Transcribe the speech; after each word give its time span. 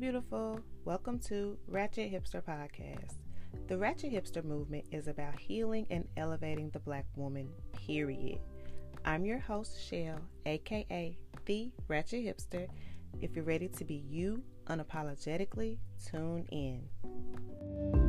beautiful. 0.00 0.58
Welcome 0.86 1.18
to 1.26 1.58
Ratchet 1.68 2.10
Hipster 2.10 2.42
Podcast. 2.42 3.18
The 3.68 3.76
Ratchet 3.76 4.10
Hipster 4.10 4.42
movement 4.42 4.86
is 4.90 5.08
about 5.08 5.38
healing 5.38 5.86
and 5.90 6.08
elevating 6.16 6.70
the 6.70 6.78
black 6.78 7.04
woman, 7.16 7.50
period. 7.86 8.38
I'm 9.04 9.26
your 9.26 9.40
host, 9.40 9.78
Shell, 9.78 10.18
aka 10.46 11.18
The 11.44 11.70
Ratchet 11.86 12.24
Hipster. 12.24 12.66
If 13.20 13.36
you're 13.36 13.44
ready 13.44 13.68
to 13.68 13.84
be 13.84 14.02
you 14.08 14.42
unapologetically, 14.68 15.76
tune 16.10 16.46
in. 16.50 17.99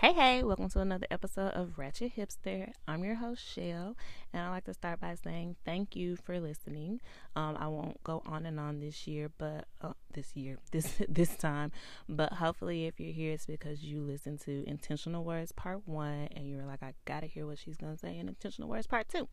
Hey, 0.00 0.14
hey, 0.14 0.42
welcome 0.42 0.70
to 0.70 0.80
another 0.80 1.06
episode 1.10 1.50
of 1.50 1.78
Ratchet 1.78 2.16
Hipster. 2.16 2.72
I'm 2.88 3.04
your 3.04 3.16
host, 3.16 3.46
Shell, 3.46 3.98
and 4.32 4.42
I'd 4.42 4.48
like 4.48 4.64
to 4.64 4.72
start 4.72 4.98
by 4.98 5.14
saying 5.14 5.56
thank 5.62 5.94
you 5.94 6.16
for 6.16 6.40
listening. 6.40 7.02
Um, 7.36 7.54
I 7.60 7.68
won't 7.68 8.02
go 8.02 8.22
on 8.24 8.46
and 8.46 8.58
on 8.58 8.80
this 8.80 9.06
year, 9.06 9.30
but 9.36 9.66
uh, 9.82 9.92
this 10.14 10.34
year, 10.34 10.56
this 10.72 11.02
this 11.06 11.36
time, 11.36 11.70
but 12.08 12.32
hopefully, 12.32 12.86
if 12.86 12.98
you're 12.98 13.12
here, 13.12 13.32
it's 13.32 13.44
because 13.44 13.84
you 13.84 14.00
listened 14.00 14.40
to 14.46 14.64
Intentional 14.66 15.22
Words 15.22 15.52
Part 15.52 15.86
One, 15.86 16.28
and 16.34 16.48
you're 16.48 16.64
like, 16.64 16.82
I 16.82 16.94
gotta 17.04 17.26
hear 17.26 17.46
what 17.46 17.58
she's 17.58 17.76
gonna 17.76 17.98
say 17.98 18.16
in 18.16 18.26
Intentional 18.26 18.70
Words 18.70 18.86
Part 18.86 19.06
Two. 19.10 19.28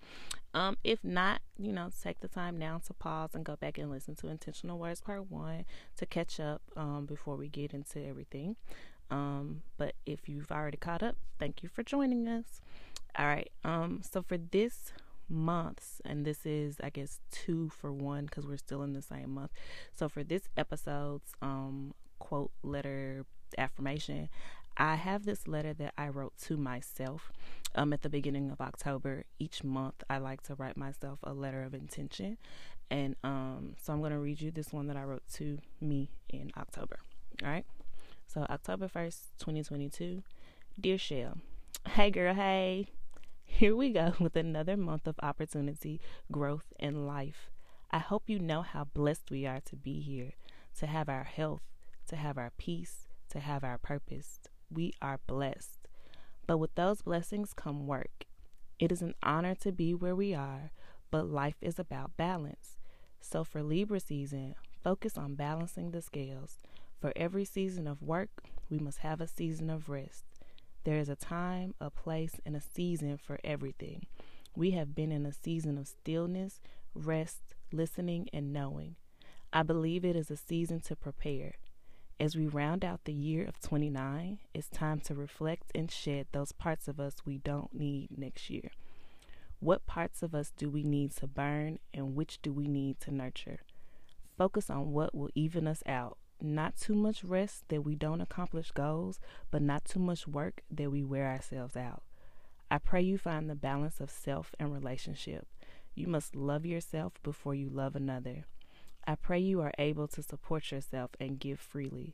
Um, 0.53 0.77
if 0.83 1.01
not, 1.01 1.39
you 1.57 1.71
know, 1.71 1.91
take 2.03 2.19
the 2.19 2.27
time 2.27 2.59
now 2.59 2.81
to 2.87 2.93
pause 2.93 3.29
and 3.33 3.45
go 3.45 3.55
back 3.55 3.77
and 3.77 3.89
listen 3.89 4.15
to 4.15 4.27
Intentional 4.27 4.77
Words 4.77 4.99
Part 4.99 5.31
One 5.31 5.63
to 5.95 6.05
catch 6.05 6.41
up 6.41 6.61
um, 6.75 7.05
before 7.05 7.37
we 7.37 7.47
get 7.47 7.73
into 7.73 8.05
everything. 8.05 8.57
Um, 9.09 9.61
but 9.77 9.95
if 10.05 10.27
you've 10.27 10.51
already 10.51 10.77
caught 10.77 11.03
up, 11.03 11.15
thank 11.39 11.63
you 11.63 11.69
for 11.69 11.83
joining 11.83 12.27
us. 12.27 12.61
All 13.17 13.25
right. 13.25 13.49
Um, 13.63 14.01
so 14.03 14.21
for 14.21 14.37
this 14.37 14.91
month's, 15.29 16.01
and 16.05 16.25
this 16.25 16.45
is, 16.45 16.77
I 16.83 16.89
guess, 16.89 17.19
two 17.31 17.69
for 17.69 17.91
one 17.91 18.25
because 18.25 18.45
we're 18.45 18.57
still 18.57 18.83
in 18.83 18.93
the 18.93 19.01
same 19.01 19.33
month. 19.33 19.51
So 19.93 20.09
for 20.09 20.23
this 20.23 20.43
episode's 20.55 21.31
um, 21.41 21.93
quote 22.19 22.51
letter 22.63 23.25
affirmation, 23.57 24.29
I 24.77 24.95
have 24.95 25.25
this 25.25 25.47
letter 25.47 25.73
that 25.73 25.93
I 25.97 26.09
wrote 26.09 26.37
to 26.43 26.57
myself 26.57 27.31
um, 27.73 27.93
at 27.93 28.03
the 28.03 28.09
beginning 28.09 28.51
of 28.51 28.61
October. 28.61 29.23
Each 29.39 29.63
month, 29.63 30.03
I 30.09 30.19
like 30.19 30.43
to 30.43 30.55
write 30.55 30.77
myself 30.77 31.19
a 31.23 31.33
letter 31.33 31.63
of 31.63 31.73
intention. 31.73 32.37
And 32.89 33.15
um, 33.23 33.73
so 33.81 33.91
I'm 33.91 33.99
going 33.99 34.11
to 34.11 34.19
read 34.19 34.39
you 34.39 34.51
this 34.51 34.71
one 34.71 34.87
that 34.87 34.95
I 34.95 35.03
wrote 35.03 35.23
to 35.35 35.57
me 35.81 36.09
in 36.29 36.51
October. 36.57 36.99
All 37.43 37.49
right. 37.49 37.65
So, 38.27 38.45
October 38.49 38.89
1st, 38.89 39.19
2022. 39.39 40.21
Dear 40.79 40.97
Shell, 40.97 41.37
hey 41.91 42.11
girl, 42.11 42.33
hey. 42.35 42.89
Here 43.45 43.73
we 43.73 43.89
go 43.91 44.13
with 44.19 44.35
another 44.35 44.75
month 44.75 45.07
of 45.07 45.15
opportunity, 45.23 46.01
growth, 46.29 46.65
and 46.77 47.07
life. 47.07 47.49
I 47.89 47.99
hope 47.99 48.23
you 48.27 48.37
know 48.37 48.63
how 48.63 48.83
blessed 48.83 49.31
we 49.31 49.45
are 49.45 49.61
to 49.61 49.77
be 49.77 50.01
here, 50.01 50.33
to 50.77 50.87
have 50.87 51.07
our 51.07 51.23
health, 51.23 51.61
to 52.09 52.17
have 52.17 52.37
our 52.37 52.51
peace, 52.57 53.07
to 53.29 53.39
have 53.39 53.63
our 53.63 53.77
purpose. 53.77 54.41
We 54.69 54.93
are 55.01 55.21
blessed. 55.25 55.87
But 56.45 56.57
with 56.57 56.75
those 56.75 57.03
blessings 57.03 57.53
come 57.53 57.87
work. 57.87 58.25
It 58.77 58.91
is 58.91 59.01
an 59.01 59.15
honor 59.23 59.55
to 59.55 59.71
be 59.71 59.93
where 59.93 60.15
we 60.15 60.33
are, 60.33 60.71
but 61.11 61.29
life 61.29 61.55
is 61.61 61.79
about 61.79 62.17
balance. 62.17 62.75
So 63.21 63.45
for 63.45 63.63
Libra 63.63 64.01
season, 64.01 64.55
focus 64.83 65.17
on 65.17 65.35
balancing 65.35 65.91
the 65.91 66.01
scales. 66.01 66.59
For 66.99 67.13
every 67.15 67.45
season 67.45 67.87
of 67.87 68.01
work, 68.01 68.29
we 68.69 68.79
must 68.79 68.99
have 68.99 69.21
a 69.21 69.27
season 69.27 69.69
of 69.69 69.87
rest. 69.87 70.23
There 70.83 70.97
is 70.97 71.09
a 71.09 71.15
time, 71.15 71.75
a 71.79 71.91
place, 71.91 72.39
and 72.45 72.55
a 72.55 72.61
season 72.61 73.17
for 73.17 73.39
everything. 73.43 74.07
We 74.55 74.71
have 74.71 74.95
been 74.95 75.11
in 75.11 75.25
a 75.25 75.31
season 75.31 75.77
of 75.77 75.87
stillness, 75.87 76.59
rest, 76.95 77.53
listening, 77.71 78.29
and 78.33 78.51
knowing. 78.51 78.95
I 79.53 79.61
believe 79.61 80.03
it 80.03 80.15
is 80.15 80.31
a 80.31 80.37
season 80.37 80.79
to 80.81 80.95
prepare. 80.95 81.53
As 82.19 82.35
we 82.35 82.47
round 82.47 82.83
out 82.83 83.01
the 83.03 83.13
year 83.13 83.45
of 83.45 83.59
29, 83.59 84.39
it's 84.55 84.69
time 84.69 84.99
to 85.01 85.13
reflect 85.13 85.71
and 85.75 85.91
shed 85.91 86.25
those 86.31 86.51
parts 86.51 86.87
of 86.87 86.99
us 86.99 87.17
we 87.25 87.37
don't 87.37 87.75
need 87.75 88.17
next 88.17 88.49
year. 88.49 88.71
What 89.59 89.85
parts 89.85 90.23
of 90.23 90.33
us 90.33 90.51
do 90.57 90.67
we 90.67 90.81
need 90.81 91.15
to 91.17 91.27
burn 91.27 91.77
and 91.93 92.15
which 92.15 92.41
do 92.41 92.51
we 92.51 92.67
need 92.67 92.99
to 93.01 93.11
nurture? 93.13 93.59
Focus 94.35 94.71
on 94.71 94.91
what 94.91 95.13
will 95.13 95.29
even 95.35 95.67
us 95.67 95.83
out 95.85 96.17
not 96.41 96.77
too 96.77 96.93
much 96.93 97.23
rest 97.23 97.63
that 97.69 97.81
we 97.81 97.95
don't 97.95 98.21
accomplish 98.21 98.71
goals, 98.71 99.19
but 99.51 99.61
not 99.61 99.85
too 99.85 99.99
much 99.99 100.27
work 100.27 100.61
that 100.69 100.91
we 100.91 101.03
wear 101.03 101.27
ourselves 101.27 101.75
out. 101.75 102.03
I 102.69 102.77
pray 102.77 103.01
you 103.01 103.17
find 103.17 103.49
the 103.49 103.55
balance 103.55 103.99
of 103.99 104.11
self 104.11 104.53
and 104.59 104.73
relationship. 104.73 105.47
You 105.95 106.07
must 106.07 106.35
love 106.35 106.65
yourself 106.65 107.13
before 107.23 107.55
you 107.55 107.69
love 107.69 107.95
another. 107.95 108.45
I 109.07 109.15
pray 109.15 109.39
you 109.39 109.61
are 109.61 109.71
able 109.79 110.07
to 110.09 110.21
support 110.21 110.71
yourself 110.71 111.11
and 111.19 111.39
give 111.39 111.59
freely. 111.59 112.13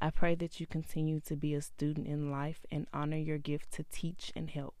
I 0.00 0.08
pray 0.10 0.34
that 0.36 0.58
you 0.58 0.66
continue 0.66 1.20
to 1.20 1.36
be 1.36 1.54
a 1.54 1.60
student 1.60 2.06
in 2.06 2.30
life 2.30 2.64
and 2.70 2.86
honor 2.94 3.18
your 3.18 3.36
gift 3.36 3.72
to 3.72 3.84
teach 3.84 4.32
and 4.34 4.48
help. 4.48 4.74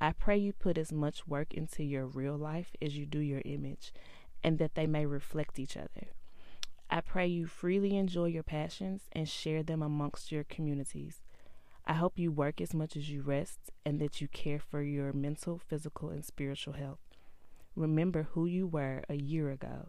I 0.00 0.12
pray 0.12 0.36
you 0.36 0.52
put 0.52 0.76
as 0.76 0.92
much 0.92 1.26
work 1.26 1.54
into 1.54 1.82
your 1.82 2.04
real 2.04 2.36
life 2.36 2.76
as 2.82 2.96
you 2.96 3.06
do 3.06 3.20
your 3.20 3.40
image, 3.44 3.94
and 4.44 4.58
that 4.58 4.74
they 4.74 4.86
may 4.86 5.06
reflect 5.06 5.58
each 5.58 5.76
other. 5.76 6.08
I 6.94 7.00
pray 7.00 7.26
you 7.26 7.46
freely 7.46 7.96
enjoy 7.96 8.26
your 8.26 8.42
passions 8.42 9.04
and 9.12 9.26
share 9.26 9.62
them 9.62 9.80
amongst 9.80 10.30
your 10.30 10.44
communities. 10.44 11.22
I 11.86 11.94
hope 11.94 12.18
you 12.18 12.30
work 12.30 12.60
as 12.60 12.74
much 12.74 12.98
as 12.98 13.08
you 13.08 13.22
rest 13.22 13.70
and 13.82 13.98
that 13.98 14.20
you 14.20 14.28
care 14.28 14.58
for 14.58 14.82
your 14.82 15.10
mental, 15.14 15.58
physical, 15.58 16.10
and 16.10 16.22
spiritual 16.22 16.74
health. 16.74 16.98
Remember 17.74 18.28
who 18.32 18.44
you 18.44 18.66
were 18.66 19.04
a 19.08 19.14
year 19.14 19.50
ago, 19.50 19.88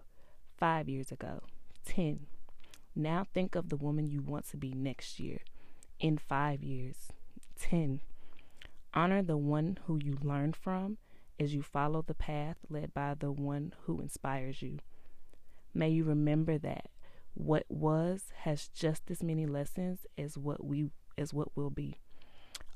five 0.55 0.87
years 0.87 1.11
ago, 1.11 1.41
ten. 1.83 2.27
Now 2.95 3.25
think 3.33 3.55
of 3.55 3.67
the 3.67 3.75
woman 3.75 4.07
you 4.07 4.21
want 4.21 4.49
to 4.51 4.57
be 4.57 4.71
next 4.73 5.19
year, 5.19 5.39
in 5.99 6.17
five 6.17 6.63
years, 6.63 7.11
ten. 7.59 7.99
Honor 8.93 9.21
the 9.21 9.35
one 9.35 9.77
who 9.87 9.99
you 10.01 10.17
learn 10.21 10.53
from 10.53 10.99
as 11.37 11.53
you 11.53 11.63
follow 11.63 12.01
the 12.01 12.13
path 12.13 12.55
led 12.69 12.93
by 12.93 13.13
the 13.13 13.33
one 13.33 13.73
who 13.81 13.99
inspires 13.99 14.61
you. 14.61 14.79
May 15.73 15.89
you 15.89 16.05
remember 16.05 16.57
that 16.59 16.91
what 17.33 17.65
was 17.69 18.25
has 18.41 18.67
just 18.67 19.09
as 19.09 19.23
many 19.23 19.45
lessons 19.45 20.05
as 20.17 20.37
what 20.37 20.63
we 20.63 20.89
as 21.17 21.33
what 21.33 21.55
will 21.55 21.69
be. 21.69 21.97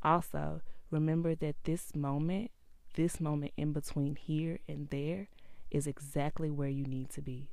Also, 0.03 0.61
remember 0.91 1.35
that 1.35 1.55
this 1.63 1.95
moment, 1.95 2.51
this 2.95 3.19
moment 3.19 3.51
in 3.57 3.73
between 3.73 4.15
here 4.15 4.59
and 4.67 4.89
there 4.89 5.27
is 5.71 5.87
exactly 5.87 6.49
where 6.49 6.69
you 6.69 6.85
need 6.85 7.09
to 7.09 7.21
be. 7.21 7.49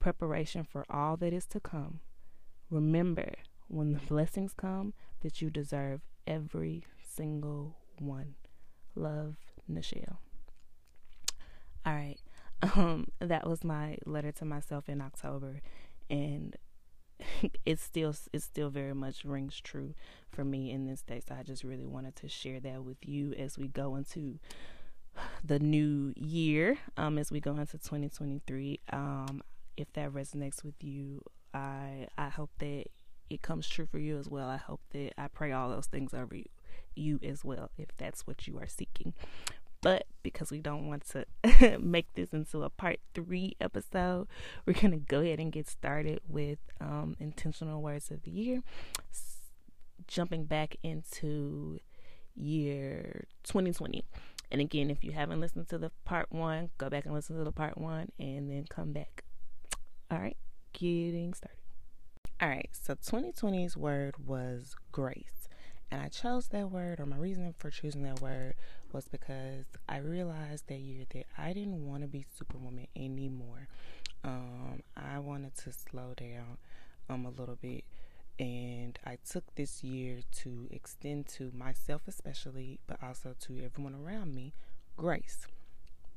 Preparation 0.00 0.64
for 0.64 0.84
all 0.90 1.16
that 1.18 1.32
is 1.32 1.46
to 1.46 1.60
come. 1.60 2.00
Remember 2.70 3.32
when 3.68 3.92
the 3.92 4.00
blessings 4.00 4.52
come 4.54 4.92
that 5.20 5.40
you 5.40 5.50
deserve 5.50 6.00
every 6.26 6.84
single 7.06 7.76
one. 7.98 8.34
Love, 8.94 9.36
Nichelle. 9.70 10.18
All 11.86 11.94
right. 11.94 12.18
Um, 12.76 13.08
that 13.20 13.46
was 13.46 13.62
my 13.62 13.98
letter 14.06 14.32
to 14.32 14.46
myself 14.46 14.88
in 14.88 15.02
October, 15.02 15.60
and 16.10 16.56
it 17.64 17.78
still 17.78 18.14
it 18.32 18.42
still 18.42 18.70
very 18.70 18.94
much 18.94 19.24
rings 19.24 19.60
true 19.60 19.94
for 20.30 20.44
me 20.44 20.70
in 20.70 20.86
this 20.86 21.02
day. 21.02 21.20
So 21.26 21.34
I 21.38 21.42
just 21.42 21.64
really 21.64 21.86
wanted 21.86 22.16
to 22.16 22.28
share 22.28 22.60
that 22.60 22.84
with 22.84 22.98
you 23.02 23.32
as 23.34 23.58
we 23.58 23.68
go 23.68 23.96
into 23.96 24.38
the 25.44 25.58
new 25.58 26.12
year, 26.16 26.78
um, 26.96 27.18
as 27.18 27.30
we 27.30 27.40
go 27.40 27.52
into 27.52 27.78
2023. 27.78 28.80
Um, 28.92 29.42
if 29.76 29.92
that 29.94 30.12
resonates 30.12 30.62
with 30.62 30.82
you, 30.82 31.22
I 31.52 32.08
I 32.16 32.28
hope 32.28 32.50
that 32.58 32.86
it 33.30 33.42
comes 33.42 33.68
true 33.68 33.86
for 33.86 33.98
you 33.98 34.18
as 34.18 34.28
well. 34.28 34.48
I 34.48 34.56
hope 34.58 34.80
that 34.90 35.12
I 35.18 35.28
pray 35.28 35.52
all 35.52 35.70
those 35.70 35.86
things 35.86 36.12
over 36.12 36.34
you, 36.34 36.44
you 36.94 37.18
as 37.22 37.44
well, 37.44 37.70
if 37.78 37.88
that's 37.96 38.26
what 38.26 38.46
you 38.46 38.58
are 38.58 38.68
seeking. 38.68 39.14
But 39.84 40.06
because 40.22 40.50
we 40.50 40.60
don't 40.60 40.88
want 40.88 41.04
to 41.10 41.78
make 41.78 42.10
this 42.14 42.32
into 42.32 42.62
a 42.62 42.70
part 42.70 43.00
three 43.12 43.54
episode, 43.60 44.28
we're 44.64 44.72
going 44.72 44.92
to 44.92 44.96
go 44.96 45.20
ahead 45.20 45.40
and 45.40 45.52
get 45.52 45.68
started 45.68 46.20
with 46.26 46.58
um, 46.80 47.16
intentional 47.20 47.82
words 47.82 48.10
of 48.10 48.22
the 48.22 48.30
year. 48.30 48.62
S- 49.10 49.50
jumping 50.08 50.46
back 50.46 50.76
into 50.82 51.80
year 52.34 53.26
2020. 53.42 54.02
And 54.50 54.62
again, 54.62 54.88
if 54.88 55.04
you 55.04 55.12
haven't 55.12 55.40
listened 55.40 55.68
to 55.68 55.76
the 55.76 55.92
part 56.06 56.32
one, 56.32 56.70
go 56.78 56.88
back 56.88 57.04
and 57.04 57.12
listen 57.12 57.36
to 57.36 57.44
the 57.44 57.52
part 57.52 57.76
one 57.76 58.08
and 58.18 58.50
then 58.50 58.64
come 58.70 58.94
back. 58.94 59.22
All 60.10 60.18
right, 60.18 60.38
getting 60.72 61.34
started. 61.34 61.58
All 62.40 62.48
right, 62.48 62.70
so 62.72 62.94
2020's 62.94 63.76
word 63.76 64.14
was 64.24 64.76
grace. 64.92 65.43
And 65.94 66.02
I 66.02 66.08
chose 66.08 66.48
that 66.48 66.72
word, 66.72 66.98
or 66.98 67.06
my 67.06 67.18
reason 67.18 67.54
for 67.56 67.70
choosing 67.70 68.02
that 68.02 68.20
word 68.20 68.56
was 68.92 69.06
because 69.06 69.64
I 69.88 69.98
realized 69.98 70.66
that 70.66 70.80
year 70.80 71.04
that 71.10 71.26
I 71.38 71.52
didn't 71.52 71.86
want 71.86 72.02
to 72.02 72.08
be 72.08 72.26
Superwoman 72.36 72.88
anymore. 72.96 73.68
Um, 74.24 74.82
I 74.96 75.20
wanted 75.20 75.54
to 75.58 75.72
slow 75.72 76.14
down 76.16 76.58
um, 77.08 77.24
a 77.24 77.30
little 77.30 77.54
bit. 77.54 77.84
And 78.40 78.98
I 79.06 79.18
took 79.24 79.54
this 79.54 79.84
year 79.84 80.22
to 80.38 80.66
extend 80.72 81.28
to 81.28 81.52
myself, 81.56 82.02
especially, 82.08 82.80
but 82.88 83.00
also 83.00 83.36
to 83.42 83.64
everyone 83.64 83.94
around 83.94 84.34
me, 84.34 84.52
grace. 84.96 85.46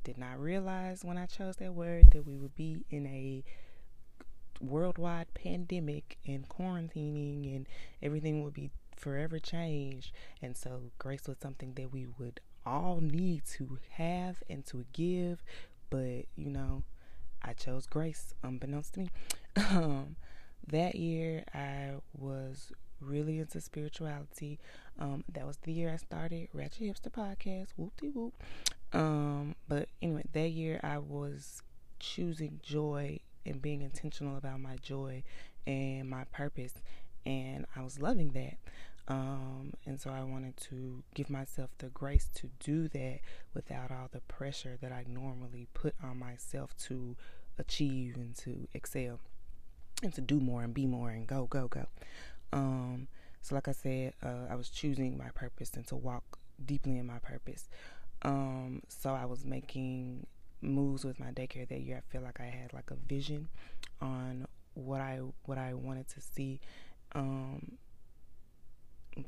Did 0.03 0.18
not 0.18 0.39
realize 0.39 1.06
when 1.06 1.19
I 1.19 1.27
chose 1.27 1.57
that 1.57 1.75
word 1.75 2.06
that 2.13 2.25
we 2.25 2.35
would 2.35 2.56
be 2.56 2.83
in 2.89 3.06
a 3.06 3.44
worldwide 4.59 5.35
pandemic 5.35 6.18
and 6.25 6.50
quarantining 6.50 7.56
and 7.56 7.68
everything 8.01 8.44
would 8.44 8.56
be 8.56 8.71
forever 8.98 9.40
changed. 9.40 10.12
And 10.42 10.58
so 10.58 10.92
grace 10.98 11.28
was 11.28 11.38
something 11.42 11.74
that 11.76 11.92
we 11.92 12.08
would 12.20 12.40
all 12.66 13.00
need 13.02 13.46
to 13.58 13.80
have 13.92 14.44
and 14.50 14.66
to 14.68 14.86
give. 14.94 15.44
But, 15.90 16.26
you 16.36 16.50
know, 16.50 16.84
I 17.42 17.54
chose 17.54 17.86
grace 17.86 18.34
unbeknownst 18.44 18.94
to 18.96 19.00
me. 19.02 19.10
Um, 19.72 20.18
that 20.68 20.94
year 20.94 21.44
I 21.52 21.94
was 22.14 22.72
really 23.02 23.40
into 23.40 23.60
spirituality. 23.62 24.60
Um, 25.00 25.24
that 25.34 25.48
was 25.48 25.58
the 25.58 25.72
year 25.72 25.92
I 25.92 25.98
started 25.98 26.50
Ratchet 26.54 26.84
Hipster 26.84 27.12
Podcast. 27.12 27.70
Whoop 27.76 27.94
de 27.98 28.10
whoop. 28.10 28.34
Um, 28.94 29.56
but 29.68 29.90
anyway, 30.02 30.24
that 30.34 30.50
year 30.50 30.80
I 30.84 31.00
was 31.00 31.64
choosing 32.00 32.60
joy 32.64 33.20
and 33.46 33.62
being 33.62 33.82
intentional 33.82 34.38
about 34.38 34.60
my 34.60 34.76
joy 34.78 35.24
and 35.66 36.10
my 36.10 36.24
purpose, 36.26 36.76
and 37.27 37.65
I 37.75 37.83
was 37.83 38.00
loving 38.00 38.31
that. 38.31 38.57
Um, 39.09 39.74
and 39.85 40.00
so 40.00 40.09
I 40.09 40.24
wanted 40.24 40.57
to 40.69 41.03
give 41.13 41.29
myself 41.29 41.69
the 41.77 41.88
grace 41.88 42.29
to 42.35 42.50
do 42.59 42.88
that 42.89 43.19
without 43.53 43.91
all 43.91 44.09
the 44.12 44.21
pressure 44.21 44.77
that 44.81 44.91
I 44.91 45.06
normally 45.07 45.68
put 45.74 45.95
on 46.03 46.19
myself 46.19 46.75
to 46.88 47.15
achieve 47.57 48.15
and 48.15 48.35
to 48.38 48.68
excel 48.74 49.19
and 50.03 50.13
to 50.13 50.21
do 50.21 50.39
more 50.39 50.63
and 50.63 50.74
be 50.74 50.85
more 50.85 51.09
and 51.09 51.25
go, 51.27 51.45
go, 51.45 51.68
go. 51.68 51.85
Um, 52.51 53.07
so, 53.41 53.56
like 53.56 53.68
I 53.68 53.71
said, 53.71 54.13
uh, 54.24 54.47
I 54.50 54.56
was 54.56 54.69
choosing 54.69 55.18
my 55.18 55.29
purpose 55.29 55.71
and 55.75 55.88
to 55.88 55.95
walk 55.95 56.38
deeply 56.65 56.97
in 56.97 57.06
my 57.06 57.19
purpose. 57.19 57.69
Um, 58.24 58.83
so 58.88 59.12
I 59.12 59.25
was 59.25 59.45
making 59.45 60.25
moves 60.62 61.06
with 61.06 61.19
my 61.19 61.27
daycare 61.27 61.68
that 61.68 61.81
year. 61.81 61.97
I 61.97 62.12
feel 62.12 62.21
like 62.21 62.39
I 62.39 62.45
had 62.45 62.74
like 62.74 62.91
a 62.91 62.95
vision 63.07 63.47
on 64.01 64.47
what 64.74 65.01
I 65.01 65.19
what 65.45 65.57
I 65.57 65.74
wanted 65.74 66.07
to 66.09 66.21
see. 66.21 66.59
Um, 67.13 67.77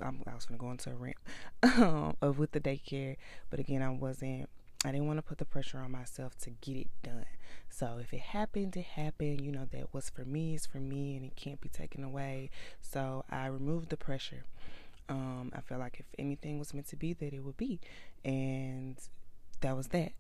I'm, 0.02 0.22
i 0.28 0.36
was 0.36 0.46
gonna 0.46 0.60
go 0.60 0.72
into 0.72 0.92
a 0.92 0.96
rant 0.96 1.18
um, 1.64 2.16
of 2.22 2.38
with 2.38 2.52
the 2.52 2.60
daycare, 2.60 3.16
but 3.50 3.60
again, 3.60 3.82
I 3.82 3.90
wasn't. 3.90 4.50
I 4.86 4.94
didn't 4.94 5.08
want 5.08 5.18
to 5.18 5.24
put 5.24 5.40
the 5.40 5.46
pressure 5.46 5.80
on 5.80 5.92
myself 5.92 6.38
to 6.44 6.52
get 6.52 6.78
it 6.78 6.88
done. 7.04 7.26
So 7.70 7.98
if 8.02 8.14
it 8.14 8.22
happened, 8.22 8.78
it 8.78 8.86
happened. 8.86 9.42
You 9.42 9.52
know 9.52 9.68
that 9.74 9.88
what's 9.92 10.10
for 10.10 10.24
me 10.24 10.56
is 10.56 10.66
for 10.66 10.80
me, 10.80 11.18
and 11.18 11.26
it 11.26 11.36
can't 11.36 11.60
be 11.60 11.68
taken 11.68 12.02
away. 12.04 12.50
So 12.82 13.26
I 13.30 13.48
removed 13.48 13.90
the 13.90 13.98
pressure. 13.98 14.46
Um, 15.10 15.52
I 15.54 15.62
felt 15.62 15.82
like 15.82 16.00
if 16.00 16.06
anything 16.18 16.60
was 16.60 16.74
meant 16.74 16.88
to 16.90 16.96
be, 16.96 17.14
that 17.14 17.34
it 17.34 17.44
would 17.44 17.58
be, 17.58 17.80
and 18.24 18.96
that 19.62 19.76
was 19.76 19.88
that. 19.88 20.14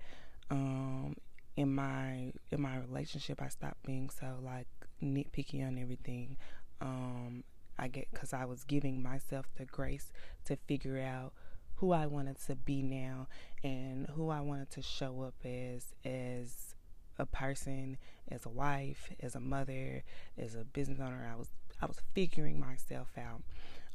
Um, 0.51 1.15
in 1.55 1.73
my 1.73 2.33
in 2.51 2.61
my 2.61 2.77
relationship, 2.77 3.41
I 3.41 3.49
stopped 3.49 3.83
being 3.85 4.09
so 4.09 4.27
like 4.43 4.67
nitpicky 5.01 5.65
on 5.65 5.77
everything. 5.77 6.37
Um, 6.81 7.43
I 7.77 7.87
get 7.87 8.07
because 8.11 8.33
I 8.33 8.45
was 8.45 8.63
giving 8.63 9.01
myself 9.01 9.45
the 9.57 9.65
grace 9.65 10.11
to 10.45 10.57
figure 10.67 10.99
out 10.99 11.33
who 11.75 11.93
I 11.93 12.07
wanted 12.07 12.37
to 12.47 12.55
be 12.55 12.81
now 12.81 13.27
and 13.63 14.07
who 14.07 14.29
I 14.29 14.41
wanted 14.41 14.69
to 14.71 14.81
show 14.81 15.21
up 15.21 15.35
as 15.45 15.93
as 16.03 16.75
a 17.17 17.25
person, 17.25 17.97
as 18.29 18.45
a 18.45 18.49
wife, 18.49 19.11
as 19.21 19.35
a 19.35 19.39
mother, 19.39 20.03
as 20.37 20.55
a 20.55 20.63
business 20.63 20.99
owner. 20.99 21.29
I 21.31 21.37
was 21.37 21.49
I 21.81 21.85
was 21.85 21.99
figuring 22.13 22.59
myself 22.59 23.09
out. 23.17 23.41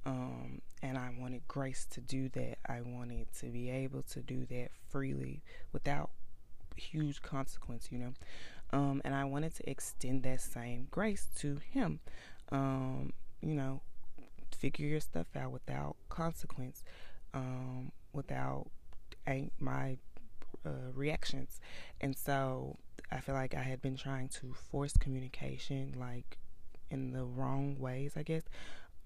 Um, 0.06 0.60
and 0.82 0.98
I 0.98 1.10
wanted 1.19 1.48
grace 1.48 1.86
to 1.92 2.00
do 2.00 2.28
that. 2.31 2.58
I 2.66 2.82
wanted 2.82 3.26
to 3.40 3.46
be 3.46 3.70
able 3.70 4.02
to 4.02 4.20
do 4.20 4.44
that 4.50 4.69
freely 4.90 5.42
without 5.72 6.10
huge 6.76 7.22
consequence, 7.22 7.88
you 7.90 7.98
know. 7.98 8.12
Um, 8.70 9.00
and 9.04 9.14
I 9.14 9.25
wanted 9.25 9.54
to 9.56 9.70
extend 9.70 10.25
that 10.25 10.40
same 10.40 10.88
grace 10.90 11.28
to 11.36 11.56
him. 11.56 12.00
Um, 12.50 13.12
you 13.41 13.55
know, 13.55 13.81
figure 14.56 14.87
your 14.87 15.00
stuff 15.00 15.26
out 15.37 15.52
without 15.52 15.96
consequence, 16.08 16.82
um, 17.32 17.93
without 18.12 18.67
my 19.58 19.96
uh, 20.64 20.91
reactions. 20.94 21.61
And 22.00 22.17
so 22.17 22.76
I 23.11 23.20
feel 23.20 23.35
like 23.35 23.55
I 23.55 23.62
had 23.62 23.82
been 23.82 23.96
trying 23.96 24.29
to 24.41 24.55
force 24.55 24.96
communication, 24.96 25.94
like 25.99 26.38
in 26.91 27.12
the 27.12 27.25
wrong 27.25 27.79
ways, 27.79 28.12
I 28.17 28.23
guess. 28.23 28.43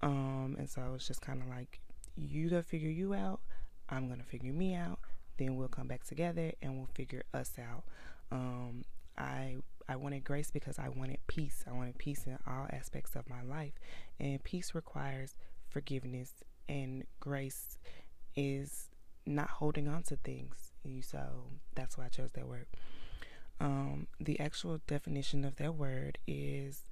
Um, 0.01 0.55
and 0.57 0.69
so 0.69 0.81
I 0.81 0.89
was 0.89 1.07
just 1.07 1.21
kind 1.21 1.41
of 1.41 1.49
like, 1.49 1.79
you 2.15 2.49
go 2.49 2.61
figure 2.61 2.89
you 2.89 3.13
out, 3.13 3.41
I'm 3.89 4.07
gonna 4.07 4.23
figure 4.23 4.53
me 4.53 4.75
out, 4.75 4.99
then 5.37 5.55
we'll 5.55 5.67
come 5.67 5.87
back 5.87 6.03
together 6.03 6.51
and 6.61 6.77
we'll 6.77 6.89
figure 6.93 7.23
us 7.33 7.53
out. 7.59 7.83
Um, 8.31 8.83
I 9.17 9.57
I 9.89 9.95
wanted 9.95 10.23
grace 10.23 10.51
because 10.51 10.77
I 10.77 10.87
wanted 10.89 11.17
peace. 11.25 11.63
I 11.67 11.73
wanted 11.73 11.97
peace 11.97 12.27
in 12.27 12.37
all 12.45 12.67
aspects 12.71 13.15
of 13.15 13.27
my 13.27 13.41
life. 13.41 13.73
And 14.19 14.41
peace 14.43 14.75
requires 14.75 15.35
forgiveness 15.67 16.31
and 16.67 17.05
grace 17.19 17.79
is 18.35 18.89
not 19.25 19.49
holding 19.49 19.87
on 19.87 20.03
to 20.03 20.15
things. 20.17 20.73
So 21.01 21.47
that's 21.73 21.97
why 21.97 22.05
I 22.05 22.09
chose 22.09 22.31
that 22.33 22.47
word. 22.47 22.67
Um, 23.59 24.05
the 24.19 24.39
actual 24.39 24.79
definition 24.85 25.43
of 25.43 25.55
that 25.55 25.73
word 25.73 26.19
is 26.27 26.83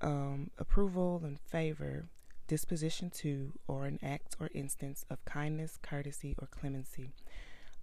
um, 0.00 0.52
approval 0.58 1.20
and 1.24 1.40
favor, 1.40 2.06
disposition 2.46 3.10
to, 3.10 3.52
or 3.66 3.86
an 3.86 3.98
act 4.00 4.36
or 4.38 4.48
instance 4.54 5.04
of 5.10 5.24
kindness, 5.24 5.76
courtesy, 5.82 6.36
or 6.40 6.46
clemency. 6.46 7.10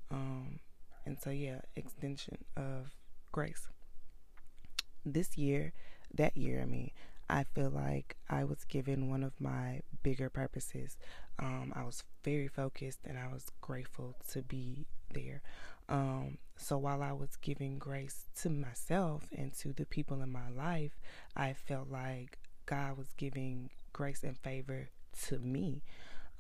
Um, 0.10 0.60
and 1.06 1.20
so, 1.20 1.30
yeah, 1.30 1.60
extension 1.76 2.38
of 2.56 2.96
grace 3.34 3.68
this 5.06 5.38
year, 5.38 5.74
that 6.14 6.36
year, 6.36 6.62
I 6.62 6.66
mean, 6.66 6.92
I 7.30 7.44
feel 7.44 7.70
like 7.70 8.16
I 8.30 8.44
was 8.44 8.64
given 8.66 9.10
one 9.10 9.24
of 9.24 9.34
my 9.40 9.82
bigger 10.04 10.30
purposes. 10.30 10.98
Um, 11.40 11.74
I 11.76 11.84
was 11.84 12.04
very 12.24 12.48
focused 12.48 13.00
and 13.06 13.18
I 13.18 13.28
was 13.32 13.48
grateful 13.62 14.16
to 14.32 14.42
be 14.42 14.86
there. 15.14 15.42
Um, 15.90 16.38
so 16.56 16.78
while 16.78 17.02
I 17.02 17.12
was 17.12 17.36
giving 17.42 17.78
grace 17.78 18.26
to 18.42 18.50
myself 18.50 19.24
and 19.36 19.54
to 19.60 19.74
the 19.74 19.86
people 19.86 20.22
in 20.22 20.32
my 20.32 20.50
life, 20.50 21.00
I 21.36 21.54
felt 21.54 21.90
like 21.90 22.38
God 22.66 22.98
was 22.98 23.08
giving 23.18 23.70
grace 23.94 24.24
and 24.24 24.38
favor 24.38 24.90
to 25.28 25.40
me. 25.40 25.84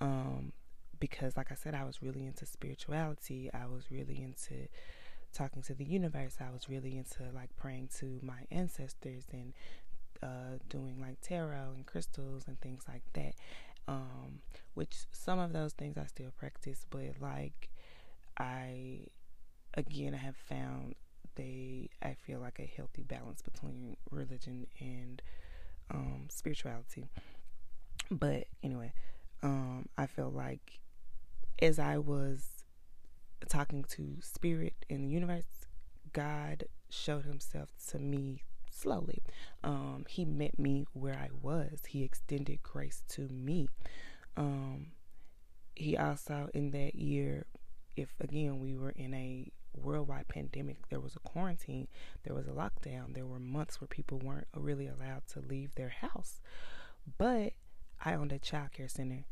Um, 0.01 0.53
because, 0.99 1.35
like 1.35 1.51
I 1.51 1.55
said, 1.55 1.75
I 1.75 1.83
was 1.83 2.01
really 2.01 2.25
into 2.25 2.45
spirituality, 2.45 3.49
I 3.53 3.65
was 3.65 3.91
really 3.91 4.21
into 4.21 4.67
talking 5.35 5.61
to 5.63 5.73
the 5.73 5.83
universe. 5.83 6.37
I 6.39 6.51
was 6.51 6.69
really 6.69 6.97
into 6.97 7.23
like 7.33 7.55
praying 7.57 7.89
to 7.99 8.19
my 8.21 8.47
ancestors 8.51 9.25
and 9.31 9.53
uh, 10.23 10.57
doing 10.69 10.99
like 10.99 11.21
tarot 11.21 11.73
and 11.75 11.85
crystals 11.85 12.45
and 12.47 12.59
things 12.61 12.83
like 12.87 13.03
that. 13.13 13.35
Um, 13.87 14.39
which 14.73 14.95
some 15.11 15.37
of 15.37 15.53
those 15.53 15.73
things 15.73 15.97
I 15.97 16.05
still 16.05 16.31
practice, 16.37 16.85
but 16.89 17.21
like 17.21 17.69
I 18.39 19.01
again 19.75 20.15
I 20.15 20.17
have 20.17 20.35
found 20.35 20.95
they 21.35 21.89
I 22.01 22.13
feel 22.13 22.39
like 22.39 22.59
a 22.59 22.71
healthy 22.75 23.03
balance 23.03 23.41
between 23.41 23.97
religion 24.09 24.67
and 24.79 25.21
um, 25.91 26.27
spirituality. 26.29 27.05
But 28.09 28.47
anyway, 28.63 28.93
um, 29.43 29.87
I 29.97 30.07
feel 30.07 30.31
like 30.31 30.79
as 31.61 31.79
I 31.79 31.97
was 31.97 32.54
talking 33.49 33.83
to 33.83 34.17
spirit 34.21 34.73
in 34.89 35.03
the 35.03 35.09
universe, 35.09 35.67
God 36.13 36.65
showed 36.89 37.25
himself 37.25 37.69
to 37.89 37.99
me 37.99 38.43
slowly. 38.69 39.23
Um, 39.63 40.05
he 40.09 40.25
met 40.25 40.59
me 40.59 40.85
where 40.93 41.15
I 41.15 41.29
was. 41.41 41.83
He 41.87 42.03
extended 42.03 42.61
grace 42.63 43.03
to 43.09 43.21
me. 43.21 43.67
Um, 44.37 44.87
he 45.75 45.97
also 45.97 46.49
in 46.53 46.71
that 46.71 46.95
year, 46.95 47.45
if 47.95 48.13
again 48.19 48.59
we 48.59 48.75
were 48.75 48.91
in 48.91 49.13
a 49.13 49.51
worldwide 49.73 50.27
pandemic, 50.27 50.87
there 50.89 50.99
was 50.99 51.15
a 51.15 51.19
quarantine, 51.19 51.87
there 52.23 52.35
was 52.35 52.47
a 52.47 52.51
lockdown, 52.51 53.13
there 53.13 53.25
were 53.25 53.39
months 53.39 53.79
where 53.79 53.87
people 53.87 54.19
weren't 54.19 54.47
really 54.55 54.87
allowed 54.87 55.27
to 55.33 55.39
leave 55.39 55.75
their 55.75 55.89
house. 55.89 56.39
But 57.17 57.53
I 58.03 58.13
owned 58.13 58.31
a 58.31 58.39
child 58.39 58.71
care 58.71 58.87
center. 58.87 59.25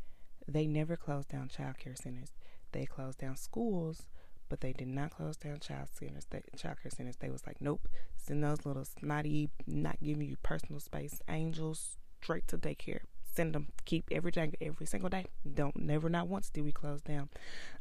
They 0.46 0.66
never 0.66 0.96
closed 0.96 1.28
down 1.28 1.48
child 1.48 1.78
care 1.78 1.96
centers. 1.96 2.32
They 2.74 2.86
closed 2.86 3.18
down 3.18 3.36
schools, 3.36 4.02
but 4.48 4.60
they 4.60 4.72
did 4.72 4.88
not 4.88 5.10
close 5.10 5.36
down 5.36 5.60
child 5.60 5.88
centers. 5.96 6.26
They, 6.28 6.42
child 6.56 6.78
care 6.82 6.90
centers. 6.90 7.14
They 7.16 7.30
was 7.30 7.46
like, 7.46 7.60
nope, 7.60 7.86
send 8.16 8.42
those 8.42 8.66
little 8.66 8.84
snotty, 8.84 9.48
not 9.64 9.96
giving 10.02 10.28
you 10.28 10.36
personal 10.42 10.80
space 10.80 11.22
angels 11.28 11.98
straight 12.20 12.48
to 12.48 12.58
daycare. 12.58 13.02
Send 13.32 13.54
them. 13.54 13.68
Keep 13.84 14.08
every 14.10 14.32
day, 14.32 14.52
every 14.60 14.86
single 14.86 15.08
day. 15.08 15.26
Don't 15.54 15.76
never 15.76 16.08
not 16.08 16.26
once 16.26 16.50
did 16.50 16.64
we 16.64 16.72
close 16.72 17.00
down. 17.00 17.28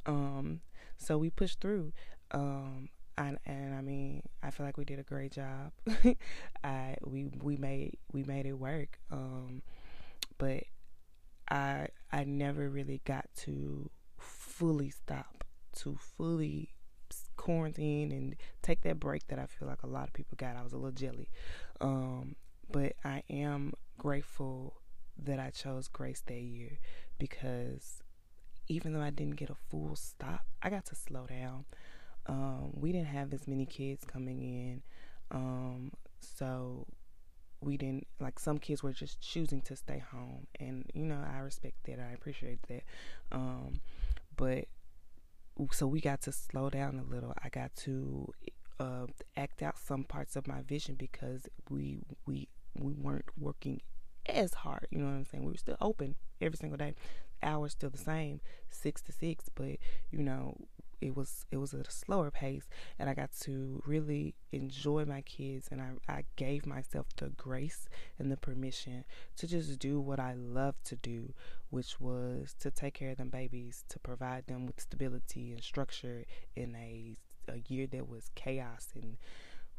Um, 0.06 0.62
so 0.98 1.18
we 1.18 1.32
pushed 1.32 1.60
through. 1.60 1.92
Um, 2.30 2.90
and, 3.18 3.40
and 3.48 3.74
I 3.74 3.82
mean, 3.82 4.22
I 4.44 4.52
feel 4.52 4.64
like 4.66 4.78
we 4.78 4.86
did 4.86 5.00
a 5.00 5.04
great 5.04 5.32
job. 5.32 5.72
I 6.64 6.98
we 7.04 7.30
we 7.42 7.58
made 7.58 7.98
we 8.12 8.24
made 8.24 8.46
it 8.46 8.54
work. 8.54 9.00
Um, 9.12 9.64
but 10.38 10.66
I 11.50 11.88
I 12.12 12.26
never 12.26 12.70
really 12.70 13.02
got 13.06 13.26
to 13.38 13.90
fully 14.54 14.90
stop, 14.90 15.44
to 15.78 15.98
fully 16.18 16.70
quarantine 17.36 18.12
and 18.12 18.36
take 18.62 18.82
that 18.82 19.00
break 19.00 19.28
that 19.28 19.40
I 19.40 19.46
feel 19.46 19.68
like 19.68 19.84
a 19.84 19.88
lot 19.88 20.08
of 20.08 20.14
people 20.14 20.36
got. 20.38 20.56
I 20.56 20.64
was 20.64 20.74
a 20.74 20.78
little 20.78 20.92
jelly. 20.92 21.30
Um, 21.82 22.36
but 22.72 22.94
I 23.04 23.24
am 23.30 23.74
grateful 23.98 24.76
that 25.24 25.40
I 25.40 25.50
chose 25.50 25.88
grace 25.88 26.22
that 26.28 26.42
year 26.42 26.80
because 27.20 28.02
even 28.68 28.94
though 28.94 29.02
I 29.02 29.10
didn't 29.10 29.36
get 29.36 29.50
a 29.50 29.56
full 29.70 29.96
stop, 29.96 30.46
I 30.62 30.70
got 30.70 30.86
to 30.86 30.96
slow 30.96 31.26
down. 31.26 31.66
Um, 32.26 32.72
we 32.74 32.92
didn't 32.92 33.08
have 33.08 33.34
as 33.34 33.48
many 33.48 33.66
kids 33.66 34.06
coming 34.06 34.42
in, 34.42 34.82
um, 35.32 35.92
so 36.20 36.88
we 37.60 37.76
didn't 37.76 38.08
like 38.20 38.40
some 38.40 38.58
kids 38.58 38.82
were 38.82 38.94
just 38.94 39.20
choosing 39.20 39.62
to 39.62 39.76
stay 39.76 40.02
home, 40.12 40.48
and 40.58 40.90
you 40.94 41.04
know 41.04 41.22
I 41.30 41.40
respect 41.40 41.76
that, 41.86 42.00
I 42.00 42.14
appreciate 42.14 42.60
that. 42.70 42.84
Um, 43.32 43.82
but 44.36 44.66
so 45.72 45.88
we 45.88 46.02
got 46.02 46.22
to 46.22 46.32
slow 46.32 46.70
down 46.70 47.00
a 47.00 47.04
little. 47.04 47.34
I 47.44 47.50
got 47.50 47.76
to 47.78 48.32
uh, 48.80 49.06
act 49.38 49.62
out 49.62 49.78
some 49.78 50.04
parts 50.04 50.36
of 50.36 50.48
my 50.48 50.62
vision 50.62 50.96
because 50.96 51.48
we 51.70 52.00
we 52.26 52.48
we 52.76 52.94
weren't 52.94 53.30
working 53.38 53.82
as 54.26 54.54
hard. 54.54 54.88
You 54.90 55.00
know 55.00 55.06
what 55.06 55.14
I'm 55.14 55.26
saying? 55.26 55.44
We 55.44 55.52
were 55.52 55.58
still 55.58 55.78
open 55.80 56.16
every 56.42 56.58
single 56.58 56.78
day. 56.78 56.96
Hours 57.42 57.74
still 57.74 57.90
the 57.90 57.98
same, 57.98 58.40
six 58.70 59.02
to 59.04 59.12
six, 59.12 59.50
but 59.54 59.78
you 60.12 60.24
know, 60.24 60.58
it 61.04 61.16
was 61.16 61.46
it 61.52 61.58
was 61.58 61.74
at 61.74 61.88
a 61.88 61.92
slower 61.92 62.32
pace 62.32 62.70
and 62.98 63.10
I 63.10 63.14
got 63.14 63.32
to 63.42 63.82
really 63.86 64.36
enjoy 64.52 65.04
my 65.06 65.22
kids 65.22 65.68
and 65.72 65.82
I, 65.82 65.92
I 66.08 66.24
gave 66.36 66.66
myself 66.66 67.08
the 67.18 67.30
grace 67.30 67.90
and 68.18 68.32
the 68.32 68.38
permission 68.38 69.04
to 69.38 69.48
just 69.48 69.80
do 69.80 70.00
what 70.00 70.20
I 70.20 70.34
love 70.34 70.76
to 70.86 70.96
do, 70.96 71.34
which 71.70 72.00
was 72.00 72.56
to 72.60 72.72
take 72.72 72.94
care 72.94 73.12
of 73.12 73.18
them 73.18 73.30
babies, 73.30 73.84
to 73.90 74.00
provide 74.00 74.48
them 74.48 74.66
with 74.66 74.80
stability 74.80 75.52
and 75.52 75.62
structure 75.64 76.24
in 76.56 76.76
a 76.76 77.16
a 77.50 77.62
year 77.68 77.86
that 77.88 78.08
was 78.08 78.32
chaos 78.36 78.88
and 78.96 79.18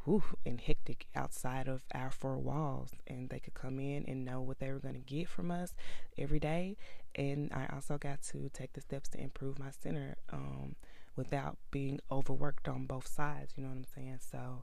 whew, 0.04 0.22
and 0.44 0.60
hectic 0.60 1.06
outside 1.14 1.66
of 1.66 1.82
our 1.94 2.10
four 2.10 2.38
walls. 2.38 2.90
And 3.06 3.30
they 3.30 3.38
could 3.40 3.54
come 3.54 3.80
in 3.80 4.04
and 4.06 4.24
know 4.24 4.42
what 4.42 4.58
they 4.58 4.70
were 4.70 4.78
going 4.78 4.94
to 4.94 5.00
get 5.00 5.28
from 5.28 5.50
us 5.50 5.74
every 6.18 6.40
day. 6.40 6.76
And 7.14 7.50
i 7.54 7.66
also 7.72 7.96
got 7.96 8.22
to 8.32 8.50
take 8.52 8.72
the 8.72 8.80
steps 8.80 9.08
to 9.10 9.20
improve 9.20 9.58
my 9.58 9.70
center 9.70 10.16
um, 10.32 10.74
without 11.16 11.56
being 11.70 11.98
overworked 12.10 12.68
on 12.68 12.86
both 12.86 13.06
sides 13.06 13.52
you 13.56 13.62
know 13.62 13.68
what 13.68 13.76
i'm 13.76 13.84
saying 13.94 14.18
so 14.20 14.62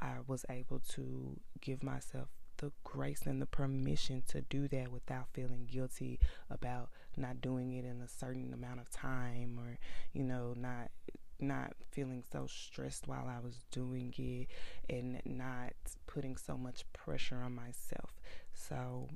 i 0.00 0.14
was 0.26 0.44
able 0.50 0.78
to 0.80 1.38
give 1.60 1.82
myself 1.82 2.28
the 2.58 2.72
grace 2.84 3.22
and 3.26 3.40
the 3.40 3.46
permission 3.46 4.22
to 4.26 4.40
do 4.42 4.66
that 4.68 4.90
without 4.90 5.26
feeling 5.32 5.68
guilty 5.70 6.18
about 6.50 6.88
not 7.16 7.40
doing 7.40 7.72
it 7.72 7.84
in 7.84 8.00
a 8.00 8.08
certain 8.08 8.52
amount 8.54 8.80
of 8.80 8.90
time 8.90 9.58
or 9.58 9.78
you 10.12 10.22
know 10.22 10.54
not 10.56 10.90
not 11.38 11.72
feeling 11.90 12.22
so 12.32 12.46
stressed 12.46 13.06
while 13.06 13.26
I 13.28 13.40
was 13.40 13.64
doing 13.70 14.14
it 14.16 14.48
and 14.92 15.20
not 15.24 15.72
putting 16.06 16.36
so 16.36 16.56
much 16.56 16.84
pressure 16.92 17.36
on 17.44 17.54
myself. 17.54 18.14
So 18.54 19.08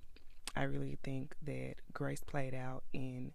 I 0.55 0.65
really 0.65 0.99
think 1.03 1.35
that 1.47 1.77
grace 1.93 2.23
played 2.23 2.55
out 2.55 2.83
in 2.93 3.33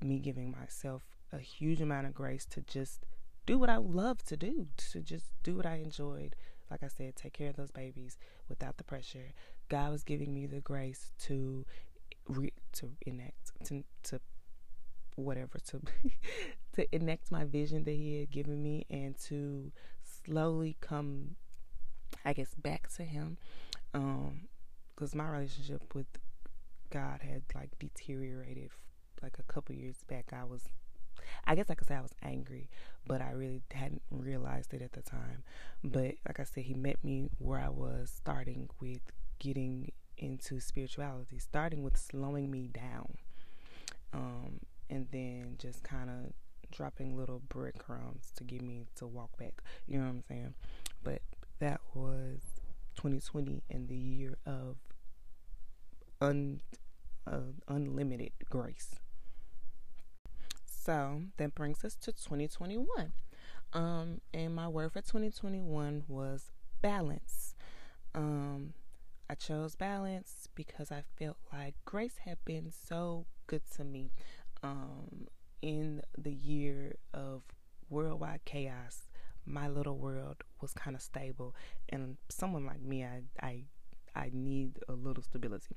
me 0.00 0.18
giving 0.20 0.50
myself 0.50 1.02
a 1.32 1.38
huge 1.38 1.80
amount 1.80 2.06
of 2.06 2.14
grace 2.14 2.44
to 2.46 2.60
just 2.62 3.04
do 3.46 3.58
what 3.58 3.70
I 3.70 3.76
love 3.76 4.22
to 4.24 4.36
do, 4.36 4.68
to 4.90 5.00
just 5.00 5.26
do 5.42 5.56
what 5.56 5.66
I 5.66 5.76
enjoyed. 5.76 6.36
Like 6.70 6.82
I 6.82 6.88
said, 6.88 7.16
take 7.16 7.32
care 7.32 7.48
of 7.48 7.56
those 7.56 7.70
babies 7.70 8.18
without 8.48 8.76
the 8.76 8.84
pressure. 8.84 9.32
God 9.68 9.90
was 9.90 10.04
giving 10.04 10.34
me 10.34 10.46
the 10.46 10.60
grace 10.60 11.12
to 11.20 11.64
re- 12.28 12.52
to 12.72 12.90
enact 13.06 13.52
to 13.64 13.84
to 14.04 14.20
whatever 15.16 15.58
to 15.58 15.80
to 16.74 16.94
enact 16.94 17.32
my 17.32 17.44
vision 17.44 17.84
that 17.84 17.92
he 17.92 18.20
had 18.20 18.30
given 18.30 18.62
me 18.62 18.86
and 18.90 19.18
to 19.18 19.72
slowly 20.04 20.76
come 20.80 21.36
I 22.24 22.32
guess 22.32 22.54
back 22.54 22.88
to 22.96 23.04
him 23.04 23.38
um 23.94 24.48
cuz 24.96 25.14
my 25.14 25.28
relationship 25.28 25.94
with 25.94 26.06
God 26.90 27.22
had 27.22 27.42
like 27.54 27.78
deteriorated 27.78 28.70
like 29.22 29.38
a 29.38 29.42
couple 29.42 29.74
years 29.74 30.04
back 30.06 30.32
I 30.32 30.44
was 30.44 30.68
I 31.46 31.54
guess 31.54 31.70
I 31.70 31.74
could 31.74 31.88
say 31.88 31.94
I 31.94 32.00
was 32.00 32.14
angry, 32.22 32.68
but 33.06 33.20
I 33.20 33.32
really 33.32 33.62
hadn't 33.72 34.02
realized 34.10 34.74
it 34.74 34.82
at 34.82 34.92
the 34.92 35.02
time. 35.02 35.42
But 35.82 36.14
like 36.26 36.40
I 36.40 36.44
said, 36.44 36.64
he 36.64 36.74
met 36.74 37.02
me 37.04 37.30
where 37.38 37.60
I 37.60 37.68
was 37.68 38.12
starting 38.14 38.68
with 38.80 39.00
getting 39.38 39.92
into 40.16 40.60
spirituality, 40.60 41.38
starting 41.38 41.82
with 41.82 41.96
slowing 41.96 42.50
me 42.50 42.68
down. 42.68 43.16
Um, 44.12 44.60
and 44.90 45.06
then 45.12 45.56
just 45.58 45.82
kind 45.82 46.08
of 46.08 46.32
dropping 46.70 47.16
little 47.16 47.42
breadcrumbs 47.48 48.32
to 48.36 48.44
get 48.44 48.62
me 48.62 48.86
to 48.96 49.06
walk 49.06 49.36
back. 49.38 49.62
You 49.86 49.98
know 49.98 50.04
what 50.04 50.10
I'm 50.10 50.22
saying? 50.28 50.54
But 51.02 51.22
that 51.60 51.80
was 51.94 52.40
2020 52.96 53.62
and 53.70 53.88
the 53.88 53.96
year 53.96 54.38
of 54.46 54.76
un, 56.20 56.60
uh, 57.26 57.52
unlimited 57.68 58.32
grace. 58.50 58.90
So 60.88 61.20
that 61.36 61.54
brings 61.54 61.84
us 61.84 61.96
to 61.96 62.12
2021. 62.12 63.12
Um, 63.74 64.22
and 64.32 64.54
my 64.54 64.68
word 64.68 64.90
for 64.92 65.02
2021 65.02 66.04
was 66.08 66.50
balance. 66.80 67.54
Um, 68.14 68.72
I 69.28 69.34
chose 69.34 69.76
balance 69.76 70.48
because 70.54 70.90
I 70.90 71.02
felt 71.18 71.36
like 71.52 71.74
grace 71.84 72.14
had 72.24 72.38
been 72.46 72.72
so 72.72 73.26
good 73.46 73.60
to 73.76 73.84
me 73.84 74.12
um, 74.62 75.26
in 75.60 76.00
the 76.16 76.32
year 76.32 76.96
of 77.12 77.42
worldwide 77.90 78.46
chaos, 78.46 79.10
my 79.44 79.68
little 79.68 79.98
world 79.98 80.36
was 80.62 80.72
kind 80.72 80.96
of 80.96 81.02
stable, 81.02 81.54
and 81.90 82.16
someone 82.30 82.64
like 82.64 82.80
me, 82.80 83.04
I 83.04 83.24
I 83.42 83.64
I 84.16 84.30
need 84.32 84.78
a 84.88 84.94
little 84.94 85.22
stability. 85.22 85.76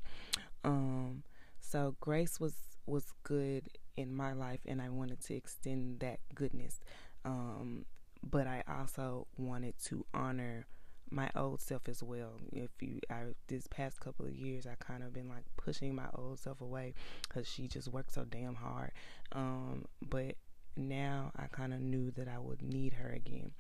Um, 0.64 1.24
so 1.60 1.98
grace 2.00 2.40
was 2.40 2.56
was 2.86 3.08
good 3.24 3.68
in 3.98 4.14
my 4.14 4.34
life, 4.34 4.62
and 4.66 4.82
I 4.82 4.90
wanted 4.90 5.22
to 5.26 5.36
extend 5.36 6.00
that 6.00 6.20
goodness. 6.34 6.80
Um, 7.26 7.86
but 8.24 8.48
I 8.48 8.64
also 8.68 9.28
wanted 9.38 9.76
to 9.86 10.06
honor 10.14 10.66
my 11.10 11.30
old 11.36 11.62
self 11.62 11.90
as 11.90 12.02
well. 12.02 12.40
If 12.54 12.70
you, 12.80 13.00
I 13.10 13.34
this 13.48 13.68
past 13.68 14.00
couple 14.00 14.26
of 14.26 14.34
years, 14.34 14.66
I 14.66 14.76
kind 14.80 15.04
of 15.04 15.14
been 15.14 15.28
like 15.30 15.44
pushing 15.58 15.94
my 15.96 16.08
old 16.16 16.40
self 16.40 16.62
away 16.62 16.94
because 17.24 17.48
she 17.48 17.68
just 17.68 17.90
worked 17.90 18.14
so 18.14 18.24
damn 18.24 18.56
hard. 18.56 18.92
Um, 19.34 19.86
but 20.02 20.36
now 20.78 21.32
I 21.36 21.48
kind 21.48 21.74
of 21.74 21.82
knew 21.82 22.12
that 22.12 22.28
I 22.28 22.40
would 22.40 22.62
need 22.62 22.94
her 22.94 23.10
again. 23.10 23.52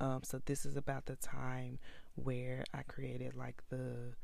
Um, 0.00 0.20
so 0.22 0.40
this 0.44 0.64
is 0.64 0.76
about 0.76 1.06
the 1.06 1.16
time 1.16 1.78
where 2.14 2.64
I 2.74 2.82
created 2.82 3.34
like 3.34 3.62
the 3.70 4.14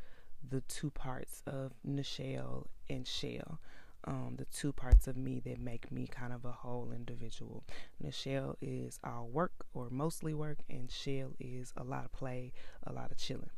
the 0.48 0.60
two 0.62 0.90
parts 0.90 1.42
of 1.46 1.72
Nichelle 1.86 2.66
and 2.88 3.06
Shell 3.06 3.58
um, 4.06 4.34
the 4.36 4.44
two 4.46 4.72
parts 4.72 5.08
of 5.08 5.16
me 5.16 5.40
that 5.44 5.58
make 5.58 5.90
me 5.90 6.06
kind 6.06 6.32
of 6.32 6.44
a 6.44 6.52
whole 6.52 6.92
individual. 6.94 7.64
Nichelle 8.02 8.56
is 8.60 8.98
all 9.02 9.28
work 9.28 9.66
or 9.74 9.88
mostly 9.90 10.32
work, 10.32 10.58
and 10.70 10.90
Shell 10.90 11.32
is 11.40 11.72
a 11.76 11.84
lot 11.84 12.04
of 12.04 12.12
play, 12.12 12.52
a 12.84 12.92
lot 12.92 13.10
of 13.10 13.16
chilling. 13.16 13.50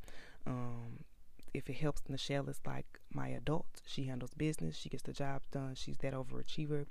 Um, 0.47 1.05
if 1.53 1.69
it 1.69 1.77
helps, 1.77 2.03
Nichelle 2.11 2.49
is 2.49 2.61
like 2.67 2.87
my 3.13 3.29
adult. 3.29 3.67
She 3.87 4.05
handles 4.05 4.33
business, 4.35 4.77
she 4.77 4.89
gets 4.89 5.03
the 5.03 5.13
job 5.13 5.43
done, 5.51 5.75
she's 5.75 5.99
that 5.99 6.15
overachiever. 6.15 6.87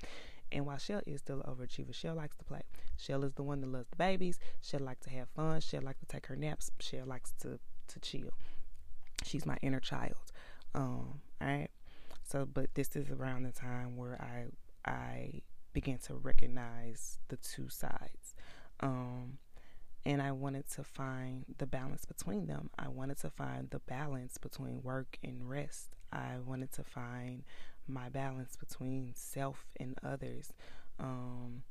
And 0.52 0.66
while 0.66 0.78
Shell 0.78 1.02
is 1.06 1.20
still 1.20 1.42
an 1.42 1.52
overachiever, 1.52 1.94
Shell 1.94 2.16
likes 2.16 2.38
to 2.38 2.46
play. 2.46 2.62
Shell 2.96 3.24
is 3.24 3.34
the 3.34 3.44
one 3.44 3.62
that 3.62 3.68
loves 3.72 3.90
the 3.90 3.98
babies. 3.98 4.40
Shell 4.62 4.80
likes 4.82 5.02
to 5.02 5.10
have 5.10 5.28
fun. 5.30 5.60
Shell 5.60 5.82
likes 5.82 6.00
to 6.00 6.06
take 6.06 6.28
her 6.28 6.38
naps. 6.38 6.72
Shell 6.80 7.06
likes 7.06 7.34
to, 7.42 7.60
to 7.88 8.00
chill. 8.00 8.32
She's 9.26 9.46
my 9.46 9.58
inner 9.62 9.82
child. 9.82 10.32
Um, 10.74 11.20
all 11.42 11.48
right. 11.48 11.68
So, 12.28 12.46
but 12.46 12.76
this 12.76 12.96
is 12.96 13.10
around 13.10 13.44
the 13.44 13.54
time 13.54 13.96
where 13.96 14.20
I 14.22 14.90
I 14.90 15.42
began 15.72 15.98
to 16.00 16.16
recognize 16.16 17.20
the 17.30 17.38
two 17.38 17.70
sides. 17.70 18.36
Um, 18.82 19.38
and 20.06 20.22
I 20.22 20.32
wanted 20.32 20.70
to 20.72 20.84
find 20.84 21.46
the 21.58 21.66
balance 21.66 22.06
between 22.06 22.48
them. 22.48 22.70
I 22.78 22.90
wanted 22.90 23.20
to 23.20 23.30
find 23.30 23.70
the 23.70 23.80
balance 23.80 24.38
between 24.38 24.82
work 24.84 25.18
and 25.24 25.50
rest. 25.50 25.96
I 26.12 26.36
wanted 26.46 26.72
to 26.74 26.84
find 26.84 27.44
my 27.88 28.10
balance 28.10 28.56
between 28.56 29.14
self 29.16 29.66
and 29.80 29.98
others. 30.04 30.52
Um, 31.00 31.64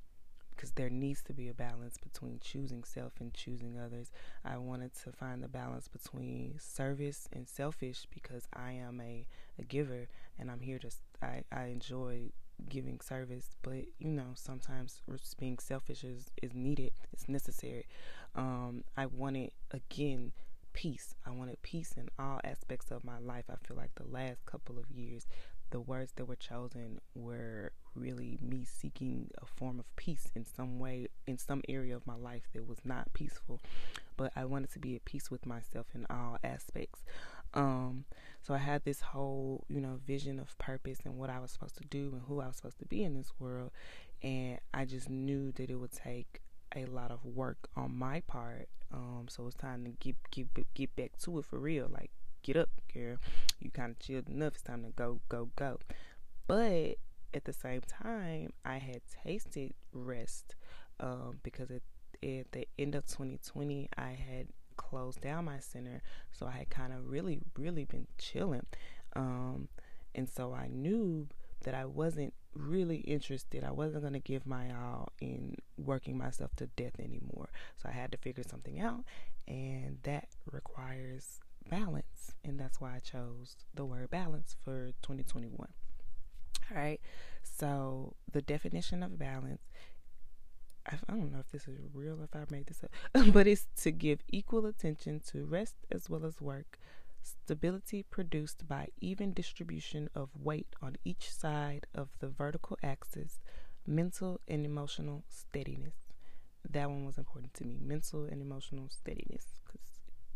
because 0.56 0.70
there 0.72 0.88
needs 0.88 1.22
to 1.22 1.34
be 1.34 1.48
a 1.48 1.54
balance 1.54 1.98
between 1.98 2.40
choosing 2.40 2.82
self 2.82 3.12
and 3.20 3.34
choosing 3.34 3.78
others. 3.78 4.10
I 4.44 4.56
wanted 4.56 4.92
to 5.04 5.12
find 5.12 5.42
the 5.42 5.48
balance 5.48 5.86
between 5.86 6.54
service 6.58 7.28
and 7.32 7.46
selfish 7.46 8.06
because 8.10 8.48
I 8.54 8.72
am 8.72 9.00
a, 9.00 9.26
a 9.58 9.62
giver 9.62 10.08
and 10.38 10.50
I'm 10.50 10.60
here 10.60 10.78
to, 10.78 10.90
I, 11.22 11.42
I 11.52 11.66
enjoy 11.66 12.30
giving 12.68 13.00
service, 13.00 13.50
but 13.62 13.84
you 13.98 14.10
know, 14.10 14.32
sometimes 14.34 15.02
being 15.38 15.58
selfish 15.58 16.04
is, 16.04 16.30
is 16.42 16.54
needed, 16.54 16.92
it's 17.12 17.28
necessary. 17.28 17.86
Um, 18.34 18.84
I 18.96 19.06
wanted, 19.06 19.52
again, 19.70 20.32
peace. 20.72 21.14
I 21.24 21.30
wanted 21.30 21.60
peace 21.62 21.94
in 21.96 22.08
all 22.18 22.40
aspects 22.44 22.90
of 22.90 23.02
my 23.02 23.18
life. 23.18 23.44
I 23.50 23.54
feel 23.66 23.76
like 23.76 23.94
the 23.94 24.06
last 24.06 24.44
couple 24.44 24.78
of 24.78 24.90
years, 24.90 25.26
the 25.70 25.80
words 25.80 26.12
that 26.16 26.26
were 26.26 26.36
chosen 26.36 27.00
were 27.14 27.72
really 27.94 28.38
me 28.42 28.64
seeking 28.64 29.30
a 29.42 29.46
form 29.46 29.80
of 29.80 29.96
peace 29.96 30.30
in 30.34 30.44
some 30.44 30.78
way, 30.78 31.08
in 31.26 31.38
some 31.38 31.62
area 31.68 31.96
of 31.96 32.06
my 32.06 32.14
life 32.14 32.42
that 32.52 32.68
was 32.68 32.78
not 32.84 33.12
peaceful. 33.14 33.60
But 34.16 34.32
I 34.36 34.44
wanted 34.44 34.70
to 34.72 34.78
be 34.78 34.96
at 34.96 35.04
peace 35.06 35.30
with 35.30 35.46
myself 35.46 35.86
in 35.94 36.06
all 36.10 36.36
aspects. 36.44 37.04
Um, 37.56 38.04
so 38.42 38.54
I 38.54 38.58
had 38.58 38.84
this 38.84 39.00
whole, 39.00 39.64
you 39.68 39.80
know, 39.80 39.98
vision 40.06 40.38
of 40.38 40.56
purpose 40.58 40.98
and 41.04 41.16
what 41.16 41.30
I 41.30 41.40
was 41.40 41.50
supposed 41.50 41.76
to 41.78 41.84
do 41.88 42.10
and 42.12 42.22
who 42.28 42.40
I 42.40 42.46
was 42.46 42.56
supposed 42.56 42.78
to 42.78 42.84
be 42.84 43.02
in 43.02 43.14
this 43.14 43.32
world. 43.40 43.72
And 44.22 44.58
I 44.72 44.84
just 44.84 45.10
knew 45.10 45.50
that 45.52 45.70
it 45.70 45.74
would 45.74 45.92
take 45.92 46.40
a 46.76 46.84
lot 46.84 47.10
of 47.10 47.24
work 47.24 47.68
on 47.74 47.96
my 47.96 48.20
part. 48.20 48.68
Um, 48.92 49.26
so 49.28 49.46
it's 49.46 49.56
time 49.56 49.84
to 49.84 49.90
get 49.90 50.16
get 50.30 50.46
get 50.74 50.94
back 50.94 51.18
to 51.24 51.38
it 51.38 51.44
for 51.44 51.58
real. 51.58 51.88
Like, 51.90 52.10
get 52.42 52.56
up, 52.56 52.68
girl. 52.92 53.16
You 53.58 53.70
kind 53.70 53.90
of 53.90 53.98
chilled 53.98 54.28
enough. 54.28 54.54
It's 54.54 54.62
time 54.62 54.84
to 54.84 54.90
go, 54.90 55.20
go, 55.28 55.50
go. 55.56 55.80
But 56.46 56.98
at 57.34 57.44
the 57.44 57.52
same 57.52 57.80
time, 57.80 58.52
I 58.64 58.78
had 58.78 59.00
tasted 59.24 59.74
rest 59.92 60.54
um, 61.00 61.40
because 61.42 61.70
at, 61.70 61.82
at 62.22 62.52
the 62.52 62.68
end 62.78 62.94
of 62.94 63.06
2020, 63.06 63.88
I 63.96 64.10
had 64.10 64.48
closed 64.76 65.20
down 65.20 65.44
my 65.44 65.58
center. 65.58 66.02
So 66.32 66.46
I 66.46 66.52
had 66.52 66.70
kind 66.70 66.92
of 66.92 67.10
really, 67.10 67.40
really 67.56 67.84
been 67.84 68.06
chilling. 68.18 68.66
Um, 69.14 69.68
and 70.14 70.28
so 70.28 70.52
I 70.52 70.68
knew 70.68 71.28
that 71.64 71.74
I 71.74 71.84
wasn't 71.84 72.34
really 72.54 72.98
interested. 72.98 73.64
I 73.64 73.72
wasn't 73.72 74.02
going 74.02 74.12
to 74.14 74.18
give 74.18 74.46
my 74.46 74.70
all 74.70 75.12
in 75.20 75.56
working 75.76 76.16
myself 76.16 76.54
to 76.56 76.66
death 76.68 76.98
anymore. 76.98 77.48
So 77.76 77.88
I 77.88 77.92
had 77.92 78.12
to 78.12 78.18
figure 78.18 78.44
something 78.48 78.80
out. 78.80 79.04
And 79.48 79.98
that 80.04 80.28
requires 80.50 81.40
balance. 81.68 82.32
And 82.44 82.58
that's 82.58 82.80
why 82.80 82.96
I 82.96 82.98
chose 83.00 83.56
the 83.74 83.84
word 83.84 84.10
balance 84.10 84.56
for 84.64 84.92
2021. 85.02 85.68
All 86.70 86.76
right. 86.76 87.00
So 87.42 88.14
the 88.32 88.42
definition 88.42 89.02
of 89.02 89.18
balance 89.18 89.62
I, 90.86 91.12
don't 91.12 91.32
know 91.32 91.40
if 91.40 91.50
this 91.50 91.66
is 91.68 91.78
real, 91.92 92.20
if 92.22 92.34
I 92.34 92.44
made 92.50 92.66
this 92.66 92.84
up, 92.84 93.32
but 93.32 93.46
it's 93.46 93.66
to 93.82 93.90
give 93.90 94.20
equal 94.28 94.66
attention 94.66 95.20
to 95.28 95.44
rest 95.44 95.74
as 95.90 96.08
well 96.08 96.24
as 96.24 96.40
work, 96.40 96.78
stability 97.22 98.04
produced 98.04 98.68
by 98.68 98.88
even 99.00 99.32
distribution 99.32 100.08
of 100.14 100.30
weight 100.38 100.68
on 100.80 100.96
each 101.04 101.30
side 101.30 101.86
of 101.94 102.08
the 102.20 102.28
vertical 102.28 102.78
axis, 102.82 103.40
mental 103.86 104.40
and 104.46 104.64
emotional 104.64 105.24
steadiness. 105.28 105.94
That 106.68 106.90
one 106.90 107.04
was 107.06 107.18
important 107.18 107.54
to 107.54 107.64
me 107.64 107.78
mental 107.80 108.24
and 108.24 108.40
emotional 108.40 108.88
steadiness, 108.88 109.46
because 109.64 109.86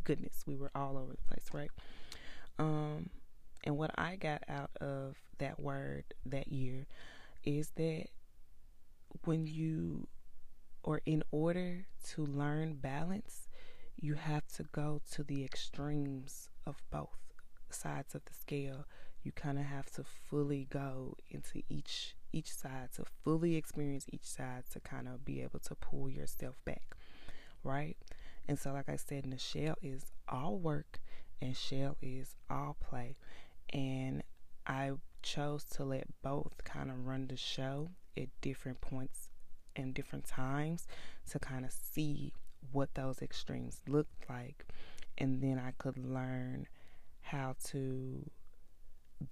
goodness, 0.04 0.42
we 0.46 0.56
were 0.56 0.70
all 0.74 0.96
over 0.96 1.12
the 1.12 1.28
place, 1.28 1.46
right? 1.52 1.70
Um, 2.58 3.10
and 3.64 3.76
what 3.76 3.90
I 3.96 4.16
got 4.16 4.42
out 4.48 4.70
of 4.80 5.16
that 5.38 5.60
word 5.60 6.04
that 6.26 6.48
year 6.48 6.86
is 7.44 7.70
that 7.76 8.06
when 9.24 9.46
you 9.46 10.06
or 10.82 11.00
in 11.06 11.22
order 11.30 11.86
to 12.10 12.24
learn 12.24 12.74
balance, 12.74 13.48
you 13.96 14.14
have 14.14 14.46
to 14.48 14.64
go 14.72 15.00
to 15.12 15.22
the 15.22 15.44
extremes 15.44 16.48
of 16.66 16.82
both 16.90 17.18
sides 17.70 18.14
of 18.14 18.24
the 18.24 18.34
scale. 18.34 18.86
You 19.22 19.32
kind 19.32 19.58
of 19.58 19.66
have 19.66 19.90
to 19.92 20.04
fully 20.04 20.66
go 20.70 21.16
into 21.30 21.62
each 21.68 22.14
each 22.32 22.52
side 22.52 22.88
to 22.94 23.04
fully 23.24 23.56
experience 23.56 24.06
each 24.12 24.24
side 24.24 24.62
to 24.70 24.80
kind 24.80 25.08
of 25.08 25.24
be 25.24 25.42
able 25.42 25.58
to 25.58 25.74
pull 25.74 26.08
yourself 26.08 26.54
back, 26.64 26.94
right? 27.64 27.96
And 28.48 28.58
so, 28.58 28.72
like 28.72 28.88
I 28.88 28.96
said, 28.96 29.24
Nichelle 29.24 29.74
is 29.82 30.06
all 30.28 30.56
work 30.56 31.00
and 31.42 31.56
Shell 31.56 31.96
is 32.00 32.36
all 32.48 32.76
play, 32.80 33.16
and 33.72 34.22
I 34.66 34.92
chose 35.22 35.64
to 35.64 35.84
let 35.84 36.06
both 36.22 36.62
kind 36.64 36.90
of 36.90 37.06
run 37.06 37.26
the 37.26 37.36
show 37.36 37.90
at 38.16 38.28
different 38.40 38.80
points 38.80 39.29
in 39.76 39.92
different 39.92 40.26
times 40.26 40.86
to 41.30 41.38
kind 41.38 41.64
of 41.64 41.72
see 41.72 42.32
what 42.72 42.94
those 42.94 43.22
extremes 43.22 43.80
looked 43.88 44.28
like. 44.28 44.66
And 45.18 45.40
then 45.42 45.58
I 45.58 45.72
could 45.78 45.98
learn 45.98 46.66
how 47.22 47.56
to 47.64 48.30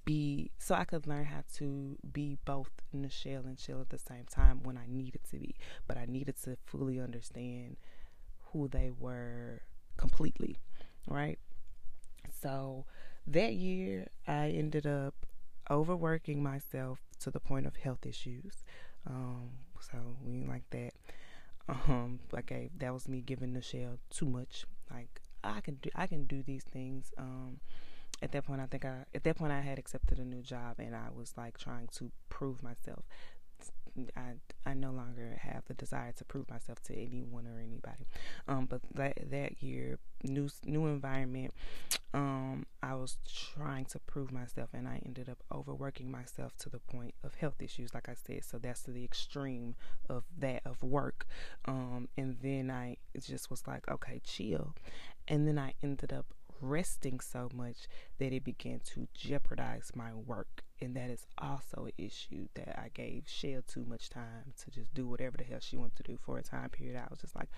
be, 0.05 0.51
so 0.59 0.75
I 0.75 0.85
could 0.85 1.07
learn 1.07 1.25
how 1.25 1.45
to 1.57 1.97
be 2.12 2.37
both 2.45 2.71
Nichelle 2.95 3.47
and 3.47 3.59
Shell 3.59 3.81
at 3.81 3.91
the 3.91 3.99
same 3.99 4.25
time 4.31 4.61
when 4.62 4.77
I 4.77 4.85
needed 4.87 5.23
to 5.31 5.39
be. 5.39 5.57
But 5.87 5.97
I 5.97 6.05
needed 6.07 6.37
to 6.45 6.57
fully 6.67 7.01
understand 7.01 7.77
who 8.53 8.69
they 8.69 8.91
were 8.99 9.62
completely, 9.97 10.59
right? 11.07 11.39
So 12.41 12.85
that 13.27 13.55
year, 13.55 14.09
I 14.27 14.49
ended 14.49 14.87
up 14.87 15.15
overworking 15.71 16.43
myself 16.43 16.99
to 17.21 17.31
the 17.31 17.41
point 17.41 17.67
of 17.67 17.77
health 17.77 18.07
issues. 18.07 18.65
Um, 19.07 19.51
so 19.81 19.99
we 20.25 20.45
like 20.45 20.69
that. 20.71 20.93
Um, 21.69 22.21
okay, 22.35 22.71
that 22.79 22.93
was 22.93 23.09
me 23.09 23.21
giving 23.21 23.53
Nichelle 23.53 23.99
too 24.11 24.27
much. 24.27 24.64
Like 24.91 25.21
I 25.45 25.61
can 25.61 25.75
do, 25.77 25.91
I 25.95 26.07
can 26.07 26.25
do 26.25 26.43
these 26.43 26.64
things. 26.64 27.12
Um, 27.19 27.61
at 28.23 28.33
that 28.33 28.45
point, 28.47 28.61
I 28.61 28.67
think 28.67 28.85
I, 28.85 29.05
at 29.14 29.23
that 29.25 29.37
point, 29.37 29.53
I 29.53 29.61
had 29.61 29.79
accepted 29.79 30.19
a 30.19 30.25
new 30.25 30.43
job, 30.43 30.77
and 30.79 30.95
I 30.95 31.09
was 31.14 31.35
like 31.37 31.59
trying 31.59 31.88
to 31.99 32.11
prove 32.29 32.62
myself. 32.62 33.05
I 34.17 34.35
I 34.69 34.75
no 34.75 34.91
longer 34.91 35.41
have 35.43 35.65
the 35.67 35.75
desire 35.75 36.13
to 36.13 36.25
prove 36.25 36.51
myself 36.51 36.83
to 36.85 36.95
anyone 36.95 37.47
or 37.47 37.61
anybody. 37.61 38.07
Um, 38.47 38.67
but 38.67 38.81
that 38.95 39.31
that 39.31 39.63
year, 39.63 39.99
new 40.23 40.49
new 40.65 40.87
environment, 40.87 41.55
um, 42.15 42.67
I 42.83 42.95
was 42.95 43.19
trying 43.27 43.87
to 43.87 43.99
prove 44.01 44.33
myself, 44.33 44.71
and 44.73 44.87
I 44.89 45.01
ended 45.05 45.29
up 45.29 45.43
overworking 45.53 46.11
myself 46.11 46.57
to 46.59 46.69
the 46.69 46.79
point 46.81 47.15
of 47.25 47.35
health 47.35 47.61
issues. 47.61 47.95
Like 47.95 48.09
I 48.09 48.15
said, 48.15 48.45
so 48.45 48.59
that's 48.59 48.83
the 48.83 49.05
extreme 49.05 49.75
of 50.09 50.25
that 50.39 50.63
of 50.65 50.83
work. 50.83 51.27
Um, 51.65 52.09
and 52.17 52.37
then 52.43 52.71
I 52.71 52.97
just 53.21 53.51
was 53.51 53.67
like, 53.67 53.89
okay, 53.91 54.21
chill, 54.25 54.75
and 55.27 55.47
then 55.47 55.59
I 55.59 55.75
ended 55.83 56.13
up 56.13 56.27
resting 56.61 57.21
so 57.21 57.49
much 57.55 57.87
that 58.19 58.33
it 58.33 58.45
began 58.45 58.81
to 58.81 59.07
jeopardize 59.15 59.93
my 59.95 60.13
work 60.13 60.65
and 60.81 60.95
that 60.97 61.11
is 61.11 61.27
also 61.38 61.87
an 61.87 61.93
issue 61.99 62.49
that 62.55 62.79
I 62.79 62.91
gave 62.95 63.25
Shell 63.27 63.62
too 63.67 63.85
much 63.88 64.11
time 64.11 64.53
to 64.64 64.71
just 64.71 64.95
do 64.95 65.07
whatever 65.07 65.37
the 65.37 65.45
hell 65.45 65.59
she 65.61 65.77
wanted 65.77 65.97
to 65.97 66.03
do 66.03 66.19
for 66.25 66.38
a 66.38 66.43
time 66.43 66.71
period. 66.71 66.97
I 66.97 67.07
was 67.11 67.21
just 67.21 67.35
like, 67.35 67.49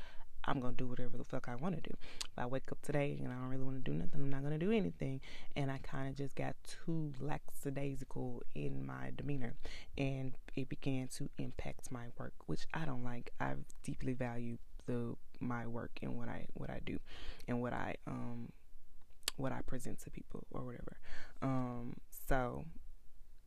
I'm 0.45 0.61
gonna 0.61 0.75
do 0.75 0.87
whatever 0.87 1.19
the 1.19 1.25
fuck 1.25 1.49
I 1.49 1.55
want 1.55 1.75
to 1.77 1.81
do. 1.83 1.95
If 2.01 2.39
I 2.39 2.47
wake 2.47 2.73
up 2.73 2.81
today 2.83 3.19
and 3.23 3.33
I 3.33 3.37
don't 3.37 3.49
really 3.49 3.65
want 3.65 3.85
to 3.85 3.91
do 3.91 3.97
nothing, 3.97 4.23
I'm 4.23 4.31
not 4.31 4.43
gonna 4.43 4.59
do 4.59 4.73
anything. 4.73 5.21
And 5.55 5.71
I 5.71 5.79
kind 5.79 6.09
of 6.09 6.17
just 6.17 6.35
got 6.35 6.57
too 6.65 7.13
lackadaisical 7.21 8.43
in 8.55 8.87
my 8.87 9.13
demeanor, 9.17 9.55
and 9.99 10.37
it 10.57 10.69
began 10.69 11.09
to 11.19 11.29
impact 11.39 11.93
my 11.93 12.07
work, 12.19 12.33
which 12.47 12.67
I 12.73 12.85
don't 12.85 13.05
like. 13.05 13.33
I 13.41 13.55
deeply 13.85 14.15
value 14.15 14.57
the 14.87 15.15
my 15.41 15.67
work 15.67 15.93
and 16.03 16.17
what 16.17 16.29
I 16.29 16.47
what 16.55 16.71
I 16.71 16.81
do, 16.85 16.99
and 17.47 17.61
what 17.61 17.73
I 17.73 17.97
um 18.07 18.49
what 19.37 19.53
I 19.53 19.61
present 19.63 20.01
to 20.01 20.11
people 20.11 20.47
or 20.51 20.65
whatever. 20.65 20.97
Um, 21.43 21.95
so 22.29 22.65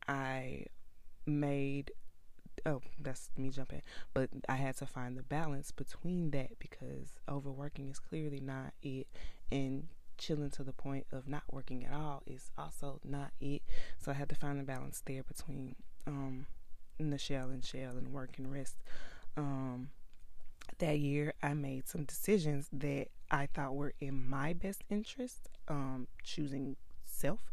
I 0.08 0.66
made 1.26 1.92
oh 2.66 2.80
that's 3.00 3.30
me 3.36 3.50
jumping 3.50 3.82
but 4.14 4.30
i 4.48 4.54
had 4.54 4.76
to 4.76 4.86
find 4.86 5.16
the 5.16 5.22
balance 5.22 5.70
between 5.72 6.30
that 6.30 6.58
because 6.58 7.14
overworking 7.28 7.88
is 7.88 7.98
clearly 7.98 8.40
not 8.40 8.72
it 8.82 9.06
and 9.50 9.88
chilling 10.18 10.50
to 10.50 10.62
the 10.62 10.72
point 10.72 11.06
of 11.12 11.28
not 11.28 11.42
working 11.50 11.84
at 11.84 11.92
all 11.92 12.22
is 12.26 12.50
also 12.56 13.00
not 13.04 13.32
it. 13.40 13.62
So 13.98 14.10
i 14.10 14.14
had 14.14 14.28
to 14.28 14.34
find 14.34 14.58
the 14.58 14.64
balance 14.64 15.02
there 15.04 15.22
between 15.22 15.76
um 16.06 16.46
Nichelle 17.00 17.52
and 17.52 17.64
Shell 17.64 17.96
and 17.96 18.12
work 18.12 18.38
and 18.38 18.52
rest. 18.52 18.76
Um 19.36 19.90
that 20.78 20.98
year 20.98 21.34
i 21.42 21.54
made 21.54 21.88
some 21.88 22.04
decisions 22.04 22.68
that 22.72 23.08
i 23.30 23.46
thought 23.46 23.74
were 23.74 23.94
in 24.00 24.28
my 24.28 24.52
best 24.52 24.82
interest 24.90 25.48
um 25.68 26.06
choosing 26.22 26.76
self. 27.04 27.50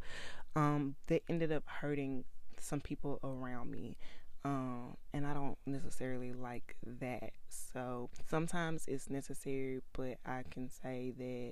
Um 0.55 0.95
that 1.07 1.23
ended 1.29 1.51
up 1.51 1.63
hurting 1.65 2.25
some 2.61 2.81
people 2.81 3.19
around 3.23 3.71
me. 3.71 3.97
Um, 4.43 4.97
and 5.13 5.27
I 5.27 5.33
don't 5.33 5.57
necessarily 5.65 6.33
like 6.33 6.75
that. 6.99 7.31
So 7.49 8.09
sometimes 8.29 8.85
it's 8.87 9.09
necessary, 9.09 9.81
but 9.93 10.17
I 10.25 10.43
can 10.49 10.69
say 10.69 11.13
that 11.17 11.51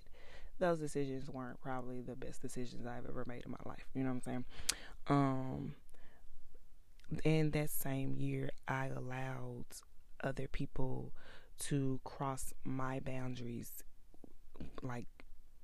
those 0.60 0.80
decisions 0.80 1.30
weren't 1.30 1.62
probably 1.62 2.02
the 2.02 2.16
best 2.16 2.42
decisions 2.42 2.88
I've 2.88 3.08
ever 3.08 3.24
made 3.28 3.44
in 3.46 3.52
my 3.52 3.58
life. 3.66 3.86
You 3.94 4.04
know 4.04 4.10
what 4.10 4.16
I'm 4.16 4.22
saying? 4.22 4.46
Um, 5.08 5.76
in 7.24 7.52
that 7.52 7.70
same 7.70 8.16
year, 8.18 8.50
I 8.68 8.88
allowed 8.88 9.66
other 10.24 10.48
people 10.48 11.12
to 11.60 12.00
cross 12.04 12.54
my 12.64 13.00
boundaries 13.00 13.84
like 14.82 15.08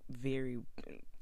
very 0.10 0.60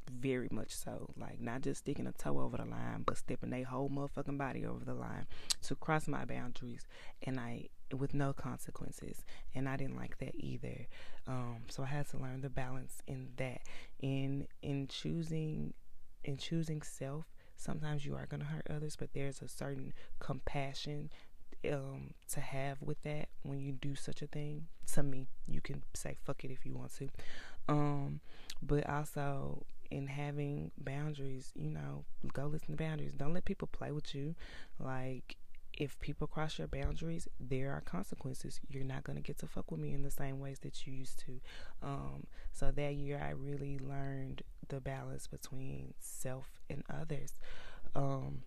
very 0.09 0.47
much 0.51 0.75
so. 0.75 1.09
Like 1.17 1.39
not 1.39 1.61
just 1.61 1.81
sticking 1.81 2.07
a 2.07 2.11
toe 2.11 2.39
over 2.39 2.57
the 2.57 2.65
line, 2.65 3.03
but 3.05 3.17
stepping 3.17 3.49
their 3.49 3.65
whole 3.65 3.89
motherfucking 3.89 4.37
body 4.37 4.65
over 4.65 4.83
the 4.83 4.93
line 4.93 5.27
to 5.63 5.75
cross 5.75 6.07
my 6.07 6.25
boundaries, 6.25 6.87
and 7.23 7.39
I 7.39 7.69
with 7.97 8.13
no 8.13 8.33
consequences. 8.33 9.23
And 9.53 9.69
I 9.69 9.77
didn't 9.77 9.97
like 9.97 10.17
that 10.19 10.35
either. 10.35 10.87
Um, 11.27 11.63
so 11.69 11.83
I 11.83 11.87
had 11.87 12.09
to 12.09 12.17
learn 12.17 12.41
the 12.41 12.49
balance 12.49 13.01
in 13.07 13.29
that. 13.37 13.61
In 14.01 14.47
in 14.61 14.87
choosing 14.87 15.73
in 16.23 16.37
choosing 16.37 16.81
self, 16.81 17.25
sometimes 17.55 18.05
you 18.05 18.15
are 18.15 18.25
gonna 18.25 18.45
hurt 18.45 18.67
others, 18.69 18.95
but 18.95 19.13
there's 19.13 19.41
a 19.41 19.47
certain 19.47 19.93
compassion 20.19 21.09
um, 21.71 22.13
to 22.29 22.39
have 22.41 22.81
with 22.81 23.01
that 23.03 23.29
when 23.43 23.59
you 23.59 23.71
do 23.71 23.95
such 23.95 24.21
a 24.21 24.27
thing. 24.27 24.67
To 24.93 25.03
me, 25.03 25.27
you 25.47 25.61
can 25.61 25.83
say 25.93 26.17
fuck 26.25 26.43
it 26.43 26.51
if 26.51 26.65
you 26.65 26.73
want 26.75 26.93
to, 26.97 27.09
um, 27.67 28.19
but 28.61 28.87
also 28.89 29.65
in 29.91 30.07
having 30.07 30.71
boundaries, 30.77 31.51
you 31.55 31.69
know, 31.69 32.03
go 32.33 32.47
listen 32.47 32.75
to 32.75 32.83
boundaries. 32.83 33.13
Don't 33.13 33.33
let 33.33 33.45
people 33.45 33.67
play 33.67 33.91
with 33.91 34.15
you. 34.15 34.35
Like 34.79 35.37
if 35.77 35.99
people 35.99 36.27
cross 36.27 36.57
your 36.59 36.67
boundaries, 36.67 37.27
there 37.39 37.71
are 37.71 37.81
consequences. 37.81 38.59
You're 38.69 38.83
not 38.83 39.03
going 39.03 39.17
to 39.17 39.21
get 39.21 39.39
to 39.39 39.47
fuck 39.47 39.71
with 39.71 39.79
me 39.79 39.93
in 39.93 40.03
the 40.03 40.11
same 40.11 40.39
ways 40.39 40.59
that 40.59 40.85
you 40.85 40.93
used 40.93 41.19
to. 41.25 41.41
Um, 41.81 42.25
so 42.51 42.71
that 42.71 42.95
year, 42.95 43.21
I 43.23 43.31
really 43.31 43.79
learned 43.79 44.43
the 44.67 44.79
balance 44.79 45.27
between 45.27 45.93
self 45.99 46.47
and 46.69 46.83
others. 46.89 47.33
Um, 47.95 48.43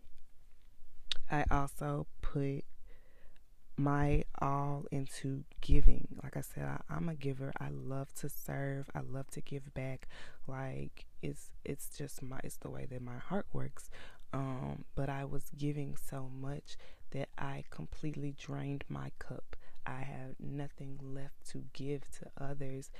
I 1.30 1.44
also 1.50 2.06
put 2.22 2.64
my 3.76 4.24
all 4.40 4.84
into 4.90 5.44
giving. 5.60 6.08
Like 6.22 6.36
I 6.36 6.40
said, 6.40 6.64
I, 6.64 6.96
am 6.96 7.08
a 7.08 7.14
giver. 7.14 7.52
I 7.60 7.68
love 7.70 8.12
to 8.14 8.28
serve. 8.28 8.88
I 8.94 9.00
love 9.00 9.28
to 9.32 9.40
give 9.40 9.72
back. 9.74 10.08
Like 10.46 11.06
it's 11.22 11.50
it's 11.64 11.96
just 11.96 12.22
my 12.22 12.40
it's 12.42 12.56
the 12.56 12.70
way 12.70 12.86
that 12.86 13.02
my 13.02 13.18
heart 13.18 13.46
works. 13.52 13.90
Um, 14.32 14.84
but 14.94 15.08
I 15.08 15.24
was 15.24 15.44
giving 15.56 15.96
so 15.96 16.28
much 16.40 16.76
that 17.12 17.28
I 17.38 17.64
completely 17.70 18.34
drained 18.36 18.84
my 18.88 19.12
cup. 19.18 19.56
I 19.86 20.00
have 20.00 20.34
nothing 20.40 20.98
left 21.02 21.48
to 21.50 21.64
give 21.72 22.02
to 22.18 22.26
others. 22.38 22.90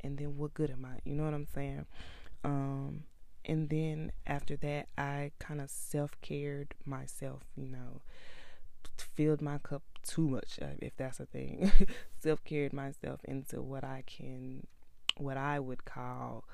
And 0.00 0.16
then 0.18 0.36
what 0.36 0.54
good 0.54 0.70
am 0.70 0.84
I? 0.84 1.00
You 1.04 1.14
know 1.16 1.24
what 1.24 1.34
I'm 1.34 1.48
saying? 1.52 1.86
Um, 2.44 3.04
and 3.44 3.68
then 3.68 4.12
after 4.26 4.56
that, 4.58 4.88
I 4.96 5.32
kind 5.38 5.60
of 5.60 5.70
self 5.70 6.12
cared 6.20 6.74
myself, 6.84 7.42
you 7.56 7.66
know, 7.66 8.02
filled 9.02 9.42
my 9.42 9.58
cup 9.58 9.82
too 10.06 10.28
much, 10.28 10.58
uh, 10.60 10.76
if 10.80 10.96
that's 10.96 11.20
a 11.20 11.26
thing. 11.26 11.70
Self 12.18 12.44
carried 12.44 12.72
myself 12.72 13.20
into 13.24 13.62
what 13.62 13.84
I 13.84 14.04
can, 14.06 14.66
what 15.16 15.36
I 15.36 15.58
would 15.60 15.84
call 15.84 16.44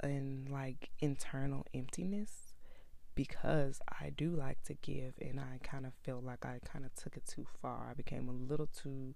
an 0.00 0.48
like 0.50 0.90
internal 1.00 1.66
emptiness 1.74 2.54
because 3.14 3.80
I 4.00 4.10
do 4.10 4.30
like 4.30 4.62
to 4.64 4.74
give, 4.74 5.14
and 5.20 5.38
I 5.38 5.58
kind 5.62 5.86
of 5.86 5.92
felt 6.04 6.24
like 6.24 6.44
I 6.44 6.60
kind 6.64 6.84
of 6.84 6.94
took 6.94 7.16
it 7.16 7.26
too 7.26 7.46
far. 7.60 7.88
I 7.90 7.94
became 7.94 8.28
a 8.28 8.50
little 8.50 8.66
too 8.68 9.14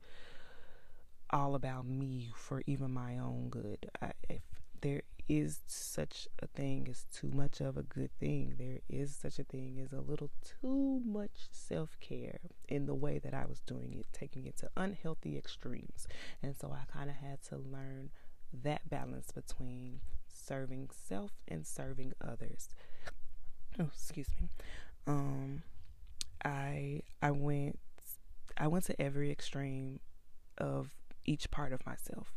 all 1.31 1.55
about 1.55 1.87
me 1.87 2.31
for 2.35 2.63
even 2.67 2.91
my 2.93 3.19
own 3.19 3.49
good. 3.51 3.91
I, 4.01 4.13
if 4.29 4.43
there 4.81 5.03
is 5.29 5.61
such 5.67 6.29
a 6.41 6.47
thing 6.47 6.87
as 6.91 7.05
too 7.13 7.29
much 7.29 7.61
of 7.61 7.77
a 7.77 7.83
good 7.83 8.11
thing, 8.19 8.55
there 8.59 8.81
is 8.89 9.17
such 9.17 9.39
a 9.39 9.45
thing 9.45 9.81
as 9.83 9.93
a 9.93 10.01
little 10.01 10.31
too 10.61 11.03
much 11.05 11.49
self 11.51 11.99
care 12.01 12.41
in 12.69 12.87
the 12.87 12.95
way 12.95 13.19
that 13.19 13.35
I 13.35 13.47
was 13.47 13.61
doing 13.61 13.93
it, 13.93 14.07
taking 14.13 14.47
it 14.47 14.57
to 14.59 14.71
unhealthy 14.77 15.37
extremes. 15.37 16.07
And 16.43 16.57
so 16.57 16.73
I 16.73 16.91
kind 16.93 17.11
of 17.11 17.17
had 17.17 17.43
to 17.49 17.57
learn 17.57 18.11
that 18.63 18.89
balance 18.89 19.33
between 19.33 20.01
serving 20.29 20.91
self 20.93 21.33
and 21.49 21.67
serving 21.67 22.13
others 22.21 22.69
oh, 23.81 23.89
excuse 23.93 24.29
me. 24.41 24.49
Um, 25.07 25.63
I 26.45 27.03
I 27.23 27.31
went 27.31 27.79
I 28.57 28.67
went 28.69 28.85
to 28.87 29.01
every 29.01 29.31
extreme 29.31 30.01
of 30.59 30.95
each 31.25 31.51
part 31.51 31.73
of 31.73 31.85
myself, 31.87 32.33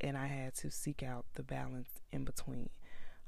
and 0.00 0.16
I 0.16 0.26
had 0.26 0.54
to 0.56 0.70
seek 0.70 1.02
out 1.02 1.26
the 1.34 1.42
balance 1.42 1.90
in 2.12 2.24
between. 2.24 2.70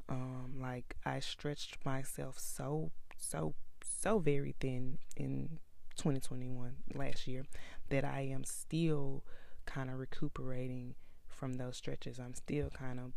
Um, 0.09 0.55
like 0.61 0.97
I 1.05 1.21
stretched 1.21 1.79
myself 1.85 2.39
so 2.39 2.91
so 3.17 3.55
so 3.85 4.19
very 4.19 4.55
thin 4.61 4.99
in 5.17 5.59
2021 5.97 6.77
last 6.95 7.27
year 7.27 7.45
that 7.91 8.05
I 8.05 8.23
am 8.23 8.45
still 8.45 9.23
kind 9.65 9.91
of 9.91 9.99
recuperating 9.99 10.95
from 11.29 11.55
those 11.55 11.77
stretches. 11.77 12.19
I'm 12.19 12.35
still 12.35 12.71
kind 12.71 12.99
of 12.99 13.13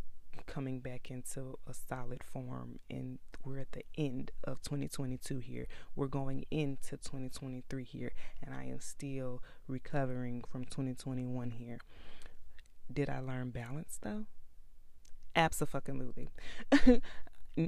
coming 0.48 0.80
back 0.80 1.10
into 1.10 1.58
a 1.68 1.74
solid 1.74 2.24
form 2.24 2.80
and 2.90 3.20
we're 3.44 3.60
at 3.60 3.72
the 3.72 3.84
end 3.98 4.32
of 4.44 4.62
2022 4.62 5.40
here 5.40 5.68
we're 5.96 6.08
going 6.08 6.46
into 6.52 6.98
2023 6.98 7.84
here 7.84 8.12
and 8.44 8.54
i 8.54 8.66
am 8.66 8.80
still 8.80 9.42
recovering 9.68 10.44
from 10.52 10.66
2021 10.66 11.52
here 11.52 11.80
did 12.92 13.10
i 13.10 13.20
learn 13.20 13.50
balance 13.50 14.00
though 14.02 14.26
absolutely 15.36 16.30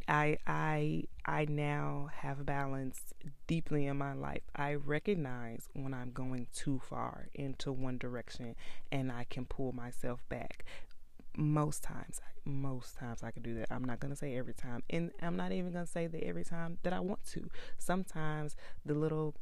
I 0.07 0.37
I 0.45 1.03
I 1.25 1.45
now 1.45 2.09
have 2.13 2.45
balance 2.45 2.99
deeply 3.47 3.85
in 3.85 3.97
my 3.97 4.13
life. 4.13 4.41
I 4.53 4.73
recognize 4.73 5.69
when 5.73 5.93
I'm 5.93 6.11
going 6.11 6.47
too 6.53 6.81
far 6.83 7.29
into 7.33 7.71
one 7.71 7.97
direction 7.97 8.55
and 8.91 9.11
I 9.11 9.25
can 9.29 9.45
pull 9.45 9.71
myself 9.71 10.27
back 10.27 10.65
most 11.37 11.83
times 11.83 12.19
most 12.43 12.97
times 12.97 13.23
I 13.23 13.31
can 13.31 13.43
do 13.43 13.55
that. 13.55 13.67
I'm 13.71 13.83
not 13.83 13.99
going 13.99 14.11
to 14.11 14.15
say 14.15 14.37
every 14.37 14.53
time. 14.53 14.81
And 14.89 15.11
I'm 15.21 15.35
not 15.35 15.51
even 15.51 15.71
going 15.71 15.85
to 15.85 15.91
say 15.91 16.07
that 16.07 16.23
every 16.23 16.45
time 16.45 16.77
that 16.83 16.93
I 16.93 16.99
want 16.99 17.25
to. 17.33 17.49
Sometimes 17.77 18.55
the 18.85 18.93
little 18.93 19.35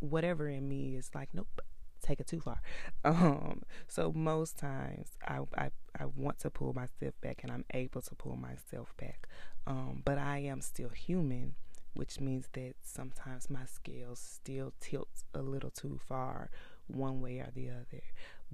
whatever 0.00 0.48
in 0.48 0.68
me 0.68 0.96
is 0.96 1.10
like, 1.14 1.30
nope, 1.32 1.60
take 2.04 2.20
it 2.20 2.26
too 2.26 2.40
far. 2.40 2.60
Um, 3.04 3.62
so 3.86 4.12
most 4.12 4.56
times 4.58 5.10
I, 5.26 5.40
I, 5.56 5.70
I 5.98 6.06
want 6.06 6.38
to 6.40 6.50
pull 6.50 6.72
myself 6.72 7.14
back 7.20 7.40
and 7.42 7.52
I'm 7.52 7.64
able 7.74 8.00
to 8.00 8.14
pull 8.14 8.36
myself 8.36 8.94
back. 8.96 9.28
Um, 9.66 10.02
but 10.04 10.16
I 10.16 10.38
am 10.38 10.62
still 10.62 10.88
human, 10.88 11.54
which 11.92 12.20
means 12.20 12.48
that 12.54 12.74
sometimes 12.82 13.50
my 13.50 13.66
scales 13.66 14.20
still 14.20 14.72
tilt 14.80 15.24
a 15.34 15.42
little 15.42 15.70
too 15.70 15.98
far 16.06 16.50
one 16.86 17.20
way 17.20 17.40
or 17.40 17.50
the 17.54 17.68
other. 17.68 18.02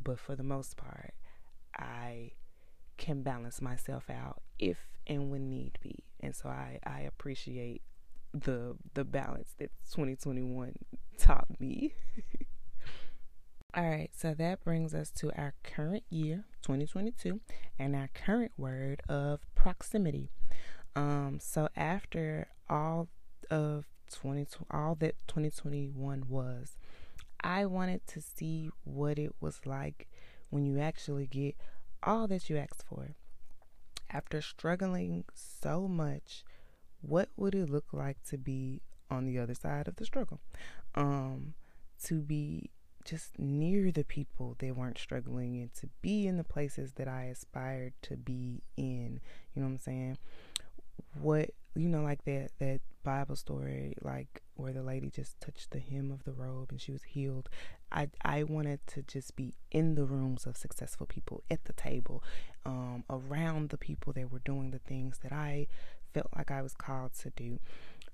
But 0.03 0.19
for 0.19 0.35
the 0.35 0.43
most 0.43 0.77
part, 0.77 1.15
I 1.77 2.33
can 2.97 3.23
balance 3.23 3.61
myself 3.63 4.11
out 4.11 4.43
if 4.59 4.79
and 5.07 5.31
when 5.31 5.49
need 5.49 5.79
be. 5.83 6.05
And 6.21 6.35
so 6.35 6.49
I, 6.49 6.79
I 6.85 7.01
appreciate 7.01 7.83
the 8.33 8.77
the 8.95 9.05
balance 9.05 9.55
that 9.59 9.71
2021 9.93 10.75
taught 11.19 11.49
me. 11.59 11.95
All 13.73 13.89
right, 13.89 14.11
so 14.17 14.35
that 14.35 14.65
brings 14.65 14.95
us 14.95 15.13
to 15.13 15.31
our 15.41 15.55
current 15.63 16.03
year, 16.11 16.45
2022, 16.63 17.39
and 17.79 17.95
our 17.95 18.11
current 18.13 18.51
word 18.57 19.01
of 19.09 19.39
proximity. 19.55 20.29
Um, 20.97 21.39
so 21.41 21.69
after 21.77 22.49
all 22.69 23.07
of 23.49 23.85
20 24.13 24.45
all 24.73 24.97
that 24.97 25.15
2021 25.29 26.25
was, 26.29 26.79
I 27.45 27.65
wanted 27.65 28.05
to 28.09 28.21
see 28.21 28.71
what 28.83 29.21
it 29.21 29.37
was 29.41 29.61
like 29.65 30.09
when 30.49 30.67
you 30.67 30.81
actually 30.81 31.29
get 31.29 31.55
all 32.03 32.27
that 32.27 32.51
you 32.51 32.57
asked 32.57 32.85
for. 32.89 33.15
After 34.11 34.43
struggling 34.43 35.27
so 35.33 35.87
much, 35.87 36.45
what 37.03 37.29
would 37.37 37.55
it 37.55 37.71
look 37.71 37.93
like 37.93 38.17
to 38.31 38.37
be 38.37 38.83
on 39.09 39.27
the 39.27 39.39
other 39.39 39.55
side 39.55 39.87
of 39.87 39.95
the 39.95 40.05
struggle? 40.05 40.41
Um, 40.97 41.55
to 42.03 42.21
be 42.21 42.71
just 43.05 43.39
near 43.39 43.91
the 43.91 44.05
people 44.05 44.57
that 44.59 44.77
weren't 44.77 44.99
struggling 44.99 45.61
and 45.61 45.73
to 45.75 45.89
be 46.03 46.27
in 46.27 46.37
the 46.37 46.45
places 46.45 46.93
that 46.93 47.09
I 47.09 47.25
aspired 47.25 47.95
to 48.03 48.17
be 48.17 48.63
in. 48.77 49.21
You 49.55 49.63
know 49.63 49.69
what 49.69 49.73
I'm 49.73 49.79
saying? 49.79 50.19
What 51.21 51.51
you 51.75 51.89
know, 51.89 52.03
like 52.03 52.25
that 52.25 52.51
that 52.59 52.81
Bible 53.03 53.37
story, 53.37 53.95
like 54.03 54.43
where 54.55 54.73
the 54.73 54.83
lady 54.83 55.11
just 55.11 55.41
touched 55.41 55.71
the 55.71 55.79
hem 55.79 56.11
of 56.11 56.25
the 56.25 56.33
robe 56.33 56.71
and 56.71 56.81
she 56.81 56.93
was 56.93 57.03
healed. 57.05 57.49
I 57.91 58.09
I 58.23 58.43
wanted 58.43 58.81
to 58.89 59.03
just 59.03 59.37
be 59.37 59.55
in 59.71 59.95
the 59.95 60.05
rooms 60.05 60.47
of 60.47 60.57
successful 60.57 61.07
people 61.07 61.43
at 61.51 61.65
the 61.65 61.73
table, 61.73 62.23
um, 62.67 63.05
around 63.09 63.71
the 63.71 63.79
people 63.79 64.13
that 64.15 64.31
were 64.31 64.41
doing 64.41 64.71
the 64.71 64.79
things 64.79 65.19
that 65.23 65.33
I 65.33 65.69
felt 66.13 66.29
like 66.37 66.51
I 66.51 66.63
was 66.63 66.75
called 66.75 67.15
to 67.21 67.31
do. 67.31 67.61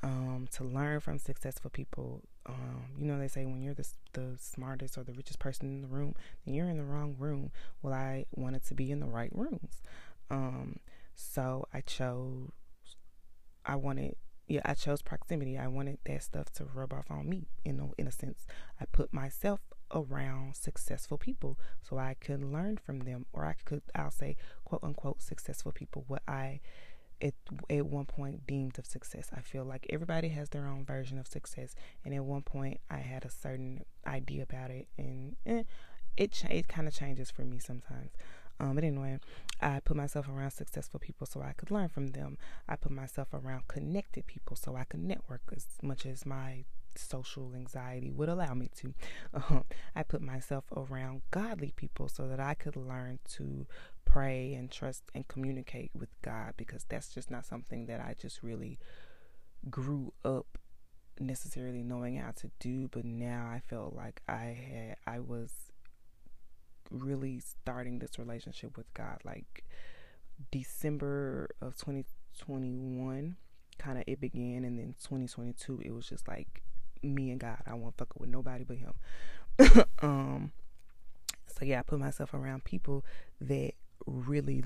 Um, 0.02 0.46
to 0.52 0.64
learn 0.64 1.00
from 1.00 1.18
successful 1.18 1.70
people. 1.70 2.22
Um, 2.44 2.84
you 2.98 3.06
know, 3.06 3.18
they 3.18 3.28
say 3.28 3.44
when 3.44 3.62
you're 3.62 3.74
the, 3.74 3.88
the 4.12 4.36
smartest 4.38 4.96
or 4.96 5.02
the 5.02 5.14
richest 5.14 5.38
person 5.38 5.66
in 5.66 5.80
the 5.80 5.88
room, 5.88 6.14
then 6.44 6.54
you're 6.54 6.68
in 6.68 6.76
the 6.76 6.84
wrong 6.84 7.16
room. 7.18 7.50
Well, 7.82 7.94
I 7.94 8.26
wanted 8.30 8.64
to 8.66 8.74
be 8.74 8.90
in 8.90 9.00
the 9.00 9.06
right 9.06 9.30
rooms. 9.34 9.82
Um, 10.30 10.80
so 11.14 11.66
I 11.72 11.80
chose, 11.80 12.50
I 13.64 13.76
wanted 13.76 14.16
yeah, 14.48 14.60
I 14.64 14.74
chose 14.74 15.02
proximity. 15.02 15.58
I 15.58 15.66
wanted 15.66 15.98
that 16.04 16.22
stuff 16.22 16.52
to 16.54 16.64
rub 16.64 16.92
off 16.92 17.10
on 17.10 17.28
me, 17.28 17.48
you 17.64 17.72
know, 17.72 17.94
in 17.98 18.06
a 18.06 18.12
sense. 18.12 18.46
I 18.80 18.84
put 18.84 19.12
myself 19.12 19.60
around 19.92 20.56
successful 20.56 21.18
people 21.18 21.58
so 21.80 21.98
I 21.98 22.14
could 22.14 22.44
learn 22.44 22.76
from 22.76 23.00
them, 23.00 23.26
or 23.32 23.44
I 23.44 23.54
could, 23.64 23.82
I'll 23.94 24.10
say, 24.10 24.36
quote 24.64 24.84
unquote, 24.84 25.20
successful 25.20 25.72
people, 25.72 26.04
what 26.06 26.22
I 26.28 26.60
at, 27.22 27.34
at 27.70 27.86
one 27.86 28.04
point 28.04 28.46
deemed 28.46 28.78
of 28.78 28.86
success. 28.86 29.30
I 29.34 29.40
feel 29.40 29.64
like 29.64 29.86
everybody 29.90 30.28
has 30.30 30.50
their 30.50 30.66
own 30.66 30.84
version 30.84 31.18
of 31.18 31.26
success, 31.26 31.74
and 32.04 32.14
at 32.14 32.24
one 32.24 32.42
point 32.42 32.80
I 32.90 32.98
had 32.98 33.24
a 33.24 33.30
certain 33.30 33.84
idea 34.06 34.42
about 34.42 34.70
it, 34.70 34.88
and 34.98 35.36
eh, 35.46 35.62
it, 36.16 36.44
it 36.50 36.68
kind 36.68 36.88
of 36.88 36.94
changes 36.94 37.30
for 37.30 37.42
me 37.42 37.58
sometimes. 37.58 38.10
Um, 38.58 38.74
but 38.74 38.84
anyway, 38.84 39.18
I 39.60 39.80
put 39.80 39.96
myself 39.96 40.28
around 40.28 40.52
successful 40.52 40.98
people 40.98 41.26
so 41.26 41.42
I 41.42 41.52
could 41.52 41.70
learn 41.70 41.88
from 41.88 42.08
them. 42.08 42.38
I 42.68 42.76
put 42.76 42.92
myself 42.92 43.28
around 43.34 43.68
connected 43.68 44.26
people 44.26 44.56
so 44.56 44.76
I 44.76 44.84
could 44.84 45.02
network 45.02 45.42
as 45.54 45.66
much 45.82 46.06
as 46.06 46.24
my 46.24 46.64
social 46.98 47.52
anxiety 47.54 48.10
would 48.10 48.28
allow 48.28 48.54
me 48.54 48.70
to. 48.76 48.94
Um, 49.34 49.64
I 49.96 50.02
put 50.02 50.22
myself 50.22 50.64
around 50.74 51.22
godly 51.30 51.72
people 51.76 52.08
so 52.08 52.26
that 52.28 52.40
I 52.40 52.54
could 52.54 52.76
learn 52.76 53.18
to 53.34 53.66
pray 54.06 54.54
and 54.54 54.70
trust 54.70 55.02
and 55.14 55.28
communicate 55.28 55.90
with 55.94 56.08
God 56.22 56.54
because 56.56 56.86
that's 56.88 57.12
just 57.12 57.30
not 57.30 57.44
something 57.44 57.84
that 57.86 58.00
I 58.00 58.14
just 58.18 58.42
really 58.42 58.78
grew 59.68 60.14
up 60.24 60.58
necessarily 61.20 61.82
knowing 61.82 62.16
how 62.16 62.30
to 62.36 62.50
do, 62.58 62.88
but 62.88 63.04
now 63.04 63.50
I 63.52 63.60
felt 63.60 63.94
like 63.94 64.22
I 64.28 64.56
had 64.70 64.96
I 65.06 65.20
was 65.20 65.52
really 66.90 67.40
starting 67.40 67.98
this 67.98 68.18
relationship 68.18 68.76
with 68.76 68.92
God 68.94 69.18
like 69.24 69.64
December 70.50 71.48
of 71.60 71.76
2021 71.76 73.36
kind 73.78 73.98
of 73.98 74.04
it 74.06 74.20
began 74.20 74.64
and 74.64 74.78
then 74.78 74.94
2022 75.02 75.82
it 75.84 75.90
was 75.92 76.08
just 76.08 76.28
like 76.28 76.62
me 77.02 77.30
and 77.30 77.40
God. 77.40 77.58
I 77.66 77.74
won't 77.74 77.96
fuck 77.96 78.18
with 78.18 78.30
nobody 78.30 78.64
but 78.64 78.76
him. 78.78 78.94
um 80.02 80.52
so 81.46 81.64
yeah, 81.64 81.80
I 81.80 81.82
put 81.82 81.98
myself 81.98 82.34
around 82.34 82.64
people 82.64 83.04
that 83.40 83.72
really 84.06 84.62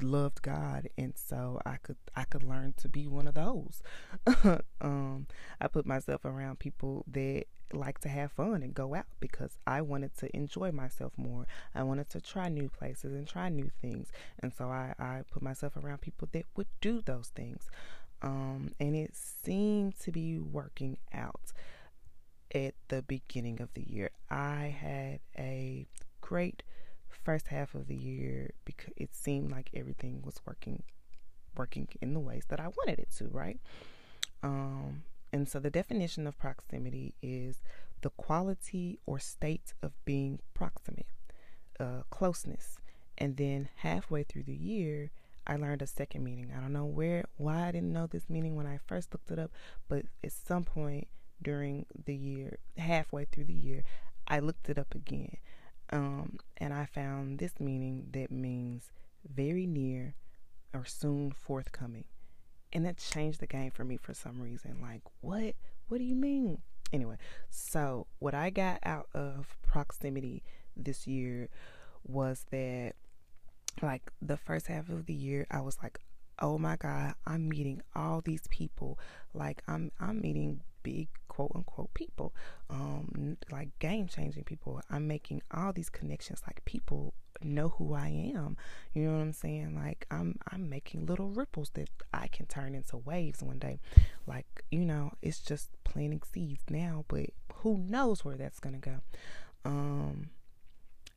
loved 0.00 0.40
God 0.40 0.88
and 0.96 1.12
so 1.16 1.60
I 1.66 1.76
could 1.76 1.96
I 2.16 2.24
could 2.24 2.42
learn 2.42 2.74
to 2.78 2.88
be 2.88 3.06
one 3.06 3.26
of 3.26 3.34
those. 3.34 3.82
um 4.80 5.26
I 5.60 5.68
put 5.68 5.86
myself 5.86 6.24
around 6.24 6.58
people 6.58 7.04
that 7.08 7.44
like 7.74 7.98
to 8.00 8.08
have 8.08 8.32
fun 8.32 8.62
and 8.62 8.74
go 8.74 8.94
out 8.94 9.06
because 9.20 9.56
I 9.66 9.80
wanted 9.80 10.16
to 10.18 10.34
enjoy 10.36 10.72
myself 10.72 11.12
more. 11.16 11.46
I 11.74 11.82
wanted 11.82 12.10
to 12.10 12.20
try 12.20 12.48
new 12.48 12.68
places 12.68 13.14
and 13.14 13.26
try 13.26 13.48
new 13.48 13.70
things. 13.80 14.12
And 14.38 14.52
so 14.52 14.68
I, 14.68 14.94
I 14.98 15.22
put 15.30 15.42
myself 15.42 15.76
around 15.76 16.00
people 16.00 16.28
that 16.32 16.44
would 16.56 16.68
do 16.80 17.00
those 17.00 17.28
things. 17.28 17.68
Um, 18.20 18.72
and 18.78 18.94
it 18.94 19.14
seemed 19.14 19.98
to 20.00 20.12
be 20.12 20.38
working 20.38 20.98
out 21.12 21.52
at 22.54 22.74
the 22.88 23.02
beginning 23.02 23.60
of 23.60 23.72
the 23.74 23.82
year. 23.82 24.10
I 24.30 24.76
had 24.78 25.20
a 25.38 25.86
great 26.20 26.62
first 27.24 27.48
half 27.48 27.74
of 27.74 27.88
the 27.88 27.96
year 27.96 28.52
because 28.64 28.92
it 28.96 29.14
seemed 29.14 29.50
like 29.50 29.70
everything 29.74 30.22
was 30.24 30.40
working 30.46 30.82
working 31.56 31.88
in 32.00 32.14
the 32.14 32.20
ways 32.20 32.44
that 32.48 32.60
I 32.60 32.68
wanted 32.68 32.98
it 32.98 33.08
to, 33.18 33.28
right? 33.28 33.60
Um, 34.42 35.02
and 35.32 35.48
so 35.48 35.58
the 35.58 35.70
definition 35.70 36.26
of 36.26 36.38
proximity 36.38 37.14
is 37.22 37.62
the 38.00 38.10
quality 38.10 38.98
or 39.06 39.18
state 39.18 39.74
of 39.82 39.92
being 40.04 40.40
proximate, 40.54 41.06
uh, 41.78 42.02
closeness. 42.10 42.78
And 43.18 43.36
then 43.36 43.68
halfway 43.76 44.22
through 44.24 44.44
the 44.44 44.54
year, 44.54 45.10
I 45.46 45.56
learned 45.56 45.82
a 45.82 45.86
second 45.86 46.24
meaning. 46.24 46.52
I 46.56 46.60
don't 46.60 46.72
know 46.72 46.84
where, 46.84 47.24
why 47.36 47.68
I 47.68 47.72
didn't 47.72 47.92
know 47.92 48.06
this 48.06 48.28
meaning 48.28 48.56
when 48.56 48.66
I 48.66 48.78
first 48.86 49.12
looked 49.12 49.30
it 49.30 49.38
up, 49.38 49.50
but 49.88 50.04
at 50.22 50.32
some 50.32 50.64
point 50.64 51.08
during 51.42 51.86
the 52.04 52.14
year, 52.14 52.58
halfway 52.76 53.24
through 53.24 53.44
the 53.44 53.52
year, 53.52 53.82
I 54.28 54.38
looked 54.38 54.68
it 54.68 54.78
up 54.78 54.94
again. 54.94 55.36
Um, 55.92 56.38
and 56.56 56.72
I 56.72 56.86
found 56.86 57.38
this 57.38 57.60
meaning 57.60 58.08
that 58.12 58.30
means 58.30 58.90
very 59.28 59.66
near 59.66 60.14
or 60.74 60.84
soon 60.86 61.32
forthcoming. 61.32 62.04
And 62.72 62.86
that 62.86 62.96
changed 62.96 63.40
the 63.40 63.46
game 63.46 63.70
for 63.70 63.84
me 63.84 63.98
for 63.98 64.14
some 64.14 64.40
reason. 64.40 64.78
Like, 64.80 65.02
what? 65.20 65.54
What 65.88 65.98
do 65.98 66.04
you 66.04 66.14
mean? 66.14 66.62
Anyway, 66.92 67.16
so 67.50 68.06
what 68.18 68.34
I 68.34 68.50
got 68.50 68.78
out 68.82 69.08
of 69.14 69.56
proximity 69.62 70.42
this 70.76 71.06
year 71.06 71.48
was 72.06 72.46
that 72.50 72.94
like 73.80 74.10
the 74.20 74.36
first 74.36 74.66
half 74.66 74.88
of 74.88 75.06
the 75.06 75.14
year 75.14 75.46
I 75.50 75.60
was 75.60 75.78
like, 75.82 75.98
"Oh 76.38 76.58
my 76.58 76.76
god, 76.76 77.14
I'm 77.26 77.48
meeting 77.48 77.82
all 77.94 78.20
these 78.20 78.46
people. 78.50 78.98
Like 79.32 79.62
I'm 79.66 79.90
I'm 80.00 80.20
meeting 80.20 80.62
big 80.82 81.08
quote 81.28 81.52
unquote 81.54 81.92
people. 81.94 82.34
Um 82.70 83.36
like 83.50 83.78
game-changing 83.78 84.44
people. 84.44 84.80
I'm 84.90 85.06
making 85.06 85.42
all 85.50 85.72
these 85.72 85.90
connections 85.90 86.42
like 86.46 86.64
people 86.64 87.14
know 87.42 87.70
who 87.70 87.94
I 87.94 88.08
am. 88.08 88.56
You 88.92 89.04
know 89.04 89.12
what 89.12 89.22
I'm 89.22 89.32
saying? 89.32 89.74
Like 89.74 90.06
I'm 90.10 90.38
I'm 90.50 90.68
making 90.68 91.06
little 91.06 91.30
ripples 91.30 91.70
that 91.74 91.88
I 92.12 92.28
can 92.28 92.46
turn 92.46 92.74
into 92.74 92.96
waves 92.96 93.42
one 93.42 93.58
day. 93.58 93.80
Like, 94.26 94.64
you 94.70 94.84
know, 94.84 95.12
it's 95.22 95.40
just 95.40 95.70
planting 95.84 96.22
seeds 96.32 96.64
now, 96.68 97.04
but 97.08 97.30
who 97.56 97.78
knows 97.78 98.24
where 98.24 98.36
that's 98.36 98.60
to 98.60 98.70
go. 98.78 99.00
Um 99.64 100.30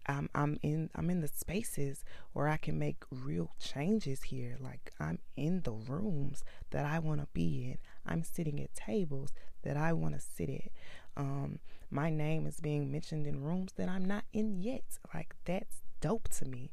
I'm 0.08 0.30
I'm 0.36 0.58
in 0.62 0.90
I'm 0.96 1.10
in 1.10 1.22
the 1.22 1.28
spaces 1.28 2.04
where 2.34 2.48
I 2.48 2.58
can 2.58 2.78
make 2.78 3.04
real 3.10 3.52
changes 3.60 4.24
here. 4.24 4.58
Like 4.60 4.92
I'm 5.00 5.20
in 5.36 5.62
the 5.62 5.72
rooms 5.74 6.44
that 6.72 6.86
I 6.86 7.00
want 7.00 7.22
to 7.22 7.28
be 7.34 7.66
in. 7.72 7.78
I'm 8.06 8.24
sitting 8.24 8.62
at 8.62 8.74
tables 8.76 9.34
that 9.64 9.78
I 9.78 9.94
want 9.94 10.16
to 10.16 10.22
sit 10.22 10.50
at. 10.50 10.72
Um, 11.18 11.60
my 11.90 12.10
name 12.10 12.46
is 12.46 12.60
being 12.60 12.92
mentioned 12.92 13.26
in 13.26 13.42
rooms 13.44 13.74
that 13.78 13.90
I'm 13.90 14.06
not 14.06 14.26
in 14.34 14.62
yet. 14.62 14.84
Like 15.14 15.36
that's 15.46 15.82
dope 16.02 16.30
to 16.30 16.46
me. 16.46 16.72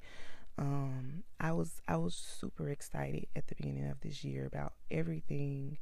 Um, 0.59 1.25
I 1.41 1.53
was 1.53 1.81
I 1.89 1.97
was 1.97 2.15
super 2.15 2.69
excited 2.69 3.27
at 3.35 3.47
the 3.49 3.55
beginning 3.55 3.89
of 3.89 4.01
this 4.01 4.25
year 4.25 4.47
about 4.47 4.75
everything 4.91 5.79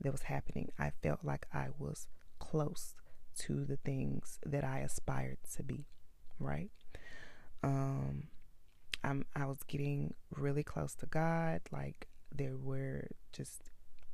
that 0.00 0.12
was 0.12 0.22
happening. 0.22 0.70
I 0.78 0.90
felt 1.02 1.20
like 1.24 1.46
I 1.52 1.68
was 1.78 2.08
close 2.38 2.94
to 3.38 3.64
the 3.64 3.76
things 3.78 4.38
that 4.44 4.64
I 4.64 4.80
aspired 4.80 5.38
to 5.56 5.62
be, 5.62 5.86
right? 6.38 6.70
Um, 7.62 8.24
I'm 9.04 9.24
I 9.34 9.46
was 9.46 9.58
getting 9.66 10.14
really 10.36 10.62
close 10.62 10.94
to 10.96 11.06
God. 11.06 11.60
Like 11.70 12.08
there 12.34 12.56
were 12.56 13.08
just 13.32 13.62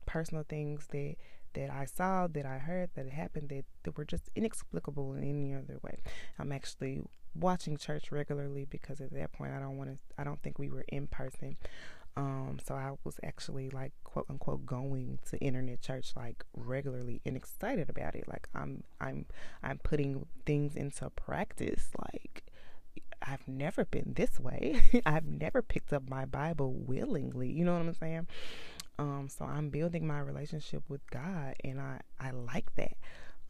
personal 0.06 0.44
things 0.48 0.86
that 0.92 1.16
that 1.54 1.70
I 1.70 1.86
saw, 1.86 2.26
that 2.28 2.46
I 2.46 2.58
heard, 2.58 2.90
that 2.94 3.08
happened 3.08 3.48
that, 3.48 3.64
that 3.82 3.96
were 3.96 4.04
just 4.04 4.30
inexplicable 4.36 5.14
in 5.14 5.24
any 5.24 5.54
other 5.54 5.78
way. 5.82 5.98
I'm 6.38 6.52
actually 6.52 7.02
watching 7.34 7.76
church 7.76 8.12
regularly 8.12 8.66
because 8.68 9.00
at 9.00 9.12
that 9.12 9.32
point 9.32 9.52
I 9.52 9.60
don't 9.60 9.76
want 9.76 9.96
to 9.96 9.98
I 10.18 10.24
don't 10.24 10.42
think 10.42 10.58
we 10.58 10.68
were 10.68 10.84
in 10.88 11.06
person. 11.06 11.56
Um, 12.16 12.58
so 12.66 12.74
I 12.74 12.92
was 13.04 13.20
actually 13.22 13.70
like 13.70 13.92
quote 14.02 14.26
unquote 14.28 14.66
going 14.66 15.20
to 15.30 15.38
internet 15.38 15.80
church 15.80 16.12
like 16.16 16.44
regularly 16.54 17.20
and 17.24 17.36
excited 17.36 17.88
about 17.88 18.14
it. 18.16 18.24
Like 18.28 18.48
I'm 18.54 18.82
I'm 19.00 19.26
I'm 19.62 19.78
putting 19.78 20.26
things 20.44 20.74
into 20.74 21.10
practice. 21.10 21.88
Like 22.12 22.42
I've 23.22 23.46
never 23.46 23.84
been 23.84 24.14
this 24.16 24.38
way. 24.40 24.80
I've 25.06 25.26
never 25.26 25.62
picked 25.62 25.92
up 25.92 26.08
my 26.08 26.24
Bible 26.24 26.72
willingly. 26.72 27.50
You 27.50 27.64
know 27.64 27.72
what 27.72 27.82
I'm 27.82 27.94
saying? 27.94 28.26
Um, 28.98 29.28
so 29.28 29.44
I'm 29.44 29.70
building 29.70 30.06
my 30.06 30.18
relationship 30.20 30.82
with 30.88 31.08
God, 31.10 31.54
and 31.62 31.80
I 31.80 32.00
I 32.18 32.30
like 32.30 32.74
that. 32.76 32.96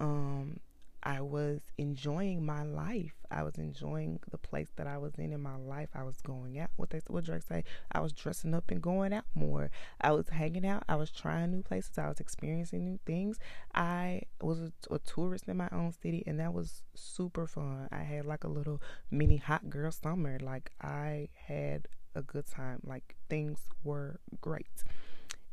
Um, 0.00 0.61
I 1.02 1.20
was 1.20 1.61
enjoying 1.76 2.44
my 2.44 2.62
life. 2.62 3.14
I 3.30 3.42
was 3.42 3.56
enjoying 3.56 4.20
the 4.30 4.38
place 4.38 4.68
that 4.76 4.87
I 4.87 4.98
was 4.98 5.14
in 5.16 5.32
in 5.32 5.40
my 5.40 5.56
life. 5.56 5.90
I 5.94 6.02
was 6.02 6.20
going 6.20 6.58
out. 6.58 6.70
What 6.76 6.90
they 6.90 7.00
what 7.06 7.24
Drake 7.24 7.42
say? 7.42 7.64
I 7.92 8.00
was 8.00 8.12
dressing 8.12 8.54
up 8.54 8.70
and 8.70 8.82
going 8.82 9.12
out 9.12 9.24
more. 9.34 9.70
I 10.00 10.12
was 10.12 10.28
hanging 10.28 10.66
out. 10.66 10.82
I 10.88 10.96
was 10.96 11.11
trying 11.11 11.50
new 11.50 11.62
places. 11.62 11.98
I 11.98 12.08
was 12.08 12.20
experiencing 12.20 12.84
new 12.84 12.98
things. 13.06 13.38
I 13.74 14.22
was 14.40 14.61
a, 14.61 14.72
a 14.90 14.98
tourist 14.98 15.48
in 15.48 15.56
my 15.56 15.68
own 15.72 15.92
city, 15.92 16.24
and 16.26 16.40
that 16.40 16.52
was 16.52 16.82
super 16.94 17.46
fun. 17.46 17.88
I 17.92 18.02
had 18.02 18.26
like 18.26 18.44
a 18.44 18.48
little 18.48 18.82
mini 19.11 19.37
hot 19.37 19.70
girl 19.70 19.92
summer. 19.92 20.38
Like 20.40 20.72
I 20.80 21.28
had 21.46 21.88
a 22.14 22.22
good 22.22 22.46
time. 22.46 22.80
Like 22.84 23.14
things 23.28 23.61
were 23.84 24.20
great. 24.40 24.84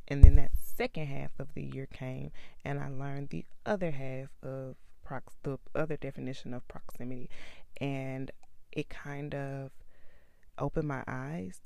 And 0.07 0.23
then 0.23 0.35
that 0.35 0.51
second 0.55 1.07
half 1.07 1.31
of 1.39 1.53
the 1.53 1.63
year 1.63 1.87
came, 1.87 2.31
and 2.63 2.79
I 2.79 2.89
learned 2.89 3.29
the 3.29 3.45
other 3.65 3.91
half 3.91 4.29
of 4.43 4.75
prox 5.05 5.35
the 5.43 5.57
other 5.73 5.95
definition 5.95 6.53
of 6.53 6.67
proximity, 6.67 7.29
and 7.79 8.31
it 8.71 8.89
kind 8.89 9.33
of 9.33 9.71
opened 10.57 10.87
my 10.87 11.03
eyes, 11.07 11.61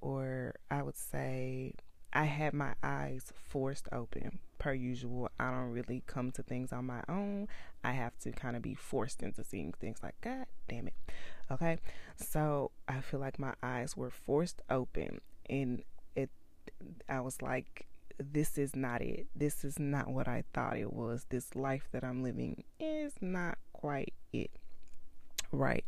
or 0.00 0.54
I 0.70 0.82
would 0.82 0.96
say 0.96 1.72
I 2.12 2.24
had 2.24 2.54
my 2.54 2.74
eyes 2.82 3.32
forced 3.34 3.88
open. 3.90 4.38
Per 4.58 4.72
usual, 4.72 5.30
I 5.38 5.50
don't 5.50 5.70
really 5.72 6.04
come 6.06 6.30
to 6.32 6.42
things 6.42 6.72
on 6.72 6.86
my 6.86 7.02
own. 7.08 7.48
I 7.82 7.92
have 7.92 8.16
to 8.20 8.30
kind 8.30 8.56
of 8.56 8.62
be 8.62 8.74
forced 8.74 9.22
into 9.22 9.42
seeing 9.42 9.72
things 9.72 9.98
like, 10.02 10.14
God 10.20 10.46
damn 10.68 10.86
it. 10.86 10.94
Okay. 11.50 11.78
So 12.16 12.70
I 12.86 13.00
feel 13.00 13.20
like 13.20 13.38
my 13.38 13.54
eyes 13.62 13.96
were 13.96 14.10
forced 14.10 14.62
open 14.70 15.20
and 15.50 15.82
it, 16.14 16.30
I 17.08 17.20
was 17.20 17.42
like, 17.42 17.86
this 18.18 18.58
is 18.58 18.76
not 18.76 19.02
it. 19.02 19.26
This 19.34 19.64
is 19.64 19.78
not 19.78 20.08
what 20.08 20.28
I 20.28 20.44
thought 20.52 20.76
it 20.76 20.92
was. 20.92 21.26
This 21.28 21.54
life 21.54 21.88
that 21.92 22.04
I'm 22.04 22.22
living 22.22 22.64
is 22.78 23.14
not 23.20 23.58
quite 23.72 24.14
it. 24.32 24.50
Right. 25.52 25.84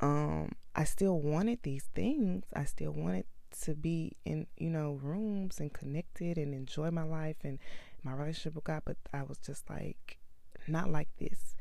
Um 0.00 0.52
I 0.74 0.84
still 0.84 1.20
wanted 1.20 1.60
these 1.62 1.88
things. 1.94 2.44
I 2.54 2.64
still 2.64 2.92
wanted 2.92 3.24
to 3.62 3.74
be 3.74 4.16
in, 4.24 4.46
you 4.56 4.70
know, 4.70 4.98
rooms 5.02 5.58
and 5.60 5.72
connected 5.72 6.36
and 6.36 6.54
enjoy 6.54 6.90
my 6.90 7.02
life 7.04 7.36
and 7.42 7.58
my 8.02 8.12
relationship 8.12 8.54
with 8.54 8.64
God, 8.64 8.82
but 8.84 8.96
I 9.12 9.22
was 9.22 9.38
just 9.38 9.68
like 9.70 10.18
not 10.68 10.90
like 10.90 11.08
this. 11.18 11.56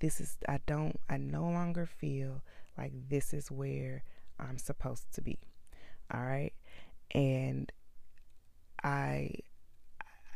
This 0.00 0.20
is 0.20 0.36
I 0.48 0.60
don't 0.66 0.98
I 1.08 1.16
no 1.16 1.42
longer 1.42 1.86
feel 1.86 2.42
like 2.76 2.92
this 3.08 3.32
is 3.32 3.50
where 3.50 4.02
I'm 4.38 4.58
supposed 4.58 5.12
to 5.14 5.22
be. 5.22 5.38
All 6.12 6.22
right? 6.22 6.52
And 7.12 7.72
I 8.86 9.30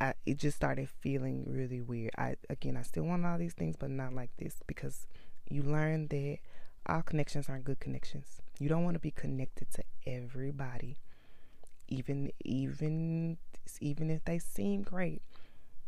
I 0.01 0.15
it 0.27 0.39
just 0.39 0.57
started 0.57 0.89
feeling 0.89 1.45
really 1.47 1.81
weird. 1.81 2.11
I 2.19 2.35
again, 2.51 2.77
I 2.77 2.83
still 2.83 3.05
want 3.05 3.25
all 3.25 3.39
these 3.39 3.55
things, 3.55 3.77
but 3.77 3.91
not 3.91 4.13
like 4.13 4.31
this 4.39 4.57
because 4.67 5.07
you 5.49 5.63
learn 5.63 6.09
that 6.09 6.39
all 6.87 7.03
connections 7.03 7.49
aren't 7.49 7.65
good 7.65 7.79
connections. 7.79 8.43
You 8.59 8.69
don't 8.69 8.83
want 8.83 8.95
to 8.95 9.01
be 9.01 9.13
connected 9.13 9.69
to 9.75 9.85
everybody, 10.05 10.99
even 11.89 12.33
even 12.45 13.39
even 13.81 14.11
if 14.11 14.25
they 14.25 14.41
seem 14.41 14.83
great. 14.83 15.23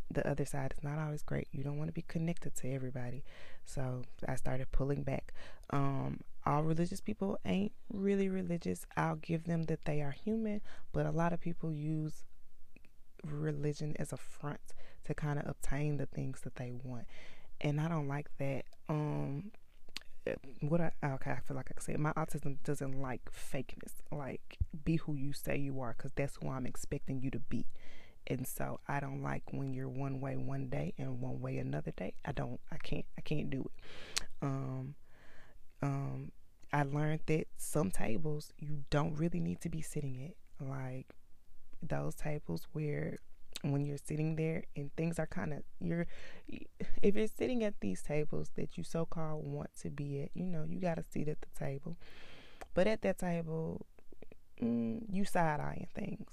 The 0.08 0.28
other 0.28 0.44
side 0.44 0.74
is 0.76 0.84
not 0.84 0.98
always 0.98 1.22
great. 1.22 1.48
You 1.50 1.64
don't 1.64 1.78
want 1.78 1.88
to 1.88 1.94
be 1.94 2.04
connected 2.06 2.54
to 2.56 2.70
everybody. 2.72 3.24
So 3.64 4.02
I 4.28 4.36
started 4.36 4.70
pulling 4.70 5.02
back. 5.02 5.32
Um, 5.70 6.20
all 6.44 6.62
religious 6.62 7.00
people 7.00 7.38
ain't 7.46 7.72
really 7.92 8.28
religious. 8.28 8.84
I'll 8.96 9.16
give 9.16 9.44
them 9.44 9.64
that 9.64 9.86
they 9.86 10.02
are 10.02 10.10
human, 10.10 10.60
but 10.92 11.06
a 11.06 11.10
lot 11.10 11.32
of 11.32 11.40
people 11.40 11.72
use 11.72 12.24
religion 13.26 13.94
as 13.98 14.12
a 14.12 14.16
front 14.16 14.60
to 15.04 15.14
kind 15.14 15.38
of 15.38 15.46
obtain 15.48 15.96
the 15.96 16.06
things 16.06 16.40
that 16.42 16.56
they 16.56 16.72
want. 16.72 17.06
And 17.60 17.80
I 17.80 17.88
don't 17.88 18.08
like 18.08 18.30
that. 18.38 18.64
Um 18.88 19.52
what 20.60 20.80
I 20.80 20.92
okay, 21.04 21.32
I 21.32 21.40
feel 21.40 21.56
like 21.56 21.70
I 21.76 21.80
say 21.80 21.96
my 21.96 22.12
autism 22.12 22.62
doesn't 22.62 23.00
like 23.00 23.22
fakeness. 23.32 23.94
Like 24.10 24.58
be 24.84 24.96
who 24.96 25.14
you 25.14 25.32
say 25.32 25.56
you 25.56 25.80
are 25.80 25.94
cuz 25.94 26.12
that's 26.14 26.36
who 26.36 26.48
I'm 26.48 26.66
expecting 26.66 27.20
you 27.20 27.30
to 27.30 27.38
be. 27.40 27.66
And 28.28 28.46
so 28.46 28.78
I 28.86 29.00
don't 29.00 29.22
like 29.22 29.42
when 29.52 29.74
you're 29.74 29.88
one 29.88 30.20
way 30.20 30.36
one 30.36 30.68
day 30.68 30.94
and 30.96 31.20
one 31.20 31.40
way 31.40 31.58
another 31.58 31.90
day. 31.90 32.14
I 32.24 32.32
don't 32.32 32.60
I 32.70 32.76
can't 32.76 33.06
I 33.18 33.20
can't 33.20 33.50
do 33.50 33.62
it. 33.62 34.24
Um 34.40 34.94
um 35.82 36.32
I 36.72 36.84
learned 36.84 37.20
that 37.26 37.48
some 37.56 37.90
tables 37.90 38.52
you 38.58 38.84
don't 38.90 39.14
really 39.14 39.40
need 39.40 39.60
to 39.62 39.68
be 39.68 39.82
sitting 39.82 40.22
at. 40.24 40.66
Like 40.66 41.08
those 41.82 42.14
tables 42.14 42.66
where 42.72 43.18
when 43.62 43.84
you're 43.84 43.98
sitting 43.98 44.36
there 44.36 44.64
and 44.76 44.90
things 44.96 45.18
are 45.18 45.26
kind 45.26 45.52
of 45.52 45.62
you're 45.80 46.06
if 47.02 47.14
you're 47.14 47.26
sitting 47.26 47.62
at 47.62 47.74
these 47.80 48.02
tables 48.02 48.50
that 48.56 48.76
you 48.76 48.82
so 48.84 49.04
called 49.04 49.44
want 49.44 49.70
to 49.80 49.90
be 49.90 50.22
at 50.22 50.30
you 50.34 50.46
know 50.46 50.64
you 50.68 50.80
got 50.80 50.98
a 50.98 51.04
seat 51.10 51.28
at 51.28 51.38
the 51.40 51.64
table. 51.64 51.96
But 52.74 52.86
at 52.86 53.02
that 53.02 53.18
table 53.18 53.86
mm, 54.60 55.02
you 55.08 55.24
side 55.24 55.60
eyeing 55.60 55.88
things. 55.94 56.30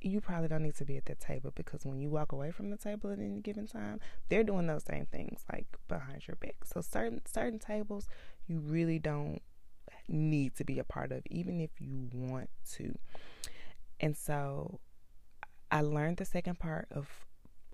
You 0.00 0.20
probably 0.20 0.48
don't 0.48 0.62
need 0.62 0.76
to 0.76 0.84
be 0.84 0.96
at 0.98 1.06
that 1.06 1.20
table 1.20 1.52
because 1.54 1.84
when 1.84 1.98
you 1.98 2.10
walk 2.10 2.30
away 2.32 2.52
from 2.52 2.70
the 2.70 2.76
table 2.76 3.10
at 3.10 3.18
any 3.18 3.40
given 3.40 3.66
time 3.66 3.98
they're 4.28 4.44
doing 4.44 4.66
those 4.66 4.84
same 4.84 5.06
things 5.06 5.44
like 5.52 5.66
behind 5.88 6.26
your 6.28 6.36
back. 6.36 6.56
So 6.64 6.80
certain 6.80 7.22
certain 7.26 7.58
tables 7.58 8.06
you 8.46 8.60
really 8.60 8.98
don't 8.98 9.40
need 10.08 10.54
to 10.56 10.64
be 10.64 10.78
a 10.78 10.84
part 10.84 11.12
of 11.12 11.22
even 11.30 11.60
if 11.60 11.70
you 11.80 12.08
want 12.12 12.48
to 12.72 12.94
and 14.00 14.16
so 14.16 14.80
I 15.70 15.80
learned 15.82 16.18
the 16.18 16.24
second 16.24 16.58
part 16.58 16.88
of 16.90 17.08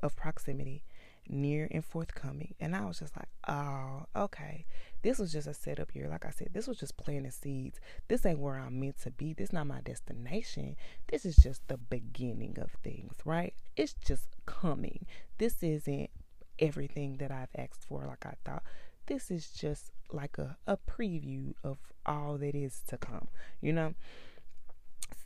of 0.03 0.17
proximity, 0.17 0.85
near 1.29 1.69
and 1.71 1.85
forthcoming. 1.85 2.55
And 2.61 2.75
I 2.75 2.85
was 2.85 2.99
just 2.99 3.17
like, 3.17 3.29
oh, 3.49 4.07
okay. 4.17 4.67
This 5.03 5.19
was 5.19 5.33
just 5.33 5.47
a 5.47 5.55
setup 5.55 5.95
year. 5.95 6.09
Like 6.09 6.25
I 6.27 6.31
said, 6.31 6.49
this 6.53 6.67
was 6.67 6.79
just 6.79 6.97
planting 6.97 7.31
seeds. 7.31 7.81
This 8.09 8.27
ain't 8.27 8.39
where 8.39 8.59
I'm 8.59 8.81
meant 8.81 9.01
to 9.03 9.11
be. 9.11 9.33
This 9.33 9.53
not 9.53 9.67
my 9.67 9.81
destination. 9.81 10.77
This 11.09 11.25
is 11.25 11.37
just 11.37 11.67
the 11.69 11.77
beginning 11.77 12.59
of 12.61 12.73
things, 12.83 13.15
right? 13.25 13.55
It's 13.77 13.95
just 13.95 14.27
coming. 14.47 15.07
This 15.39 15.63
isn't 15.63 16.11
everything 16.59 17.17
that 17.19 17.31
I've 17.31 17.49
asked 17.57 17.85
for 17.85 18.05
like 18.07 18.27
I 18.27 18.35
thought. 18.45 18.63
This 19.07 19.31
is 19.31 19.51
just 19.51 19.91
like 20.13 20.39
a, 20.39 20.57
a 20.67 20.77
preview 20.77 21.55
of 21.65 21.79
all 22.07 22.39
that 22.39 22.55
is 22.55 22.83
to 22.89 22.97
come, 22.97 23.29
you 23.61 23.73
know? 23.73 23.95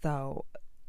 So 0.03 0.45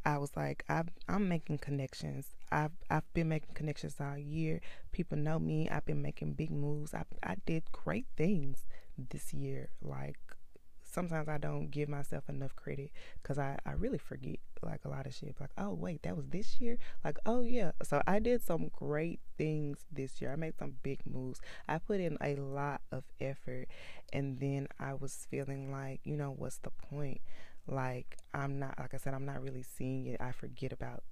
I 0.08 0.18
was 0.20 0.38
like, 0.38 0.64
i 0.70 0.84
am 1.10 1.28
making 1.28 1.58
connections. 1.58 2.28
I've 2.50 2.72
I've 2.90 3.14
been 3.14 3.28
making 3.28 3.54
connections 3.56 3.98
all 4.00 4.18
year. 4.18 4.62
People 4.94 5.18
know 5.18 5.38
me. 5.38 5.68
I've 5.70 5.86
been 5.86 6.02
making 6.02 6.36
big 6.36 6.50
moves. 6.50 6.94
I 6.94 7.04
I 7.22 7.36
did 7.46 7.64
great 7.74 8.06
things 8.16 8.66
this 8.98 9.34
year. 9.34 9.68
Like 9.82 10.16
sometimes 10.82 11.28
I 11.28 11.38
don't 11.38 11.70
give 11.72 11.90
myself 11.90 12.30
enough 12.30 12.56
credit 12.56 12.92
because 13.22 13.38
I 13.38 13.58
I 13.66 13.74
really 13.74 13.98
forget 13.98 14.38
like 14.64 14.86
a 14.86 14.90
lot 14.90 15.08
of 15.08 15.14
shit. 15.14 15.36
Like 15.42 15.52
oh 15.58 15.74
wait, 15.74 16.04
that 16.04 16.16
was 16.16 16.28
this 16.30 16.62
year. 16.62 16.78
Like 17.04 17.18
oh 17.26 17.42
yeah. 17.42 17.72
So 17.84 18.02
I 18.08 18.20
did 18.20 18.42
some 18.42 18.72
great 18.72 19.20
things 19.38 19.80
this 19.92 20.22
year. 20.22 20.32
I 20.32 20.38
made 20.38 20.58
some 20.58 20.76
big 20.84 21.02
moves. 21.06 21.42
I 21.68 21.80
put 21.80 22.00
in 22.00 22.18
a 22.22 22.38
lot 22.38 22.80
of 22.94 23.04
effort, 23.20 23.68
and 24.14 24.40
then 24.40 24.70
I 24.80 24.94
was 24.94 25.28
feeling 25.30 25.70
like 25.70 26.00
you 26.06 26.16
know 26.16 26.32
what's 26.32 26.60
the 26.60 26.72
point? 26.72 27.20
Like 27.68 28.18
I'm 28.34 28.60
not 28.60 28.76
like 28.80 28.94
I 28.94 28.98
said 28.98 29.14
I'm 29.14 29.26
not 29.26 29.42
really 29.42 29.64
seeing 29.64 30.08
it. 30.08 30.22
I 30.22 30.32
forget 30.32 30.72
about 30.72 31.04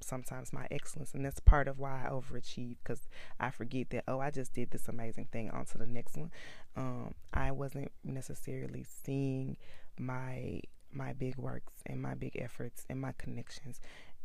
sometimes 0.00 0.52
my 0.52 0.66
excellence 0.70 1.12
and 1.12 1.24
that's 1.24 1.40
part 1.40 1.68
of 1.68 1.78
why 1.78 2.06
I 2.06 2.10
overachieve 2.10 2.76
because 2.82 3.08
I 3.38 3.50
forget 3.50 3.90
that 3.90 4.04
oh 4.08 4.20
I 4.20 4.30
just 4.30 4.54
did 4.54 4.70
this 4.70 4.88
amazing 4.88 5.28
thing 5.32 5.50
on 5.50 5.64
to 5.66 5.78
the 5.78 5.86
next 5.86 6.16
one. 6.16 6.30
Um, 6.76 7.14
I 7.32 7.50
wasn't 7.50 7.90
necessarily 8.04 8.84
seeing 9.04 9.56
my 9.98 10.60
my 10.92 11.12
big 11.12 11.36
works 11.36 11.74
and 11.84 12.00
my 12.00 12.14
big 12.14 12.36
efforts 12.40 12.86
and 12.88 13.00
my 13.00 13.12
connections 13.18 13.80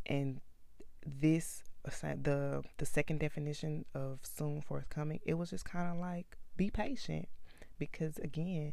and 0.06 0.40
this 1.04 1.62
the 1.84 2.62
the 2.78 2.86
second 2.86 3.18
definition 3.18 3.84
of 3.94 4.20
soon 4.22 4.62
forthcoming 4.62 5.18
it 5.24 5.34
was 5.34 5.50
just 5.50 5.64
kind 5.64 5.90
of 5.90 5.98
like 5.98 6.36
be 6.56 6.70
patient 6.70 7.28
because 7.78 8.18
again 8.18 8.72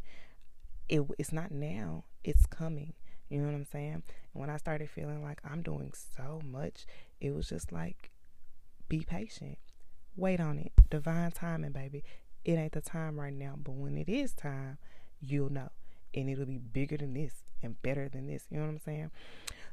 it, 0.89 1.04
it's 1.17 1.32
not 1.32 1.52
now, 1.52 2.04
it's 2.23 2.45
coming. 2.47 2.93
You 3.30 3.39
know 3.39 3.45
what 3.45 3.56
I'm 3.56 3.65
saying? 3.65 3.93
And 3.93 4.04
when 4.34 4.49
I 4.49 4.58
started 4.58 4.89
feeling 4.89 5.23
like 5.23 5.39
I'm 5.49 5.62
doing 5.62 5.93
so 5.93 6.41
much, 6.43 6.86
it 7.21 7.34
was 7.34 7.47
just 7.47 7.71
like, 7.71 8.10
be 8.89 9.06
patient. 9.08 9.60
Wait 10.15 10.39
on 10.39 10.58
it. 10.58 10.71
Divine 10.89 11.32
timing, 11.32 11.71
baby. 11.71 12.04
It 12.43 12.54
ain't 12.54 12.71
the 12.71 12.82
time 12.82 13.19
right 13.19 13.34
now, 13.34 13.54
but 13.58 13.73
when 13.73 13.97
it 13.97 14.10
is 14.10 14.34
time, 14.34 14.80
you'll 15.21 15.52
know. 15.52 15.69
And 16.13 16.28
it'll 16.28 16.45
be 16.45 16.58
bigger 16.58 16.97
than 16.97 17.13
this 17.13 17.43
and 17.62 17.80
better 17.84 18.10
than 18.10 18.25
this. 18.25 18.45
You 18.49 18.58
know 18.58 18.65
what 18.65 18.71
I'm 18.71 18.80
saying? 18.80 19.12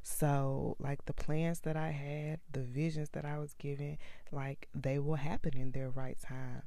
So, 0.02 0.76
like 0.78 1.04
the 1.06 1.14
plans 1.14 1.60
that 1.60 1.76
I 1.76 1.90
had, 1.90 2.40
the 2.52 2.60
visions 2.60 3.08
that 3.10 3.24
I 3.24 3.38
was 3.38 3.54
given, 3.54 3.96
like 4.30 4.68
they 4.74 4.98
will 4.98 5.16
happen 5.16 5.56
in 5.56 5.72
their 5.72 5.88
right 5.88 6.18
time. 6.20 6.62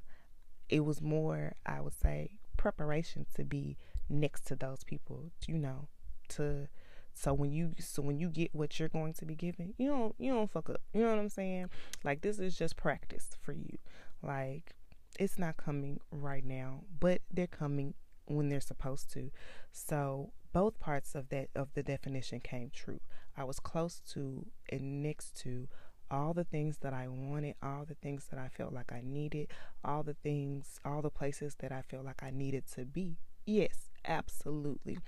It 0.67 0.81
was 0.81 1.01
more, 1.01 1.53
I 1.65 1.81
would 1.81 1.93
say, 1.93 2.39
preparation 2.57 3.25
to 3.35 3.45
be 3.45 3.77
next 4.09 4.45
to 4.47 4.55
those 4.55 4.83
people, 4.83 5.31
you 5.47 5.57
know, 5.57 5.87
to 6.29 6.67
so 7.13 7.33
when 7.33 7.51
you 7.51 7.73
so 7.79 8.01
when 8.01 8.19
you 8.19 8.29
get 8.29 8.53
what 8.53 8.79
you're 8.79 8.89
going 8.89 9.13
to 9.15 9.25
be 9.25 9.35
given, 9.35 9.73
you 9.77 9.89
don't 9.89 10.15
you 10.17 10.31
don't 10.31 10.49
fuck 10.49 10.69
up. 10.69 10.81
You 10.93 11.01
know 11.01 11.09
what 11.09 11.19
I'm 11.19 11.29
saying? 11.29 11.69
Like 12.03 12.21
this 12.21 12.39
is 12.39 12.57
just 12.57 12.77
practice 12.77 13.31
for 13.41 13.51
you. 13.51 13.77
Like 14.23 14.75
it's 15.19 15.37
not 15.37 15.57
coming 15.57 15.99
right 16.11 16.45
now, 16.45 16.83
but 16.99 17.21
they're 17.31 17.47
coming 17.47 17.93
when 18.25 18.49
they're 18.49 18.61
supposed 18.61 19.11
to. 19.13 19.31
So 19.71 20.31
both 20.53 20.79
parts 20.79 21.15
of 21.15 21.29
that 21.29 21.49
of 21.55 21.73
the 21.73 21.83
definition 21.83 22.39
came 22.39 22.69
true. 22.73 23.01
I 23.35 23.43
was 23.43 23.59
close 23.59 24.01
to 24.13 24.45
and 24.69 25.03
next 25.03 25.35
to 25.41 25.67
all 26.11 26.33
the 26.33 26.43
things 26.43 26.77
that 26.79 26.93
I 26.93 27.07
wanted, 27.07 27.55
all 27.61 27.85
the 27.85 27.95
things 27.95 28.27
that 28.31 28.39
I 28.39 28.47
felt 28.47 28.73
like 28.73 28.91
I 28.91 29.01
needed, 29.03 29.49
all 29.83 30.03
the 30.03 30.15
things, 30.15 30.79
all 30.83 31.01
the 31.01 31.09
places 31.09 31.55
that 31.59 31.71
I 31.71 31.81
felt 31.81 32.05
like 32.05 32.23
I 32.23 32.31
needed 32.31 32.65
to 32.75 32.85
be. 32.85 33.17
Yes, 33.45 33.88
absolutely. 34.05 34.99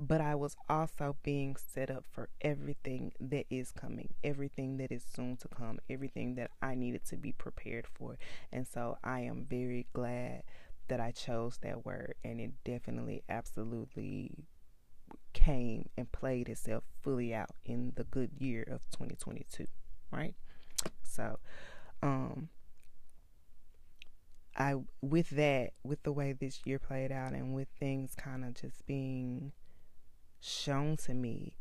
But 0.00 0.20
I 0.20 0.36
was 0.36 0.54
also 0.68 1.16
being 1.24 1.56
set 1.56 1.90
up 1.90 2.04
for 2.08 2.28
everything 2.40 3.12
that 3.18 3.46
is 3.50 3.72
coming, 3.72 4.14
everything 4.22 4.76
that 4.76 4.92
is 4.92 5.04
soon 5.12 5.36
to 5.38 5.48
come, 5.48 5.80
everything 5.90 6.36
that 6.36 6.52
I 6.62 6.76
needed 6.76 7.04
to 7.06 7.16
be 7.16 7.32
prepared 7.32 7.86
for. 7.86 8.16
And 8.52 8.66
so 8.66 8.96
I 9.02 9.20
am 9.20 9.44
very 9.48 9.86
glad 9.92 10.44
that 10.86 11.00
I 11.00 11.10
chose 11.10 11.58
that 11.62 11.84
word, 11.84 12.14
and 12.24 12.40
it 12.40 12.52
definitely, 12.64 13.22
absolutely 13.28 14.46
came 15.32 15.88
and 15.96 16.10
played 16.12 16.48
itself 16.48 16.84
fully 17.02 17.34
out 17.34 17.50
in 17.64 17.92
the 17.96 18.04
good 18.04 18.30
year 18.38 18.62
of 18.62 18.80
2022, 18.90 19.66
right? 20.10 20.34
So, 21.02 21.38
um, 22.02 22.48
I 24.58 24.74
with 25.00 25.30
that, 25.30 25.70
with 25.84 26.02
the 26.02 26.12
way 26.12 26.32
this 26.32 26.60
year 26.64 26.80
played 26.80 27.12
out 27.12 27.32
and 27.32 27.54
with 27.54 27.68
things 27.78 28.16
kind 28.16 28.44
of 28.44 28.54
just 28.54 28.84
being 28.86 29.52
shown 30.40 30.96
to 30.98 31.14
me, 31.14 31.54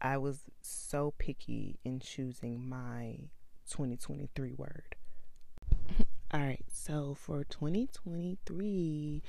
I 0.00 0.16
was 0.16 0.44
so 0.62 1.12
picky 1.18 1.78
in 1.84 2.00
choosing 2.00 2.66
my 2.66 3.28
2023 3.70 4.54
word. 4.54 4.96
All 6.32 6.40
right, 6.40 6.64
so 6.72 7.14
for 7.14 7.44
2023, 7.44 9.22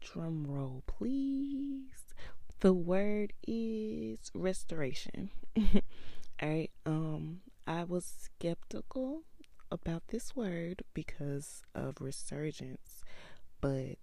drum 0.00 0.46
roll 0.46 0.84
please. 0.86 2.14
The 2.60 2.72
word 2.72 3.32
is 3.46 4.30
restoration. 4.34 5.30
All 5.58 6.48
right, 6.48 6.70
um 6.86 7.40
I 7.66 7.82
was 7.82 8.04
skeptical 8.04 9.22
about 9.70 10.08
this 10.08 10.34
word 10.36 10.82
because 10.94 11.62
of 11.74 12.00
resurgence, 12.00 13.02
but 13.60 13.98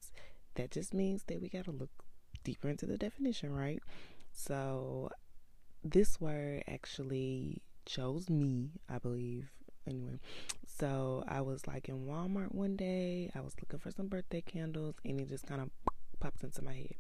that 0.56 0.72
just 0.72 0.94
means 0.94 1.24
that 1.28 1.42
we 1.42 1.50
got 1.50 1.66
to 1.66 1.72
look 1.72 1.90
deeper 2.44 2.70
into 2.70 2.86
the 2.86 2.98
definition, 2.98 3.54
right? 3.56 3.82
So, 4.32 5.10
this 5.84 6.20
word 6.20 6.64
actually 6.68 7.62
chose 7.86 8.30
me, 8.30 8.72
I 8.90 8.98
believe. 8.98 9.50
anyway, 9.88 10.20
so 10.66 11.24
I 11.28 11.42
was 11.42 11.68
like 11.68 11.90
in 11.90 12.06
Walmart 12.06 12.54
one 12.54 12.76
day. 12.76 13.32
I 13.36 13.42
was 13.42 13.56
looking 13.62 13.80
for 13.80 13.92
some 13.92 14.08
birthday 14.08 14.42
candles, 14.42 14.96
and 15.06 15.20
it 15.20 15.30
just 15.30 15.46
kind 15.46 15.62
of 15.62 15.70
popped 16.20 16.44
into 16.44 16.64
my 16.64 16.74
head. 16.74 16.96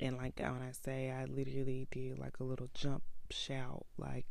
And 0.00 0.16
like 0.16 0.38
when 0.38 0.62
I 0.62 0.72
say, 0.72 1.10
I 1.10 1.24
literally 1.24 1.86
did 1.90 2.18
like 2.18 2.40
a 2.40 2.44
little 2.44 2.70
jump 2.74 3.02
shout, 3.30 3.86
like 3.98 4.26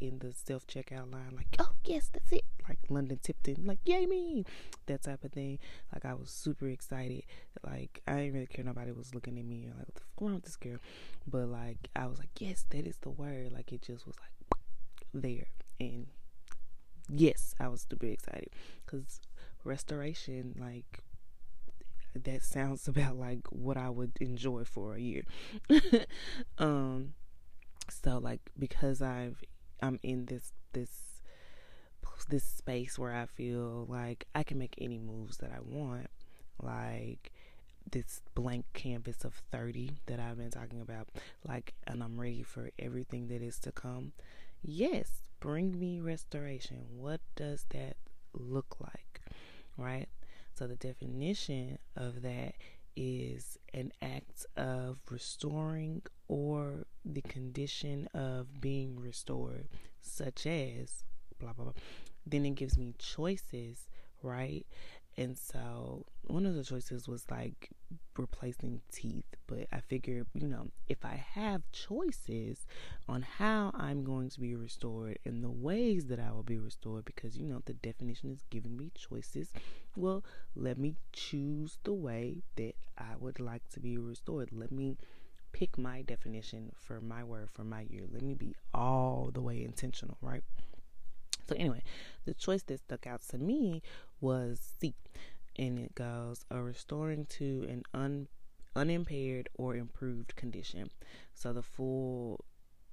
in 0.00 0.18
the 0.18 0.32
self 0.32 0.66
checkout 0.66 1.12
line, 1.12 1.32
like, 1.36 1.56
oh, 1.58 1.72
yes, 1.84 2.10
that's 2.12 2.32
it. 2.32 2.44
Like 2.68 2.78
London 2.88 3.18
Tipton, 3.22 3.64
like, 3.64 3.78
yay 3.84 4.06
me. 4.06 4.44
That 4.86 5.02
type 5.02 5.24
of 5.24 5.32
thing. 5.32 5.58
Like, 5.92 6.04
I 6.04 6.14
was 6.14 6.30
super 6.30 6.68
excited. 6.68 7.24
Like, 7.64 8.00
I 8.06 8.16
didn't 8.16 8.34
really 8.34 8.46
care 8.46 8.64
nobody 8.64 8.92
was 8.92 9.14
looking 9.14 9.38
at 9.38 9.44
me 9.44 9.66
or 9.66 9.74
like, 9.78 9.86
what 9.88 9.94
the 9.94 10.00
fuck 10.00 10.20
wrong 10.20 10.34
with 10.34 10.44
this 10.44 10.56
girl? 10.56 10.78
But 11.26 11.48
like, 11.48 11.88
I 11.94 12.06
was 12.06 12.18
like, 12.18 12.30
yes, 12.38 12.64
that 12.70 12.86
is 12.86 12.96
the 12.98 13.10
word. 13.10 13.52
Like, 13.52 13.72
it 13.72 13.82
just 13.82 14.06
was 14.06 14.16
like 14.20 14.58
there. 15.12 15.46
And 15.78 16.06
yes, 17.08 17.54
I 17.58 17.68
was 17.68 17.86
super 17.88 18.06
excited 18.06 18.50
because 18.84 19.20
restoration, 19.64 20.54
like, 20.58 21.02
that 22.14 22.42
sounds 22.42 22.88
about 22.88 23.16
like 23.16 23.46
what 23.50 23.76
I 23.76 23.90
would 23.90 24.12
enjoy 24.20 24.64
for 24.64 24.94
a 24.94 25.00
year. 25.00 25.24
um, 26.58 27.14
so 27.88 28.18
like 28.18 28.40
because 28.58 29.02
I've 29.02 29.42
I'm 29.82 29.98
in 30.02 30.26
this 30.26 30.52
this 30.72 30.90
this 32.28 32.44
space 32.44 32.98
where 32.98 33.14
I 33.14 33.26
feel 33.26 33.86
like 33.88 34.26
I 34.34 34.42
can 34.42 34.58
make 34.58 34.74
any 34.78 34.98
moves 34.98 35.38
that 35.38 35.50
I 35.50 35.60
want, 35.60 36.08
like 36.62 37.32
this 37.90 38.20
blank 38.34 38.66
canvas 38.72 39.24
of 39.24 39.34
30 39.50 40.00
that 40.06 40.20
I've 40.20 40.38
been 40.38 40.50
talking 40.50 40.80
about, 40.80 41.08
like, 41.46 41.74
and 41.86 42.02
I'm 42.02 42.20
ready 42.20 42.42
for 42.42 42.70
everything 42.78 43.28
that 43.28 43.42
is 43.42 43.58
to 43.60 43.72
come. 43.72 44.12
Yes, 44.62 45.22
bring 45.40 45.78
me 45.78 46.00
restoration. 46.00 46.84
What 46.90 47.20
does 47.34 47.66
that 47.70 47.96
look 48.32 48.76
like? 48.80 49.20
Right? 49.76 50.08
So, 50.54 50.66
the 50.66 50.76
definition 50.76 51.78
of 51.96 52.22
that 52.22 52.54
is 52.96 53.58
an 53.72 53.92
act 54.02 54.46
of 54.56 54.98
restoring 55.10 56.02
or 56.28 56.86
the 57.04 57.22
condition 57.22 58.08
of 58.14 58.60
being 58.60 58.98
restored, 58.98 59.68
such 60.00 60.46
as 60.46 61.04
blah 61.38 61.52
blah 61.52 61.64
blah. 61.64 61.74
Then 62.26 62.44
it 62.44 62.54
gives 62.54 62.76
me 62.78 62.94
choices, 62.98 63.88
right? 64.22 64.66
And 65.16 65.36
so 65.36 66.06
one 66.28 66.46
of 66.46 66.54
the 66.54 66.64
choices 66.64 67.08
was 67.08 67.24
like 67.30 67.70
replacing 68.16 68.80
teeth. 68.92 69.24
But 69.46 69.66
I 69.72 69.80
figured, 69.80 70.26
you 70.34 70.46
know, 70.46 70.68
if 70.88 71.04
I 71.04 71.24
have 71.34 71.62
choices 71.72 72.66
on 73.08 73.22
how 73.22 73.72
I'm 73.74 74.04
going 74.04 74.30
to 74.30 74.40
be 74.40 74.54
restored 74.54 75.18
and 75.24 75.42
the 75.42 75.50
ways 75.50 76.06
that 76.06 76.20
I 76.20 76.32
will 76.32 76.44
be 76.44 76.58
restored, 76.58 77.04
because, 77.04 77.36
you 77.36 77.46
know, 77.46 77.60
the 77.64 77.74
definition 77.74 78.30
is 78.30 78.44
giving 78.50 78.76
me 78.76 78.92
choices, 78.94 79.52
well, 79.96 80.24
let 80.54 80.78
me 80.78 80.94
choose 81.12 81.78
the 81.84 81.92
way 81.92 82.42
that 82.56 82.76
I 82.96 83.16
would 83.18 83.40
like 83.40 83.68
to 83.70 83.80
be 83.80 83.98
restored. 83.98 84.50
Let 84.52 84.70
me 84.70 84.96
pick 85.52 85.76
my 85.76 86.02
definition 86.02 86.72
for 86.78 87.00
my 87.00 87.24
word 87.24 87.50
for 87.50 87.64
my 87.64 87.82
year. 87.90 88.04
Let 88.10 88.22
me 88.22 88.34
be 88.34 88.54
all 88.72 89.30
the 89.32 89.40
way 89.40 89.64
intentional, 89.64 90.16
right? 90.22 90.44
So, 91.48 91.54
anyway, 91.56 91.82
the 92.24 92.34
choice 92.34 92.62
that 92.64 92.80
stuck 92.80 93.06
out 93.06 93.22
to 93.30 93.38
me 93.38 93.82
was 94.20 94.60
C. 94.80 94.94
And 95.58 95.78
it 95.78 95.94
goes 95.94 96.44
a 96.50 96.62
restoring 96.62 97.26
to 97.26 97.66
an 97.68 97.82
un, 97.92 98.28
unimpaired 98.74 99.48
or 99.54 99.74
improved 99.74 100.36
condition. 100.36 100.90
So, 101.34 101.52
the 101.52 101.62
full 101.62 102.44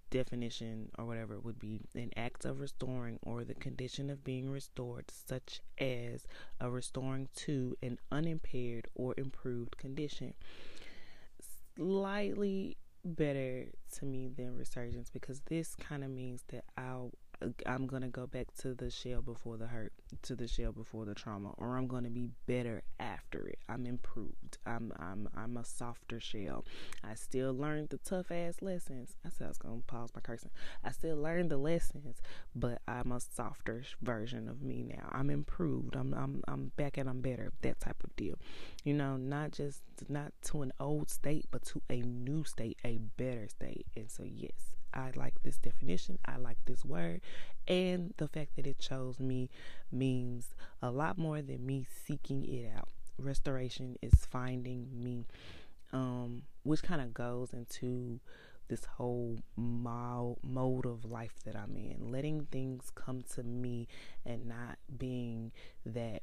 definition 0.10 0.90
or 0.98 1.06
whatever 1.06 1.40
would 1.40 1.60
be 1.60 1.82
an 1.96 2.12
act 2.16 2.46
of 2.46 2.60
restoring 2.60 3.20
or 3.24 3.44
the 3.44 3.54
condition 3.54 4.10
of 4.10 4.24
being 4.24 4.50
restored, 4.50 5.06
such 5.12 5.62
as 5.80 6.26
a 6.60 6.70
restoring 6.70 7.28
to 7.36 7.76
an 7.84 7.98
unimpaired 8.12 8.88
or 8.96 9.14
improved 9.18 9.78
condition. 9.78 10.34
Slightly 11.76 12.78
better 13.04 13.66
to 13.98 14.06
me 14.06 14.28
than 14.28 14.58
resurgence 14.58 15.10
because 15.10 15.42
this 15.46 15.76
kind 15.76 16.04
of 16.04 16.10
means 16.10 16.44
that 16.50 16.66
I'll 16.78 17.12
I'm 17.66 17.86
gonna 17.86 18.10
go 18.10 18.26
back 18.26 18.48
to 18.62 18.74
the 18.74 18.90
shell 18.90 19.22
before 19.22 19.58
the 19.58 19.68
hurt, 19.68 19.94
to 20.24 20.36
the 20.36 20.48
shell 20.48 20.72
before 20.72 21.06
the 21.06 21.14
trauma, 21.14 21.52
or 21.58 21.78
I'm 21.78 21.88
gonna 21.88 22.10
be 22.10 22.30
better 22.48 22.82
after 23.00 23.48
it. 23.48 23.60
I'm 23.70 23.86
improved. 23.86 24.58
I'm 24.66 24.92
I'm 24.98 25.30
I'm 25.36 25.58
a 25.58 25.64
softer 25.64 26.20
shell. 26.20 26.66
I 27.04 27.14
still 27.14 27.54
learned 27.54 27.90
the 27.90 27.98
tough 27.98 28.32
ass 28.32 28.56
lessons. 28.62 29.16
I 29.26 29.30
said 29.30 29.46
I 29.46 29.50
was 29.50 29.58
gonna 29.60 29.82
pause 29.86 30.10
my 30.16 30.22
cursing. 30.22 30.50
I 30.84 30.92
still 30.92 31.18
learned 31.18 31.52
the 31.52 31.58
lessons, 31.58 32.22
but 32.56 32.82
I'm 32.88 33.12
a 33.12 33.20
softer 33.20 33.84
version 34.02 34.48
of 34.48 34.62
me 34.64 34.84
now. 34.84 35.10
I'm 35.12 35.30
improved. 35.30 35.96
I'm 35.96 36.14
I'm 36.14 36.44
I'm 36.48 36.72
back 36.76 36.98
and 36.98 37.08
I'm 37.08 37.22
better. 37.22 37.52
That 37.62 37.80
type 37.80 38.04
of 38.04 38.16
deal. 38.16 38.40
You 38.84 38.96
know, 38.96 39.16
not 39.16 39.52
just 39.52 39.82
not 40.10 40.34
to 40.46 40.64
an 40.64 40.74
old 40.80 41.10
state, 41.12 41.46
but 41.52 41.64
to 41.66 41.82
a 41.90 42.02
new 42.02 42.44
state, 42.44 42.80
a 42.84 42.98
better 42.98 43.48
state. 43.48 43.86
And 43.96 44.10
so 44.10 44.24
yes, 44.24 44.77
I 44.98 45.12
like 45.16 45.36
this 45.44 45.58
definition. 45.58 46.18
I 46.26 46.38
like 46.38 46.58
this 46.66 46.84
word. 46.84 47.22
And 47.68 48.14
the 48.18 48.28
fact 48.28 48.56
that 48.56 48.66
it 48.66 48.80
chose 48.80 49.20
me 49.20 49.50
means 49.92 50.56
a 50.82 50.90
lot 50.90 51.18
more 51.18 51.42
than 51.42 51.66
me 51.66 51.86
seeking 52.06 52.44
it 52.44 52.72
out. 52.76 52.90
Restoration 53.20 53.98
is 54.02 54.26
finding 54.30 54.88
me, 54.92 55.26
um, 55.94 56.44
which 56.64 56.82
kind 56.84 57.02
of 57.02 57.14
goes 57.14 57.54
into 57.54 58.20
this 58.68 58.86
whole 58.86 59.38
mode 59.56 60.86
of 60.86 61.06
life 61.06 61.36
that 61.46 61.56
I'm 61.56 61.76
in. 61.78 62.12
Letting 62.12 62.48
things 62.52 62.92
come 62.96 63.24
to 63.36 63.44
me 63.44 63.88
and 64.26 64.48
not 64.48 64.78
being 64.98 65.52
that 65.86 66.22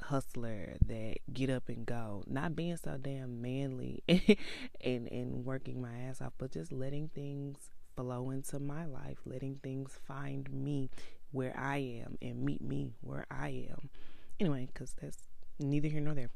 hustler 0.00 0.74
that 0.86 1.16
get 1.32 1.50
up 1.50 1.68
and 1.68 1.86
go 1.86 2.24
not 2.26 2.56
being 2.56 2.76
so 2.76 2.96
damn 3.00 3.40
manly 3.40 4.02
and 4.80 5.06
and 5.12 5.44
working 5.44 5.80
my 5.80 5.94
ass 6.08 6.20
off 6.20 6.32
but 6.38 6.50
just 6.50 6.72
letting 6.72 7.08
things 7.08 7.70
flow 7.96 8.30
into 8.30 8.58
my 8.58 8.84
life, 8.84 9.18
letting 9.24 9.56
things 9.56 9.98
find 10.06 10.50
me 10.52 10.90
where 11.30 11.56
I 11.58 11.78
am 12.04 12.18
and 12.20 12.44
meet 12.44 12.62
me 12.62 12.92
where 13.00 13.26
I 13.30 13.66
am. 13.70 13.90
Anyway, 14.38 14.68
because 14.72 14.94
that's 15.00 15.18
neither 15.58 15.88
here 15.88 16.00
nor 16.00 16.14
there. 16.14 16.30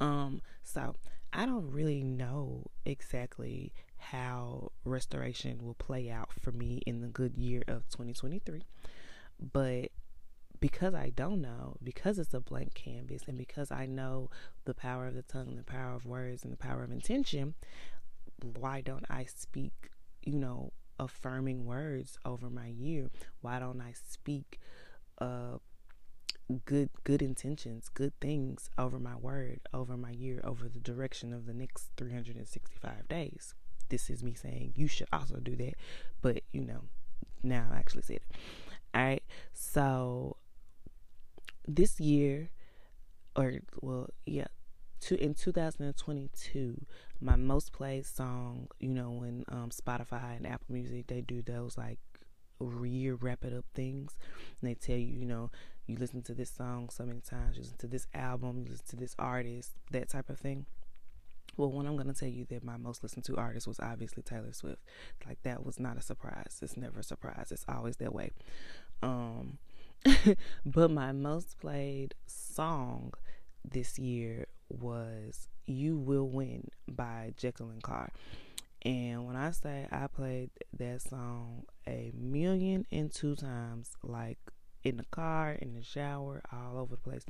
Um, 0.00 0.42
so 0.62 0.94
I 1.32 1.46
don't 1.46 1.70
really 1.70 2.02
know 2.02 2.66
exactly 2.84 3.72
how 3.96 4.72
restoration 4.84 5.58
will 5.62 5.74
play 5.74 6.10
out 6.10 6.32
for 6.32 6.52
me 6.52 6.82
in 6.86 7.00
the 7.00 7.08
good 7.08 7.36
year 7.36 7.62
of 7.66 7.88
2023, 7.90 8.62
but 9.52 9.90
because 10.60 10.94
I 10.94 11.10
don't 11.10 11.40
know, 11.40 11.76
because 11.82 12.18
it's 12.18 12.34
a 12.34 12.40
blank 12.40 12.74
canvas, 12.74 13.22
and 13.26 13.36
because 13.36 13.70
I 13.70 13.86
know 13.86 14.30
the 14.64 14.74
power 14.74 15.06
of 15.06 15.14
the 15.14 15.22
tongue, 15.22 15.56
the 15.56 15.62
power 15.62 15.94
of 15.94 16.06
words, 16.06 16.42
and 16.42 16.52
the 16.52 16.56
power 16.56 16.82
of 16.82 16.90
intention, 16.90 17.54
why 18.42 18.80
don't 18.80 19.06
I 19.10 19.24
speak 19.24 19.90
you 20.22 20.38
know, 20.38 20.72
affirming 20.98 21.64
words 21.64 22.18
over 22.24 22.50
my 22.50 22.66
year? 22.68 23.10
Why 23.40 23.58
don't 23.58 23.80
I 23.80 23.92
speak 23.92 24.60
uh 25.20 25.58
good 26.64 26.88
good 27.04 27.22
intentions, 27.22 27.88
good 27.88 28.12
things 28.20 28.70
over 28.78 28.98
my 28.98 29.16
word, 29.16 29.60
over 29.72 29.96
my 29.96 30.10
year, 30.10 30.40
over 30.44 30.68
the 30.68 30.80
direction 30.80 31.32
of 31.32 31.46
the 31.46 31.54
next 31.54 31.90
365 31.96 33.08
days? 33.08 33.54
This 33.88 34.10
is 34.10 34.22
me 34.22 34.34
saying 34.34 34.72
you 34.76 34.86
should 34.86 35.08
also 35.12 35.36
do 35.36 35.56
that, 35.56 35.74
but 36.20 36.42
you 36.52 36.64
know, 36.64 36.82
now 37.42 37.68
I 37.72 37.76
actually 37.78 38.02
said 38.02 38.16
it. 38.16 38.36
All 38.94 39.02
right. 39.02 39.22
So 39.52 40.36
this 41.66 42.00
year 42.00 42.50
or 43.36 43.60
well, 43.80 44.10
yeah, 44.26 44.48
to 45.00 45.20
in 45.22 45.34
2022 45.34 46.84
my 47.20 47.36
most 47.36 47.72
played 47.72 48.04
song 48.04 48.68
you 48.78 48.88
know 48.88 49.10
when 49.10 49.44
um, 49.48 49.70
spotify 49.70 50.36
and 50.36 50.46
apple 50.46 50.66
music 50.68 51.06
they 51.06 51.20
do 51.20 51.42
those 51.42 51.76
like 51.76 51.98
year 52.82 53.14
wrap 53.14 53.44
it 53.44 53.52
up 53.52 53.64
things. 53.74 54.16
And 54.60 54.70
they 54.70 54.74
tell 54.74 54.96
you 54.96 55.18
you 55.18 55.26
know 55.26 55.50
you 55.86 55.96
listen 55.96 56.22
to 56.22 56.34
this 56.34 56.50
song 56.50 56.90
so 56.90 57.04
many 57.04 57.20
times 57.20 57.56
you 57.56 57.62
listen 57.62 57.78
to 57.78 57.86
this 57.86 58.06
album 58.14 58.62
you 58.64 58.70
listen 58.70 58.86
to 58.90 58.96
this 58.96 59.14
artist 59.18 59.72
that 59.90 60.08
type 60.08 60.28
of 60.28 60.38
thing. 60.38 60.66
Well 61.56 61.70
when 61.70 61.86
i'm 61.86 61.96
going 61.96 62.12
to 62.12 62.18
tell 62.18 62.28
you 62.28 62.44
that 62.46 62.64
my 62.64 62.76
most 62.76 63.02
listened 63.02 63.24
to 63.24 63.36
artist 63.36 63.66
was 63.66 63.80
obviously 63.80 64.22
taylor 64.22 64.52
swift. 64.52 64.82
Like 65.26 65.42
that 65.42 65.64
was 65.64 65.78
not 65.78 65.96
a 65.96 66.02
surprise. 66.02 66.58
It's 66.62 66.76
never 66.76 67.00
a 67.00 67.04
surprise. 67.04 67.48
It's 67.50 67.66
always 67.68 67.96
that 67.96 68.14
way. 68.14 68.32
Um 69.02 69.58
but 70.66 70.90
my 70.90 71.12
most 71.12 71.58
played 71.58 72.14
song 72.26 73.12
this 73.64 73.98
year 73.98 74.46
was 74.68 75.48
You 75.66 75.98
Will 75.98 76.28
Win 76.28 76.68
by 76.86 77.34
Jekalyn 77.36 77.82
Carr. 77.82 78.10
And 78.82 79.26
when 79.26 79.36
I 79.36 79.50
say 79.50 79.86
I 79.90 80.06
played 80.06 80.50
that 80.78 81.02
song 81.02 81.64
a 81.86 82.12
million 82.14 82.86
and 82.92 83.12
two 83.12 83.34
times, 83.34 83.90
like 84.02 84.38
in 84.84 84.96
the 84.96 85.04
car, 85.10 85.52
in 85.52 85.74
the 85.74 85.82
shower, 85.82 86.42
all 86.52 86.78
over 86.78 86.94
the 86.94 87.00
place, 87.00 87.24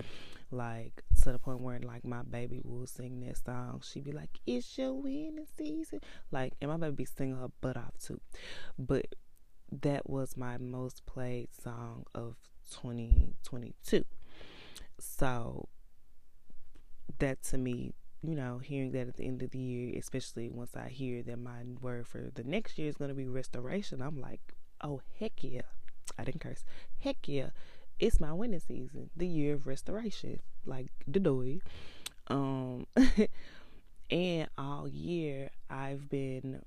like 0.50 1.02
to 1.22 1.32
the 1.32 1.38
point 1.38 1.60
where 1.60 1.78
like 1.80 2.04
my 2.04 2.22
baby 2.22 2.60
will 2.62 2.86
sing 2.86 3.20
that 3.20 3.38
song. 3.38 3.82
She'd 3.82 4.04
be 4.04 4.12
like, 4.12 4.30
"It's 4.46 4.76
your 4.76 4.92
winning 4.92 5.46
season," 5.56 6.00
like, 6.30 6.52
and 6.60 6.70
my 6.70 6.76
baby 6.76 6.96
be 6.96 7.04
singing 7.06 7.36
her 7.36 7.50
butt 7.60 7.76
off 7.76 7.96
too. 7.98 8.20
But 8.78 9.14
that 9.72 10.08
was 10.08 10.36
my 10.36 10.58
most 10.58 11.06
played 11.06 11.48
song 11.54 12.04
of 12.14 12.36
2022. 12.70 14.04
So 14.98 15.68
that 17.18 17.42
to 17.44 17.58
me, 17.58 17.94
you 18.22 18.34
know, 18.34 18.58
hearing 18.58 18.92
that 18.92 19.08
at 19.08 19.16
the 19.16 19.26
end 19.26 19.42
of 19.42 19.50
the 19.50 19.58
year, 19.58 19.98
especially 19.98 20.48
once 20.48 20.76
I 20.76 20.88
hear 20.88 21.22
that 21.22 21.38
my 21.38 21.62
word 21.80 22.06
for 22.06 22.30
the 22.34 22.44
next 22.44 22.78
year 22.78 22.88
is 22.88 22.96
going 22.96 23.10
to 23.10 23.14
be 23.14 23.26
restoration, 23.26 24.02
I'm 24.02 24.20
like, 24.20 24.40
oh, 24.82 25.00
heck 25.18 25.32
yeah. 25.42 25.62
I 26.18 26.24
didn't 26.24 26.40
curse. 26.40 26.64
Heck 26.98 27.16
yeah. 27.26 27.50
It's 27.98 28.20
my 28.20 28.32
winning 28.32 28.60
season, 28.60 29.10
the 29.16 29.26
year 29.26 29.54
of 29.54 29.66
restoration, 29.66 30.40
like 30.64 30.86
the 31.06 31.20
doy. 31.20 31.60
Um, 32.28 32.86
and 34.10 34.48
all 34.56 34.88
year 34.88 35.50
I've 35.68 36.08
been 36.08 36.62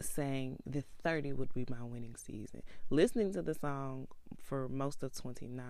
saying 0.00 0.58
the 0.66 0.84
30 1.02 1.32
would 1.32 1.52
be 1.54 1.66
my 1.68 1.82
winning 1.82 2.16
season. 2.16 2.62
Listening 2.90 3.32
to 3.32 3.42
the 3.42 3.54
song 3.54 4.08
for 4.36 4.68
most 4.68 5.02
of 5.02 5.14
29, 5.14 5.64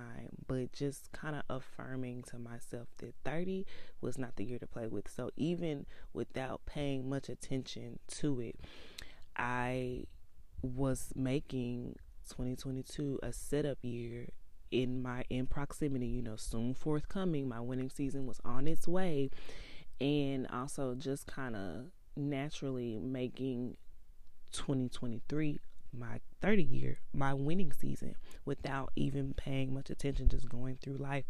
but 0.47 0.73
just 0.73 1.13
kind 1.13 1.37
of 1.37 1.43
affirming 1.49 2.23
to 2.25 2.39
myself 2.39 2.89
that 2.99 3.15
30 3.25 3.67
was 4.01 4.19
not 4.19 4.37
the 4.37 4.45
year 4.45 4.59
to 4.59 4.67
play 4.67 4.87
with. 4.87 5.09
So 5.09 5.31
even 5.37 5.87
without 6.13 6.67
paying 6.67 7.09
much 7.09 7.29
attention 7.29 7.99
to 8.19 8.41
it, 8.41 8.57
I 9.37 10.05
was 10.63 11.13
making 11.15 11.97
2022 12.29 13.21
a 13.23 13.33
setup 13.33 13.79
year 13.83 14.27
in 14.71 15.01
my 15.01 15.25
in 15.31 15.47
proximity, 15.47 16.07
you 16.07 16.23
know, 16.23 16.37
soon 16.37 16.75
forthcoming. 16.75 17.49
My 17.49 17.61
winning 17.61 17.91
season 17.91 18.27
was 18.27 18.41
on 18.45 18.67
its 18.67 18.89
way 18.89 19.31
and 20.01 20.47
also 20.53 20.95
just 20.95 21.27
kind 21.27 21.57
of 21.57 21.87
naturally 22.17 22.99
making 22.99 23.77
2023 24.53 25.61
my 25.99 26.21
30 26.41 26.63
year 26.63 26.99
my 27.13 27.33
winning 27.33 27.73
season 27.73 28.15
without 28.45 28.93
even 28.97 29.35
paying 29.35 29.73
much 29.73 29.91
attention 29.91 30.29
just 30.29 30.49
going 30.49 30.77
through 30.83 30.97
life 30.97 31.25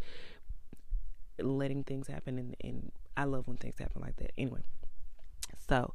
letting 1.39 1.85
things 1.85 2.09
happen 2.09 2.39
and, 2.39 2.57
and 2.62 2.93
i 3.17 3.25
love 3.25 3.47
when 3.47 3.57
things 3.57 3.79
happen 3.79 4.01
like 4.01 4.17
that. 4.17 4.33
Anyway 4.39 4.62
so 5.69 5.95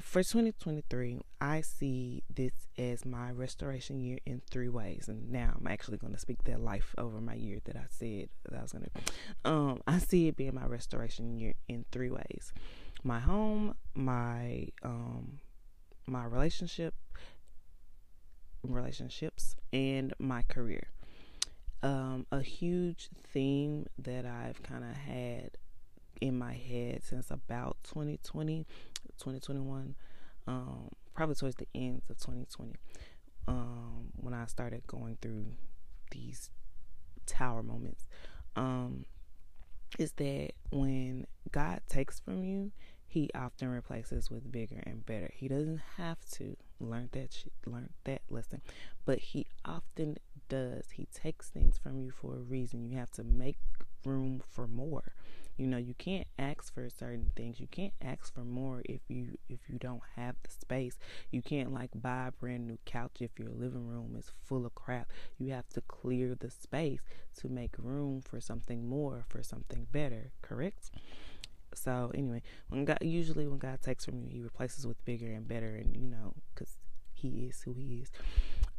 for 0.00 0.22
2023 0.22 1.20
i 1.40 1.60
see 1.60 2.22
this 2.34 2.52
as 2.76 3.04
my 3.04 3.30
restoration 3.30 4.00
year 4.00 4.18
in 4.26 4.42
three 4.50 4.68
ways. 4.68 5.06
And 5.08 5.30
now 5.30 5.56
i'm 5.58 5.66
actually 5.68 5.98
going 5.98 6.12
to 6.12 6.18
speak 6.18 6.42
that 6.44 6.60
life 6.60 6.94
over 6.98 7.20
my 7.20 7.34
year 7.34 7.58
that 7.64 7.76
i 7.76 7.84
said 7.88 8.28
that 8.48 8.58
i 8.58 8.62
was 8.62 8.72
going 8.72 8.84
to 8.84 9.50
um 9.50 9.80
i 9.86 9.98
see 9.98 10.28
it 10.28 10.36
being 10.36 10.54
my 10.54 10.66
restoration 10.66 11.38
year 11.38 11.54
in 11.68 11.84
three 11.92 12.10
ways. 12.10 12.52
My 13.04 13.20
home 13.20 13.74
my 13.94 14.68
um 14.82 15.38
my 16.06 16.24
relationship 16.24 16.94
relationships 18.62 19.56
and 19.72 20.12
my 20.18 20.42
career. 20.42 20.88
Um, 21.82 22.26
a 22.32 22.40
huge 22.40 23.10
theme 23.32 23.86
that 23.98 24.24
I've 24.24 24.62
kind 24.62 24.84
of 24.84 24.96
had 24.96 25.50
in 26.20 26.38
my 26.38 26.54
head 26.54 27.02
since 27.04 27.30
about 27.30 27.76
2020, 27.84 28.66
2021, 29.18 29.94
um, 30.46 30.88
probably 31.14 31.34
towards 31.34 31.56
the 31.56 31.66
end 31.74 32.02
of 32.08 32.16
2020, 32.18 32.72
um, 33.46 34.06
when 34.16 34.32
I 34.32 34.46
started 34.46 34.86
going 34.86 35.18
through 35.20 35.46
these 36.10 36.50
tower 37.26 37.62
moments, 37.62 38.06
um, 38.56 39.04
is 39.98 40.12
that 40.12 40.52
when 40.70 41.26
God 41.52 41.80
takes 41.88 42.18
from 42.20 42.44
you, 42.44 42.72
he 43.14 43.30
often 43.32 43.68
replaces 43.68 44.28
with 44.28 44.50
bigger 44.50 44.82
and 44.84 45.06
better. 45.06 45.30
He 45.32 45.46
doesn't 45.46 45.82
have 45.98 46.18
to 46.32 46.56
learn 46.80 47.10
that 47.12 47.44
learn 47.64 47.90
that 48.02 48.22
lesson, 48.28 48.60
but 49.04 49.20
he 49.20 49.46
often 49.64 50.16
does. 50.48 50.90
He 50.90 51.06
takes 51.14 51.48
things 51.48 51.78
from 51.78 52.00
you 52.00 52.10
for 52.10 52.34
a 52.34 52.40
reason. 52.40 52.90
You 52.90 52.98
have 52.98 53.12
to 53.12 53.22
make 53.22 53.58
room 54.04 54.42
for 54.50 54.66
more. 54.66 55.12
You 55.56 55.68
know, 55.68 55.76
you 55.76 55.94
can't 55.94 56.26
ask 56.40 56.74
for 56.74 56.90
certain 56.90 57.30
things. 57.36 57.60
You 57.60 57.68
can't 57.68 57.92
ask 58.02 58.34
for 58.34 58.42
more 58.42 58.82
if 58.84 59.02
you 59.06 59.38
if 59.48 59.60
you 59.68 59.78
don't 59.78 60.02
have 60.16 60.34
the 60.42 60.50
space. 60.50 60.98
You 61.30 61.40
can't 61.40 61.72
like 61.72 61.90
buy 61.94 62.26
a 62.26 62.32
brand 62.32 62.66
new 62.66 62.78
couch 62.84 63.18
if 63.20 63.38
your 63.38 63.50
living 63.50 63.86
room 63.86 64.16
is 64.18 64.32
full 64.42 64.66
of 64.66 64.74
crap. 64.74 65.12
You 65.38 65.52
have 65.52 65.68
to 65.74 65.80
clear 65.82 66.34
the 66.34 66.50
space 66.50 67.02
to 67.38 67.48
make 67.48 67.76
room 67.78 68.22
for 68.22 68.40
something 68.40 68.88
more, 68.88 69.24
for 69.28 69.44
something 69.44 69.86
better, 69.92 70.32
correct? 70.42 70.90
So 71.74 72.10
anyway, 72.14 72.42
when 72.68 72.84
God 72.84 72.98
usually 73.00 73.46
when 73.46 73.58
God 73.58 73.80
takes 73.82 74.04
from 74.04 74.18
you, 74.18 74.28
He 74.28 74.42
replaces 74.42 74.86
with 74.86 75.02
bigger 75.04 75.30
and 75.32 75.46
better, 75.46 75.76
and 75.76 75.96
you 75.96 76.06
know, 76.06 76.34
because 76.54 76.76
He 77.12 77.46
is 77.48 77.62
who 77.62 77.72
He 77.72 78.02
is. 78.02 78.10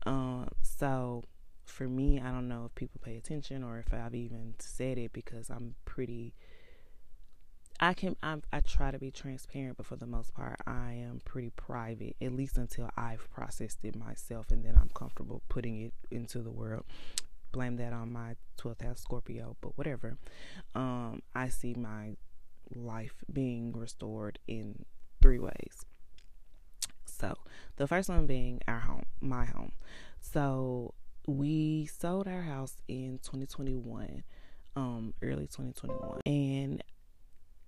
Um, 0.05 0.49
so 0.61 1.23
for 1.65 1.87
me, 1.87 2.19
I 2.19 2.31
don't 2.31 2.47
know 2.47 2.65
if 2.65 2.75
people 2.75 3.01
pay 3.03 3.17
attention 3.17 3.63
or 3.63 3.79
if 3.79 3.93
I've 3.93 4.15
even 4.15 4.55
said 4.59 4.97
it 4.97 5.13
because 5.13 5.49
I'm 5.49 5.75
pretty. 5.85 6.33
I 7.77 7.93
can 7.93 8.15
I'm, 8.23 8.41
I 8.53 8.61
try 8.61 8.91
to 8.91 8.99
be 8.99 9.11
transparent, 9.11 9.75
but 9.75 9.85
for 9.85 9.97
the 9.97 10.07
most 10.07 10.33
part, 10.33 10.61
I 10.65 10.93
am 10.93 11.21
pretty 11.25 11.49
private. 11.49 12.15
At 12.21 12.31
least 12.31 12.57
until 12.57 12.89
I've 12.95 13.29
processed 13.31 13.79
it 13.83 13.97
myself, 13.97 14.51
and 14.51 14.63
then 14.63 14.77
I'm 14.79 14.89
comfortable 14.93 15.41
putting 15.49 15.81
it 15.81 15.93
into 16.09 16.39
the 16.39 16.51
world 16.51 16.85
blame 17.55 17.77
that 17.77 17.93
on 17.93 18.11
my 18.11 18.35
12th 18.57 18.81
house 18.81 18.99
Scorpio, 18.99 19.55
but 19.61 19.77
whatever. 19.77 20.17
Um, 20.75 21.21
I 21.33 21.47
see 21.47 21.73
my 21.73 22.17
life 22.73 23.23
being 23.31 23.71
restored 23.73 24.39
in 24.47 24.85
three 25.21 25.39
ways. 25.39 25.85
So, 27.05 27.35
the 27.77 27.87
first 27.87 28.09
one 28.09 28.25
being 28.25 28.61
our 28.67 28.79
home, 28.79 29.05
my 29.21 29.45
home. 29.45 29.71
So, 30.19 30.93
we 31.27 31.85
sold 31.85 32.27
our 32.27 32.41
house 32.41 32.75
in 32.87 33.19
2021, 33.23 34.23
um, 34.75 35.13
early 35.21 35.47
2021, 35.47 36.21
and 36.25 36.83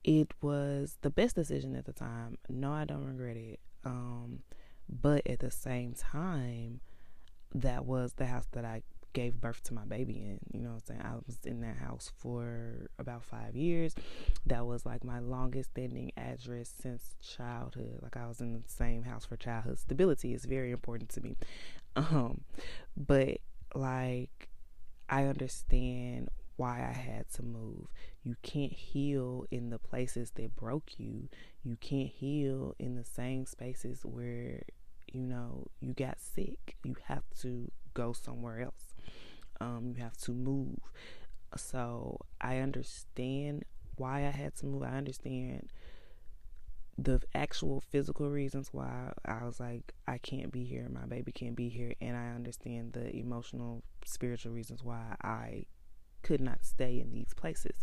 it 0.03 0.31
was 0.41 0.97
the 1.01 1.09
best 1.09 1.35
decision 1.35 1.75
at 1.75 1.85
the 1.85 1.93
time. 1.93 2.37
No, 2.49 2.71
I 2.71 2.85
don't 2.85 3.05
regret 3.05 3.37
it. 3.37 3.59
Um, 3.83 4.43
but 4.89 5.27
at 5.27 5.39
the 5.39 5.51
same 5.51 5.93
time, 5.93 6.81
that 7.53 7.85
was 7.85 8.13
the 8.13 8.25
house 8.25 8.47
that 8.51 8.65
I 8.65 8.83
gave 9.17 9.41
birth 9.41 9.63
to 9.63 9.73
my 9.73 9.83
baby 9.83 10.13
in. 10.13 10.39
You 10.53 10.61
know 10.61 10.69
what 10.69 10.75
I'm 10.75 10.85
saying? 10.85 11.01
I 11.03 11.15
was 11.25 11.39
in 11.43 11.61
that 11.61 11.77
house 11.77 12.11
for 12.19 12.87
about 12.99 13.23
five 13.23 13.55
years. 13.55 13.95
That 14.45 14.67
was 14.67 14.85
like 14.85 15.03
my 15.03 15.17
longest 15.17 15.71
standing 15.71 16.11
address 16.15 16.71
since 16.79 17.15
childhood. 17.19 17.97
Like 18.03 18.15
I 18.15 18.27
was 18.27 18.41
in 18.41 18.53
the 18.53 18.61
same 18.67 19.01
house 19.01 19.25
for 19.25 19.35
childhood. 19.35 19.79
Stability 19.79 20.35
is 20.35 20.45
very 20.45 20.69
important 20.71 21.09
to 21.09 21.21
me. 21.21 21.35
Um, 21.95 22.41
but 22.95 23.39
like 23.73 24.49
I 25.09 25.23
understand 25.23 26.29
why 26.57 26.87
I 26.87 26.93
had 26.93 27.27
to 27.37 27.41
move. 27.41 27.87
You 28.21 28.35
can't 28.43 28.71
heal 28.71 29.45
in 29.49 29.71
the 29.71 29.79
places 29.79 30.29
that 30.35 30.55
broke 30.55 30.99
you. 30.99 31.27
You 31.63 31.75
can't 31.77 32.09
heal 32.09 32.75
in 32.77 32.93
the 32.93 33.03
same 33.03 33.47
spaces 33.47 34.01
where 34.03 34.61
you 35.11 35.21
know 35.21 35.65
you 35.79 35.93
got 35.93 36.19
sick. 36.19 36.77
You 36.83 36.97
have 37.05 37.23
to 37.41 37.71
go 37.95 38.13
somewhere 38.13 38.61
else 38.61 38.86
um, 39.61 39.93
you 39.95 40.03
have 40.03 40.17
to 40.17 40.31
move. 40.31 40.79
So 41.55 42.19
I 42.41 42.57
understand 42.57 43.63
why 43.95 44.19
I 44.27 44.31
had 44.31 44.55
to 44.57 44.65
move. 44.65 44.83
I 44.83 44.97
understand 44.97 45.69
the 46.97 47.21
actual 47.35 47.81
physical 47.81 48.29
reasons 48.29 48.69
why 48.71 49.11
I 49.25 49.43
was 49.43 49.59
like, 49.59 49.93
I 50.07 50.17
can't 50.17 50.51
be 50.51 50.63
here, 50.63 50.87
my 50.89 51.05
baby 51.05 51.31
can't 51.31 51.55
be 51.55 51.69
here, 51.69 51.93
and 52.01 52.17
I 52.17 52.29
understand 52.29 52.93
the 52.93 53.15
emotional, 53.15 53.83
spiritual 54.03 54.51
reasons 54.51 54.83
why 54.83 55.15
I 55.21 55.65
could 56.23 56.41
not 56.41 56.65
stay 56.65 56.99
in 56.99 57.11
these 57.11 57.33
places. 57.35 57.77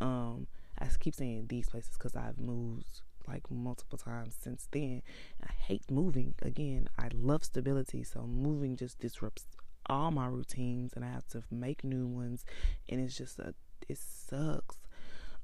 Um, 0.00 0.48
I 0.78 0.86
keep 0.98 1.14
saying 1.14 1.46
these 1.48 1.68
places 1.68 1.92
because 1.96 2.16
I've 2.16 2.38
moved 2.38 3.02
like 3.28 3.48
multiple 3.50 3.98
times 3.98 4.36
since 4.40 4.66
then. 4.72 5.02
I 5.42 5.52
hate 5.52 5.88
moving. 5.90 6.34
Again, 6.42 6.88
I 6.98 7.08
love 7.14 7.44
stability, 7.44 8.02
so 8.02 8.22
moving 8.22 8.76
just 8.76 8.98
disrupts 8.98 9.46
all 9.90 10.10
my 10.12 10.26
routines 10.26 10.92
and 10.94 11.04
I 11.04 11.08
have 11.08 11.26
to 11.28 11.42
make 11.50 11.84
new 11.84 12.06
ones 12.06 12.44
and 12.88 13.00
it's 13.00 13.16
just 13.18 13.38
a 13.40 13.54
it 13.88 13.98
sucks. 13.98 14.76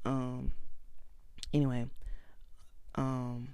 Um 0.04 0.52
anyway, 1.52 1.86
um 2.94 3.48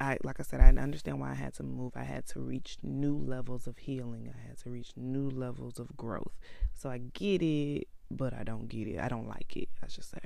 I 0.00 0.16
like 0.24 0.40
I 0.40 0.42
said, 0.42 0.60
I 0.60 0.68
understand 0.68 1.20
why 1.20 1.30
I 1.30 1.34
had 1.34 1.54
to 1.54 1.62
move. 1.62 1.92
I 1.94 2.02
had 2.02 2.26
to 2.28 2.40
reach 2.40 2.78
new 2.82 3.16
levels 3.16 3.66
of 3.66 3.78
healing. 3.78 4.32
I 4.34 4.48
had 4.48 4.58
to 4.60 4.70
reach 4.70 4.92
new 4.96 5.28
levels 5.30 5.78
of 5.78 5.94
growth. 5.96 6.32
So 6.72 6.88
I 6.90 6.98
get 6.98 7.42
it, 7.42 7.86
but 8.10 8.32
I 8.32 8.42
don't 8.42 8.66
get 8.68 8.88
it. 8.88 8.98
I 8.98 9.08
don't 9.08 9.28
like 9.28 9.56
it, 9.56 9.68
I 9.82 9.88
should 9.88 10.04
say. 10.04 10.18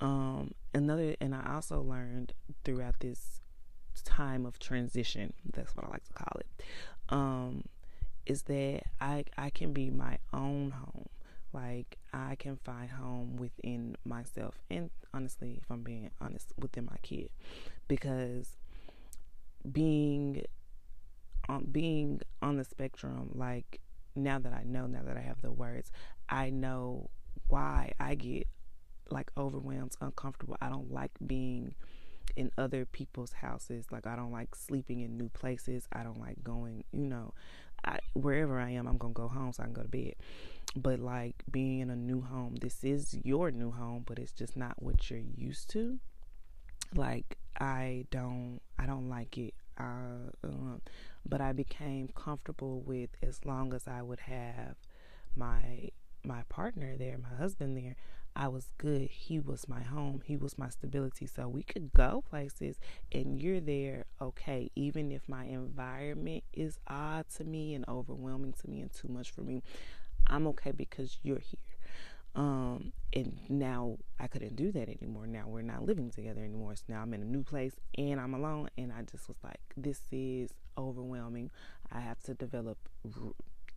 Um 0.00 0.52
another 0.74 1.14
and 1.20 1.34
I 1.34 1.54
also 1.54 1.82
learned 1.82 2.32
throughout 2.64 2.94
this 3.00 3.40
time 4.04 4.46
of 4.46 4.58
transition, 4.58 5.34
that's 5.52 5.76
what 5.76 5.84
I 5.84 5.90
like 5.90 6.04
to 6.04 6.12
call 6.14 6.40
it. 6.40 6.64
Um 7.10 7.64
is 8.26 8.42
that 8.44 8.82
I 9.00 9.24
I 9.36 9.50
can 9.50 9.72
be 9.72 9.90
my 9.90 10.18
own 10.32 10.70
home. 10.70 11.08
Like 11.52 11.98
I 12.12 12.36
can 12.36 12.56
find 12.56 12.90
home 12.90 13.36
within 13.36 13.96
myself 14.04 14.58
and 14.70 14.90
honestly, 15.12 15.58
if 15.62 15.70
I'm 15.70 15.82
being 15.82 16.10
honest, 16.20 16.52
within 16.58 16.86
my 16.86 16.96
kid. 17.02 17.30
Because 17.88 18.56
being 19.70 20.44
on 21.48 21.66
being 21.70 22.20
on 22.40 22.56
the 22.56 22.64
spectrum, 22.64 23.30
like 23.34 23.80
now 24.14 24.38
that 24.38 24.52
I 24.52 24.62
know, 24.64 24.86
now 24.86 25.02
that 25.04 25.16
I 25.16 25.20
have 25.20 25.42
the 25.42 25.52
words, 25.52 25.90
I 26.28 26.50
know 26.50 27.10
why 27.48 27.92
I 28.00 28.14
get 28.14 28.46
like 29.10 29.30
overwhelmed, 29.36 29.94
uncomfortable. 30.00 30.56
I 30.60 30.68
don't 30.68 30.90
like 30.90 31.12
being 31.26 31.74
in 32.36 32.50
other 32.56 32.84
people's 32.84 33.32
houses. 33.32 33.86
Like 33.90 34.06
I 34.06 34.16
don't 34.16 34.32
like 34.32 34.54
sleeping 34.54 35.00
in 35.00 35.16
new 35.16 35.28
places. 35.28 35.86
I 35.92 36.02
don't 36.02 36.20
like 36.20 36.42
going, 36.42 36.84
you 36.92 37.06
know, 37.06 37.34
I, 37.84 37.98
wherever 38.14 38.58
I 38.58 38.70
am, 38.70 38.86
I'm 38.86 38.98
gonna 38.98 39.12
go 39.12 39.28
home 39.28 39.52
so 39.52 39.62
I 39.62 39.66
can 39.66 39.74
go 39.74 39.82
to 39.82 39.88
bed. 39.88 40.14
But 40.74 41.00
like 41.00 41.42
being 41.50 41.80
in 41.80 41.90
a 41.90 41.96
new 41.96 42.22
home, 42.22 42.56
this 42.60 42.82
is 42.82 43.16
your 43.24 43.50
new 43.50 43.70
home, 43.70 44.04
but 44.06 44.18
it's 44.18 44.32
just 44.32 44.56
not 44.56 44.82
what 44.82 45.10
you're 45.10 45.20
used 45.36 45.68
to. 45.70 45.98
Like 46.94 47.38
I 47.58 48.06
don't, 48.10 48.60
I 48.78 48.86
don't 48.86 49.08
like 49.08 49.36
it. 49.38 49.54
Uh, 49.78 50.30
but 51.26 51.40
I 51.40 51.52
became 51.52 52.08
comfortable 52.14 52.80
with 52.80 53.10
as 53.22 53.44
long 53.44 53.72
as 53.74 53.88
I 53.88 54.02
would 54.02 54.20
have 54.20 54.76
my 55.34 55.90
my 56.24 56.42
partner 56.48 56.96
there, 56.96 57.18
my 57.18 57.36
husband 57.36 57.76
there, 57.76 57.96
I 58.34 58.48
was 58.48 58.72
good. 58.78 59.10
He 59.10 59.38
was 59.38 59.68
my 59.68 59.82
home. 59.82 60.22
He 60.24 60.36
was 60.36 60.56
my 60.56 60.68
stability. 60.68 61.26
So 61.26 61.48
we 61.48 61.62
could 61.62 61.92
go 61.92 62.24
places 62.28 62.78
and 63.12 63.40
you're 63.40 63.60
there, 63.60 64.06
okay, 64.20 64.70
even 64.74 65.12
if 65.12 65.28
my 65.28 65.44
environment 65.44 66.44
is 66.52 66.78
odd 66.88 67.28
to 67.36 67.44
me 67.44 67.74
and 67.74 67.84
overwhelming 67.88 68.54
to 68.62 68.70
me 68.70 68.80
and 68.80 68.92
too 68.92 69.08
much 69.08 69.30
for 69.30 69.42
me, 69.42 69.62
I'm 70.26 70.46
okay 70.48 70.72
because 70.72 71.18
you're 71.22 71.38
here. 71.38 71.58
Um, 72.34 72.92
and 73.12 73.38
now 73.50 73.98
I 74.18 74.26
couldn't 74.26 74.56
do 74.56 74.72
that 74.72 74.88
anymore. 74.88 75.26
Now 75.26 75.44
we're 75.46 75.60
not 75.60 75.84
living 75.84 76.10
together 76.10 76.40
anymore. 76.42 76.74
So 76.76 76.84
now 76.88 77.02
I'm 77.02 77.12
in 77.12 77.20
a 77.20 77.26
new 77.26 77.42
place 77.42 77.74
and 77.98 78.18
I'm 78.18 78.32
alone. 78.32 78.70
And 78.78 78.92
I 78.92 79.02
just 79.02 79.28
was 79.28 79.36
like, 79.44 79.60
this 79.76 80.00
is 80.10 80.50
overwhelming. 80.78 81.50
I 81.90 82.00
have 82.00 82.20
to 82.22 82.34
develop 82.34 82.78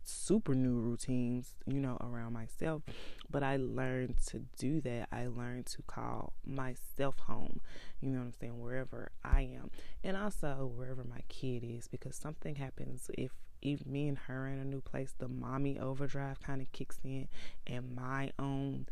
super 0.08 0.54
new 0.54 0.78
routines, 0.78 1.54
you 1.66 1.80
know, 1.80 1.96
around 2.00 2.32
myself. 2.32 2.82
But 3.30 3.42
I 3.42 3.56
learned 3.56 4.16
to 4.28 4.40
do 4.58 4.80
that. 4.82 5.08
I 5.12 5.26
learned 5.26 5.66
to 5.66 5.82
call 5.82 6.32
myself 6.44 7.18
home, 7.20 7.60
you 8.00 8.10
know 8.10 8.18
what 8.18 8.26
I'm 8.26 8.32
saying, 8.40 8.60
wherever 8.60 9.10
I 9.24 9.42
am. 9.42 9.70
And 10.04 10.16
also 10.16 10.70
wherever 10.74 11.04
my 11.04 11.20
kid 11.28 11.64
is, 11.64 11.88
because 11.88 12.16
something 12.16 12.56
happens 12.56 13.10
if 13.16 13.32
if 13.62 13.86
me 13.86 14.06
and 14.06 14.18
her 14.18 14.46
in 14.46 14.58
a 14.58 14.64
new 14.64 14.80
place, 14.80 15.14
the 15.18 15.28
mommy 15.28 15.78
overdrive 15.78 16.40
kind 16.40 16.60
of 16.60 16.70
kicks 16.72 17.00
in, 17.02 17.26
and 17.66 17.96
my 17.96 18.30
own 18.38 18.86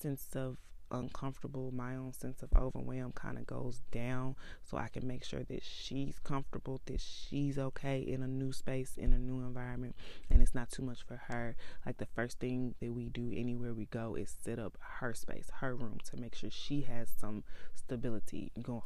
sense 0.00 0.28
of 0.34 0.56
uncomfortable, 0.90 1.70
my 1.72 1.96
own 1.96 2.12
sense 2.12 2.42
of 2.42 2.50
overwhelm 2.56 3.12
kind 3.12 3.38
of 3.38 3.46
goes 3.46 3.80
down 3.90 4.36
so 4.62 4.76
I 4.76 4.88
can 4.88 5.06
make 5.06 5.24
sure 5.24 5.42
that 5.44 5.62
she's 5.62 6.18
comfortable, 6.24 6.80
that 6.86 7.00
she's 7.00 7.58
okay 7.58 8.00
in 8.00 8.22
a 8.22 8.28
new 8.28 8.52
space, 8.52 8.94
in 8.96 9.12
a 9.12 9.18
new 9.18 9.38
environment, 9.40 9.96
and 10.30 10.42
it's 10.42 10.54
not 10.54 10.70
too 10.70 10.82
much 10.82 11.02
for 11.02 11.16
her. 11.28 11.56
Like 11.86 11.98
the 11.98 12.06
first 12.06 12.38
thing 12.38 12.74
that 12.80 12.92
we 12.92 13.08
do 13.08 13.32
anywhere 13.34 13.74
we 13.74 13.86
go 13.86 14.14
is 14.14 14.34
set 14.42 14.58
up 14.58 14.78
her 14.98 15.14
space, 15.14 15.50
her 15.60 15.74
room 15.74 15.98
to 16.10 16.16
make 16.16 16.34
sure 16.34 16.50
she 16.50 16.82
has 16.82 17.08
some 17.16 17.44
stability 17.74 18.52
going 18.62 18.82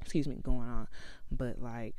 excuse 0.00 0.28
me 0.28 0.36
going 0.42 0.68
on. 0.68 0.86
But 1.30 1.60
like 1.60 1.96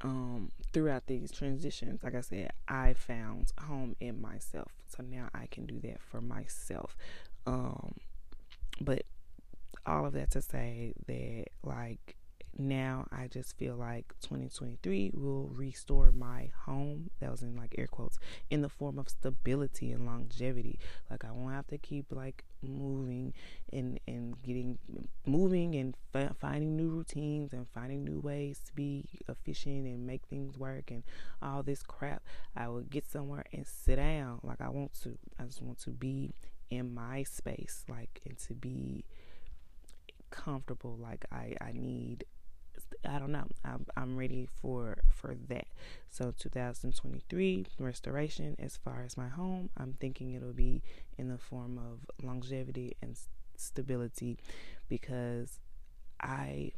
um 0.00 0.50
throughout 0.72 1.06
these 1.06 1.30
transitions 1.30 2.02
like 2.04 2.14
i 2.14 2.20
said 2.20 2.52
i 2.68 2.92
found 2.92 3.52
home 3.62 3.96
in 4.00 4.20
myself 4.20 4.70
so 4.86 5.02
now 5.02 5.28
i 5.34 5.46
can 5.46 5.66
do 5.66 5.80
that 5.80 6.00
for 6.00 6.20
myself 6.20 6.96
um 7.46 7.94
but 8.80 9.02
all 9.86 10.06
of 10.06 10.12
that 10.12 10.30
to 10.32 10.42
say 10.42 10.94
that, 11.06 11.46
like, 11.62 12.16
now 12.58 13.06
I 13.12 13.28
just 13.28 13.56
feel 13.56 13.76
like 13.76 14.14
2023 14.22 15.12
will 15.14 15.48
restore 15.54 16.10
my 16.10 16.50
home. 16.64 17.10
That 17.20 17.30
was 17.30 17.42
in 17.42 17.56
like 17.56 17.74
air 17.78 17.86
quotes 17.86 18.18
in 18.50 18.62
the 18.62 18.68
form 18.68 18.98
of 18.98 19.08
stability 19.08 19.92
and 19.92 20.04
longevity. 20.04 20.78
Like 21.08 21.24
I 21.24 21.30
won't 21.30 21.54
have 21.54 21.68
to 21.68 21.78
keep 21.78 22.06
like 22.10 22.44
moving 22.60 23.32
and 23.72 24.00
and 24.08 24.42
getting 24.42 24.78
moving 25.24 25.76
and 25.76 25.94
f- 26.12 26.36
finding 26.40 26.76
new 26.76 26.88
routines 26.88 27.52
and 27.52 27.68
finding 27.72 28.04
new 28.04 28.18
ways 28.18 28.60
to 28.66 28.72
be 28.74 29.04
efficient 29.28 29.86
and 29.86 30.04
make 30.04 30.22
things 30.26 30.58
work 30.58 30.90
and 30.90 31.04
all 31.40 31.62
this 31.62 31.82
crap. 31.84 32.22
I 32.56 32.68
will 32.68 32.82
get 32.82 33.08
somewhere 33.08 33.44
and 33.52 33.64
sit 33.66 33.96
down 33.96 34.40
like 34.42 34.60
I 34.60 34.68
want 34.68 34.94
to. 35.02 35.16
I 35.38 35.44
just 35.44 35.62
want 35.62 35.78
to 35.80 35.90
be 35.90 36.34
in 36.70 36.94
my 36.94 37.22
space 37.22 37.84
like 37.88 38.20
and 38.26 38.38
to 38.38 38.54
be 38.54 39.04
comfortable 40.30 40.96
like 41.00 41.24
i 41.32 41.54
i 41.60 41.72
need 41.72 42.24
i 43.08 43.18
don't 43.18 43.32
know 43.32 43.46
i'm, 43.64 43.86
I'm 43.96 44.16
ready 44.16 44.48
for 44.60 44.98
for 45.12 45.34
that. 45.48 45.66
So 46.10 46.32
2023 46.38 47.66
restoration 47.78 48.56
as 48.58 48.76
far 48.76 49.02
as 49.04 49.16
my 49.16 49.28
home 49.28 49.70
i'm 49.76 49.94
thinking 49.94 50.32
it'll 50.32 50.52
be 50.52 50.82
in 51.16 51.28
the 51.28 51.38
form 51.38 51.78
of 51.78 52.24
longevity 52.24 52.96
and 53.02 53.18
stability 53.56 54.38
because 54.88 55.58
i 56.20 56.72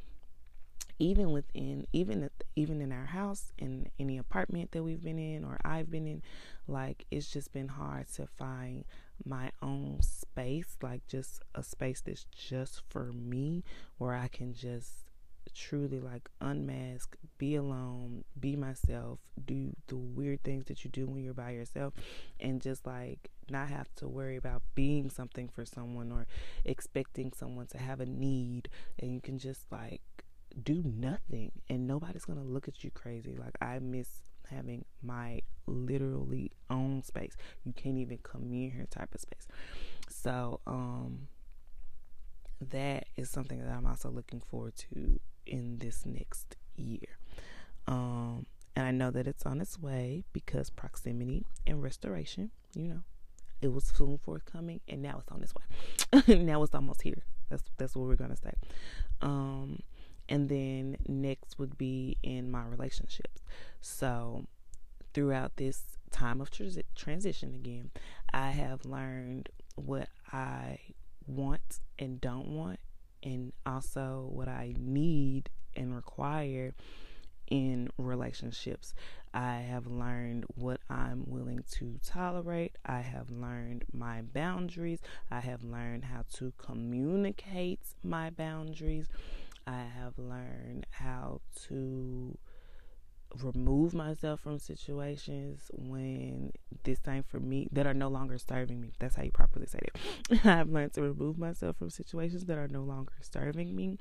even 1.01 1.33
within 1.33 1.87
even 1.93 2.29
even 2.55 2.81
in 2.81 2.93
our 2.93 3.07
house 3.07 3.53
in 3.59 3.89
any 3.99 4.19
apartment 4.19 4.71
that 4.73 4.83
we've 4.83 5.03
been 5.03 5.19
in 5.19 5.45
or 5.45 5.59
I've 5.65 5.91
been 5.91 6.07
in 6.07 6.23
like 6.69 7.07
it's 7.11 7.33
just 7.33 7.53
been 7.53 7.69
hard 7.69 8.07
to 8.15 8.27
find 8.27 8.85
my 9.25 9.51
own 9.63 9.99
space 10.03 10.77
like 10.83 11.07
just 11.07 11.41
a 11.55 11.63
space 11.63 12.01
that's 12.01 12.25
just 12.25 12.83
for 12.89 13.13
me 13.13 13.63
where 13.99 14.15
I 14.15 14.29
can 14.29 14.55
just 14.55 15.11
truly 15.55 16.01
like 16.01 16.29
unmask, 16.41 17.17
be 17.39 17.55
alone, 17.55 18.25
be 18.39 18.57
myself, 18.57 19.19
do 19.45 19.73
the 19.89 19.97
weird 19.97 20.43
things 20.43 20.67
that 20.67 20.85
you 20.85 20.91
do 20.91 21.07
when 21.07 21.23
you're 21.23 21.35
by 21.35 21.51
yourself, 21.51 21.95
and 22.39 22.61
just 22.61 22.87
like 22.87 23.31
not 23.51 23.69
have 23.69 23.93
to 23.97 24.09
worry 24.09 24.37
about 24.37 24.63
being 24.75 25.11
something 25.11 25.49
for 25.49 25.65
someone 25.65 26.13
or 26.13 26.27
expecting 26.65 27.33
someone 27.33 27.67
to 27.67 27.79
have 27.79 28.01
a 28.01 28.07
need. 28.07 28.69
And 28.99 29.13
you 29.13 29.21
can 29.21 29.39
just 29.39 29.71
like 29.71 30.03
do 30.63 30.83
nothing 30.85 31.53
and 31.69 31.87
nobody's 31.87 32.25
gonna 32.25 32.45
look 32.45 32.69
at 32.69 32.85
you 32.85 32.91
crazy. 32.91 33.37
Like 33.37 33.57
I 33.61 33.79
miss 33.79 34.09
having 34.51 34.85
my 35.03 35.41
literally 35.67 36.51
own 36.69 37.03
space. 37.03 37.37
You 37.65 37.73
can't 37.73 37.99
even 37.99 38.19
come 38.19 38.51
near 38.51 38.71
here 38.71 38.87
type 38.91 39.15
of 39.15 39.21
space. 39.21 39.47
So 40.09 40.61
um 40.67 41.29
that 42.61 43.07
is 43.17 43.31
something 43.31 43.59
that 43.59 43.71
I'm 43.71 43.87
also 43.87 44.11
looking 44.11 44.41
forward 44.41 44.75
to 44.93 45.19
in 45.47 45.79
this 45.79 46.05
next 46.05 46.57
year. 46.77 47.19
Um 47.87 48.47
and 48.77 48.87
I 48.87 48.91
know 48.93 49.11
that 49.11 49.27
it's 49.27 49.45
on 49.47 49.61
its 49.61 49.79
way 49.79 50.25
because 50.33 50.71
proximity 50.71 51.45
and 51.67 51.83
restoration, 51.83 52.51
you 52.75 52.89
know, 52.89 53.01
it 53.61 53.73
was 53.73 53.85
soon 53.85 54.19
forthcoming 54.19 54.81
and 54.89 55.03
now 55.03 55.19
it's 55.21 55.31
on 55.31 55.43
its 55.43 55.55
way. 55.55 56.37
now 56.45 56.63
it's 56.63 56.75
almost 56.75 57.03
here. 57.03 57.25
That's 57.49 57.65
that's 57.79 57.95
what 57.97 58.07
we're 58.07 58.17
gonna 58.17 58.37
say. 58.37 58.53
Um 59.21 59.81
and 60.31 60.49
then 60.49 60.97
next 61.09 61.59
would 61.59 61.77
be 61.77 62.17
in 62.23 62.51
my 62.51 62.65
relationships. 62.65 63.43
So 63.81 64.47
throughout 65.13 65.57
this 65.57 65.83
time 66.13 66.41
of 66.41 66.51
transi- 66.51 66.85
transition 66.95 67.55
again, 67.55 67.91
I 68.33 68.51
have 68.51 68.87
learned 68.87 69.49
what 69.75 70.09
I 70.33 70.79
want 71.27 71.81
and 71.99 72.21
don't 72.21 72.49
want, 72.49 72.79
and 73.23 73.53
also 73.67 74.29
what 74.33 74.49
I 74.49 74.75
need 74.79 75.51
and 75.77 75.95
require 75.95 76.75
in 77.49 77.91
relationships. 77.99 78.95
I 79.35 79.57
have 79.57 79.87
learned 79.87 80.45
what 80.55 80.81
I'm 80.89 81.25
willing 81.27 81.65
to 81.73 81.99
tolerate. 82.05 82.77
I 82.85 83.01
have 83.01 83.31
learned 83.31 83.85
my 83.93 84.23
boundaries. 84.23 85.01
I 85.31 85.41
have 85.41 85.63
learned 85.63 86.05
how 86.05 86.25
to 86.35 86.53
communicate 86.59 87.81
my 88.03 88.31
boundaries. 88.31 89.07
I 89.67 89.85
have 89.97 90.19
learned 90.19 90.87
how 90.91 91.41
to 91.69 92.37
remove 93.43 93.95
myself 93.95 94.41
from 94.41 94.59
situations 94.59 95.71
when 95.73 96.53
this 96.83 96.99
ain't 97.07 97.29
for 97.29 97.39
me 97.39 97.69
that 97.73 97.87
are 97.87 97.95
no 97.95 98.09
longer 98.09 98.39
serving 98.39 98.81
me. 98.81 98.93
That's 98.99 99.17
how 99.17 99.23
you 99.23 99.31
properly 99.31 99.67
say 99.67 99.79
it. 99.83 100.45
I've 100.47 100.69
learned 100.71 100.95
to 100.95 101.03
remove 101.03 101.39
myself 101.39 101.77
from 101.77 101.91
situations 101.91 102.47
that 102.47 102.59
are 102.59 102.69
no 102.69 102.83
longer 102.83 103.13
serving 103.21 103.75
me. 103.75 103.99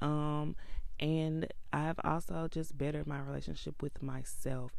Um, 0.00 0.56
and 1.00 1.46
I've 1.72 2.00
also 2.04 2.48
just 2.50 2.76
bettered 2.76 3.06
my 3.06 3.20
relationship 3.20 3.82
with 3.82 4.02
myself. 4.02 4.72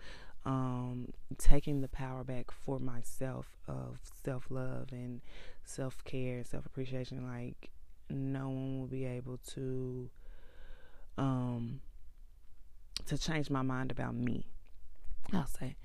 Um, 0.46 1.10
taking 1.38 1.82
the 1.82 1.90
power 1.90 2.24
back 2.24 2.52
for 2.52 2.80
myself 2.80 3.58
of 3.68 4.00
self 4.24 4.46
love 4.50 4.90
and 4.92 5.20
self 5.66 6.04
care, 6.06 6.38
and 6.38 6.48
self 6.48 6.66
appreciation. 6.66 7.28
Like, 7.28 7.70
no 8.10 8.49
one 8.49 8.80
will 8.80 8.88
be 8.88 9.05
able 9.05 9.38
to 9.53 10.10
um 11.18 11.82
to 13.05 13.18
change 13.18 13.49
my 13.49 13.62
mind 13.62 13.91
about 13.91 14.16
me. 14.16 14.47
I'll 15.34 15.47
say 15.47 15.76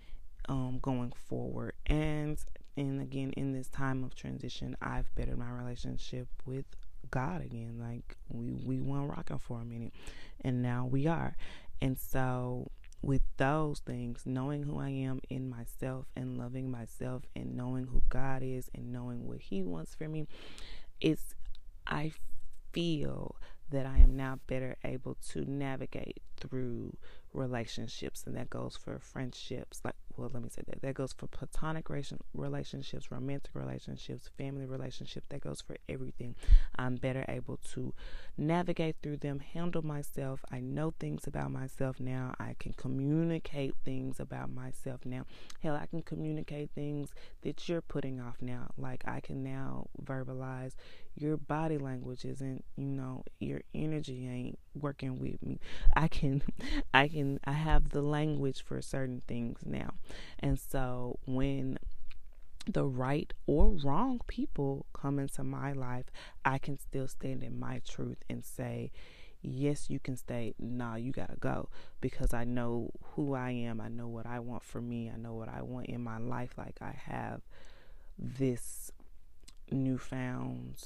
um 0.49 0.79
going 0.81 1.13
forward 1.13 1.75
and 1.87 2.39
and 2.77 3.01
again 3.01 3.33
in 3.37 3.53
this 3.53 3.69
time 3.69 4.03
of 4.03 4.15
transition 4.15 4.77
I've 4.81 5.15
bettered 5.15 5.39
my 5.39 5.51
relationship 5.51 6.29
with 6.47 6.65
God 7.11 7.43
again. 7.43 7.79
Like 7.79 8.17
we 8.29 8.53
we 8.53 8.81
weren't 8.81 9.11
rocking 9.11 9.39
for 9.39 9.61
a 9.61 9.65
minute 9.65 9.93
and 10.43 10.63
now 10.63 10.87
we 10.87 11.07
are. 11.07 11.37
And 11.81 11.99
so 11.99 12.71
with 13.03 13.23
those 13.37 13.81
things, 13.81 14.23
knowing 14.25 14.63
who 14.63 14.79
I 14.79 14.91
am 14.91 15.21
in 15.29 15.51
myself 15.51 16.07
and 16.15 16.39
loving 16.39 16.71
myself 16.71 17.25
and 17.35 17.57
knowing 17.57 17.89
who 17.89 18.03
God 18.09 18.43
is 18.43 18.71
and 18.75 18.93
knowing 18.93 19.27
what 19.27 19.41
He 19.41 19.63
wants 19.63 19.95
for 19.95 20.09
me, 20.09 20.27
it's, 21.01 21.35
I 21.87 22.13
feel 22.73 23.37
that 23.71 23.87
I 23.87 23.99
am 23.99 24.17
now 24.17 24.41
better 24.47 24.77
able 24.85 25.17
to 25.31 25.51
navigate 25.51 26.23
through 26.43 26.97
relationships, 27.33 28.25
and 28.27 28.37
that 28.37 28.51
goes 28.51 28.77
for 28.77 28.99
friendships. 28.99 29.81
Like, 29.85 29.95
well, 30.17 30.31
let 30.33 30.43
me 30.43 30.51
say 30.51 30.63
that 30.67 30.83
that 30.83 30.95
goes 30.95 31.13
for 31.13 31.27
platonic 31.27 31.89
relationships, 32.35 33.11
romantic 33.11 33.55
relationships, 33.55 34.29
family 34.37 34.67
relationships. 34.67 35.27
That 35.31 35.41
goes 35.41 35.63
for 35.63 35.77
everything. 35.89 36.37
I'm 36.77 36.97
better 36.97 37.25
able 37.29 37.57
to 37.73 37.95
navigate 38.37 38.97
through 39.03 39.19
them, 39.19 39.41
handle 39.41 39.85
myself. 39.85 40.45
I 40.51 40.61
know 40.61 40.93
things 40.99 41.27
about 41.27 41.51
myself 41.51 41.99
now. 41.99 42.35
I 42.39 42.57
can 42.59 42.75
communicate 42.75 43.75
things 43.85 44.21
about 44.21 44.53
myself 44.53 45.07
now. 45.07 45.25
Hell, 45.63 45.79
I 45.81 45.87
can 45.87 46.03
communicate 46.03 46.71
things 46.75 47.11
that 47.43 47.69
you're 47.69 47.81
putting 47.81 48.21
off 48.21 48.37
now. 48.41 48.71
Like 48.77 49.05
I 49.07 49.21
can 49.21 49.43
now 49.43 49.89
verbalize 50.05 50.75
your 51.15 51.37
body 51.37 51.79
language 51.79 52.25
isn't, 52.25 52.65
you 52.77 52.87
know, 52.87 53.25
your 53.39 53.61
energy 53.75 53.92
ain't 54.11 54.59
working 54.75 55.19
with 55.19 55.43
me. 55.43 55.59
I 55.95 56.09
can 56.09 56.43
I 56.95 57.09
can 57.09 57.41
I 57.45 57.53
have 57.53 57.91
the 57.91 58.03
language 58.03 58.63
for 58.63 58.81
certain 58.83 59.23
things 59.27 59.61
now. 59.65 59.95
And 60.39 60.59
so 60.59 61.19
when 61.27 61.79
the 62.67 62.85
right 62.85 63.33
or 63.47 63.71
wrong 63.71 64.21
people 64.27 64.87
come 64.93 65.19
into 65.19 65.43
my 65.43 65.73
life, 65.73 66.07
I 66.45 66.59
can 66.59 66.79
still 66.79 67.09
stand 67.09 67.43
in 67.43 67.59
my 67.59 67.81
truth 67.87 68.19
and 68.31 68.45
say, 68.45 68.93
yes, 69.43 69.91
you 69.91 69.99
can 69.99 70.17
stay. 70.17 70.55
Nah, 70.59 70.95
you 70.97 71.13
gotta 71.13 71.37
go 71.37 71.69
because 72.01 72.33
I 72.33 72.45
know 72.45 72.91
who 73.15 73.35
I 73.35 73.51
am. 73.51 73.81
I 73.81 73.89
know 73.89 74.07
what 74.09 74.27
I 74.27 74.39
want 74.39 74.63
for 74.63 74.81
me. 74.81 75.11
I 75.13 75.17
know 75.17 75.35
what 75.35 75.49
I 75.49 75.63
want 75.63 75.87
in 75.87 76.03
my 76.03 76.19
life. 76.19 76.53
Like 76.57 76.79
I 76.81 76.95
have 77.07 77.43
this 78.19 78.93
newfound 79.71 80.85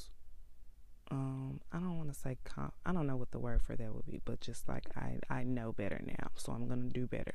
um 1.10 1.60
I 1.72 1.78
don't 1.78 1.98
want 1.98 2.12
to 2.12 2.18
say 2.18 2.36
comp 2.44 2.74
I 2.84 2.92
don't 2.92 3.06
know 3.06 3.16
what 3.16 3.30
the 3.30 3.38
word 3.38 3.62
for 3.62 3.76
that 3.76 3.94
would 3.94 4.06
be, 4.06 4.20
but 4.24 4.40
just 4.40 4.68
like 4.68 4.84
I 4.96 5.18
I 5.30 5.44
know 5.44 5.72
better 5.72 6.00
now, 6.04 6.28
so 6.34 6.52
I'm 6.52 6.66
going 6.66 6.82
to 6.82 6.88
do 6.88 7.06
better. 7.06 7.34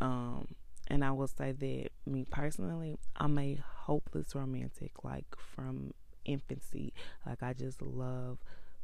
Um 0.00 0.48
and 0.90 1.04
I 1.04 1.10
will 1.10 1.28
say 1.28 1.52
that 1.52 1.88
me 2.06 2.24
personally, 2.30 2.98
I'm 3.16 3.38
a 3.38 3.58
hopeless 3.84 4.34
romantic 4.34 5.04
like 5.04 5.26
from 5.36 5.92
infancy. 6.24 6.94
Like 7.26 7.42
I 7.42 7.52
just 7.52 7.82
love 7.82 8.38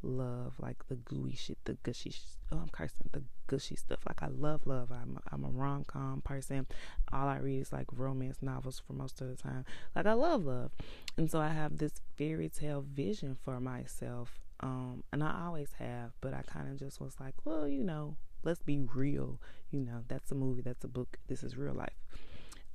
love 0.05 0.53
like 0.59 0.87
the 0.87 0.95
gooey 0.95 1.35
shit, 1.35 1.57
the 1.65 1.73
gushy. 1.83 2.13
Oh, 2.51 2.57
I'm 2.57 2.69
cursing 2.69 3.09
the 3.11 3.23
gushy 3.47 3.75
stuff. 3.75 3.99
Like 4.07 4.21
I 4.21 4.27
love 4.27 4.65
love. 4.65 4.91
I'm 4.91 5.17
I'm 5.31 5.43
a 5.43 5.49
rom 5.49 5.83
com 5.85 6.21
person. 6.21 6.67
All 7.11 7.27
I 7.27 7.37
read 7.37 7.61
is 7.61 7.73
like 7.73 7.87
romance 7.91 8.37
novels 8.41 8.81
for 8.85 8.93
most 8.93 9.21
of 9.21 9.27
the 9.27 9.35
time. 9.35 9.65
Like 9.95 10.05
I 10.05 10.13
love 10.13 10.45
love, 10.45 10.71
and 11.17 11.29
so 11.29 11.39
I 11.39 11.49
have 11.49 11.77
this 11.77 11.93
fairy 12.17 12.49
tale 12.49 12.85
vision 12.87 13.37
for 13.43 13.59
myself. 13.59 14.39
Um, 14.61 15.03
and 15.11 15.21
I 15.21 15.43
always 15.45 15.73
have, 15.79 16.11
but 16.21 16.33
I 16.33 16.41
kind 16.41 16.71
of 16.71 16.79
just 16.79 17.01
was 17.01 17.15
like, 17.19 17.33
well, 17.43 17.67
you 17.67 17.83
know, 17.83 18.15
let's 18.43 18.61
be 18.61 18.79
real. 18.79 19.39
You 19.69 19.81
know, 19.81 20.03
that's 20.07 20.31
a 20.31 20.35
movie, 20.35 20.61
that's 20.61 20.85
a 20.85 20.87
book. 20.87 21.17
This 21.27 21.43
is 21.43 21.57
real 21.57 21.73
life. 21.73 21.97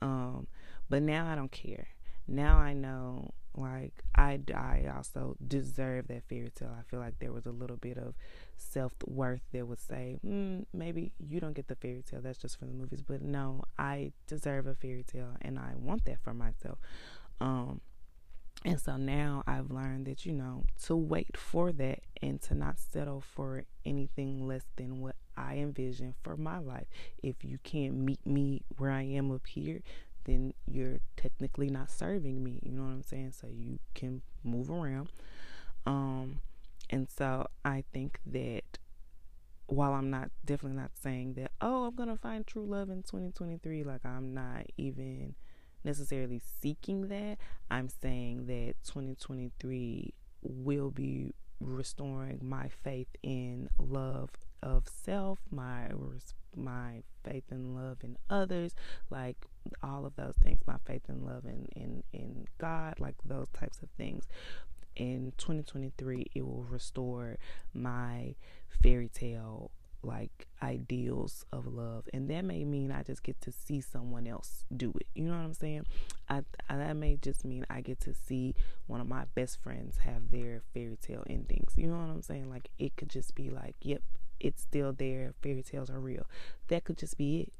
Um, 0.02 0.46
but 0.90 1.02
now 1.02 1.26
I 1.26 1.34
don't 1.34 1.52
care. 1.52 1.88
Now 2.28 2.58
I 2.58 2.74
know 2.74 3.32
like 3.56 4.04
I, 4.14 4.40
I 4.54 4.90
also 4.96 5.36
deserve 5.46 6.08
that 6.08 6.24
fairy 6.28 6.50
tale. 6.54 6.74
I 6.78 6.82
feel 6.88 7.00
like 7.00 7.18
there 7.18 7.32
was 7.32 7.46
a 7.46 7.50
little 7.50 7.76
bit 7.76 7.98
of 7.98 8.14
self 8.56 8.92
worth 9.06 9.42
that 9.52 9.66
would 9.66 9.78
say, 9.80 10.18
mm, 10.24 10.64
maybe 10.72 11.12
you 11.18 11.40
don't 11.40 11.54
get 11.54 11.68
the 11.68 11.74
fairy 11.74 12.02
tale. 12.08 12.20
That's 12.22 12.38
just 12.38 12.58
for 12.58 12.66
the 12.66 12.72
movies. 12.72 13.02
But 13.02 13.22
no, 13.22 13.64
I 13.78 14.12
deserve 14.26 14.66
a 14.66 14.74
fairy 14.74 15.04
tale, 15.04 15.36
and 15.42 15.58
I 15.58 15.72
want 15.76 16.04
that 16.04 16.22
for 16.22 16.34
myself. 16.34 16.78
Um, 17.40 17.80
and 18.64 18.78
so 18.78 18.96
now 18.96 19.42
I've 19.46 19.70
learned 19.70 20.06
that 20.06 20.26
you 20.26 20.32
know 20.32 20.64
to 20.84 20.94
wait 20.94 21.36
for 21.36 21.72
that 21.72 22.00
and 22.20 22.40
to 22.42 22.54
not 22.54 22.78
settle 22.78 23.22
for 23.22 23.64
anything 23.86 24.46
less 24.46 24.64
than 24.76 25.00
what 25.00 25.16
I 25.36 25.54
envision 25.56 26.14
for 26.22 26.36
my 26.36 26.58
life. 26.58 26.86
If 27.22 27.42
you 27.42 27.58
can't 27.62 27.94
meet 27.94 28.24
me 28.26 28.62
where 28.76 28.90
I 28.90 29.02
am 29.02 29.30
up 29.30 29.46
here, 29.46 29.80
then 30.24 30.54
you're 30.66 31.00
technically 31.16 31.70
not 31.70 31.90
serving 31.90 32.42
me. 32.42 32.60
You 32.62 32.72
know 32.72 32.82
what 32.82 32.90
I'm 32.90 33.02
saying? 33.02 33.32
So 33.32 33.48
you 33.48 33.78
can 33.94 34.22
move 34.44 34.70
around. 34.70 35.08
Um, 35.86 36.40
and 36.90 37.08
so 37.08 37.46
I 37.64 37.84
think 37.92 38.20
that 38.26 38.78
while 39.66 39.92
I'm 39.92 40.10
not 40.10 40.30
definitely 40.44 40.80
not 40.80 40.90
saying 41.00 41.34
that, 41.34 41.52
oh, 41.60 41.84
I'm 41.84 41.94
gonna 41.94 42.16
find 42.16 42.46
true 42.46 42.66
love 42.66 42.90
in 42.90 43.02
2023, 43.02 43.84
like 43.84 44.04
I'm 44.04 44.34
not 44.34 44.66
even 44.76 45.34
necessarily 45.84 46.40
seeking 46.60 47.08
that. 47.08 47.38
I'm 47.70 47.88
saying 47.88 48.46
that 48.46 48.74
2023 48.84 50.12
will 50.42 50.90
be 50.90 51.34
restoring 51.60 52.40
my 52.42 52.68
faith 52.68 53.08
in 53.22 53.68
love 53.78 54.30
of 54.62 54.84
self, 54.88 55.38
my 55.50 55.88
my 56.56 57.02
faith 57.24 57.44
and 57.50 57.74
love 57.74 57.98
in 58.02 58.16
others, 58.28 58.74
like 59.10 59.36
all 59.82 60.06
of 60.06 60.16
those 60.16 60.34
things, 60.42 60.60
my 60.66 60.76
faith 60.84 61.02
and 61.08 61.24
love 61.24 61.44
in, 61.44 61.68
in, 61.76 62.02
in 62.12 62.46
God, 62.58 62.94
like 62.98 63.16
those 63.24 63.48
types 63.50 63.78
of 63.82 63.88
things. 63.96 64.26
In 64.96 65.32
2023, 65.38 66.26
it 66.34 66.42
will 66.42 66.66
restore 66.68 67.38
my 67.72 68.34
fairy 68.82 69.08
tale 69.08 69.70
like 70.02 70.46
ideals 70.62 71.44
of 71.52 71.66
love. 71.66 72.08
And 72.12 72.28
that 72.30 72.44
may 72.44 72.64
mean 72.64 72.90
i 72.90 73.02
just 73.02 73.22
get 73.22 73.40
to 73.42 73.52
see 73.52 73.80
someone 73.80 74.26
else 74.26 74.64
do 74.74 74.92
it. 74.98 75.06
You 75.14 75.24
know 75.24 75.36
what 75.36 75.44
i'm 75.44 75.54
saying? 75.54 75.86
I, 76.28 76.42
I, 76.68 76.76
that 76.76 76.96
may 76.96 77.16
just 77.16 77.44
mean 77.44 77.66
i 77.68 77.80
get 77.80 78.00
to 78.00 78.14
see 78.14 78.54
one 78.86 79.00
of 79.00 79.08
my 79.08 79.24
best 79.34 79.62
friends 79.62 79.98
have 79.98 80.30
their 80.30 80.62
fairy 80.72 80.96
tale 81.00 81.24
endings. 81.28 81.74
You 81.76 81.88
know 81.88 81.98
what 81.98 82.10
i'm 82.10 82.22
saying? 82.22 82.48
Like 82.48 82.70
it 82.78 82.96
could 82.96 83.10
just 83.10 83.34
be 83.34 83.50
like 83.50 83.76
yep 83.82 84.02
it's 84.40 84.62
still 84.62 84.92
there. 84.92 85.34
Fairy 85.42 85.62
tales 85.62 85.90
are 85.90 86.00
real. 86.00 86.26
That 86.68 86.84
could 86.84 86.98
just 86.98 87.16
be 87.16 87.40
it. 87.40 87.52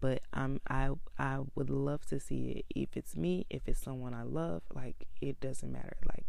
But 0.00 0.22
I'm 0.32 0.60
I 0.68 0.90
I 1.18 1.40
would 1.54 1.70
love 1.70 2.04
to 2.06 2.18
see 2.18 2.64
it. 2.64 2.64
If 2.74 2.96
it's 2.96 3.16
me, 3.16 3.46
if 3.48 3.68
it's 3.68 3.80
someone 3.80 4.14
I 4.14 4.24
love, 4.24 4.62
like 4.74 5.06
it 5.20 5.40
doesn't 5.40 5.70
matter. 5.70 5.96
Like 6.04 6.24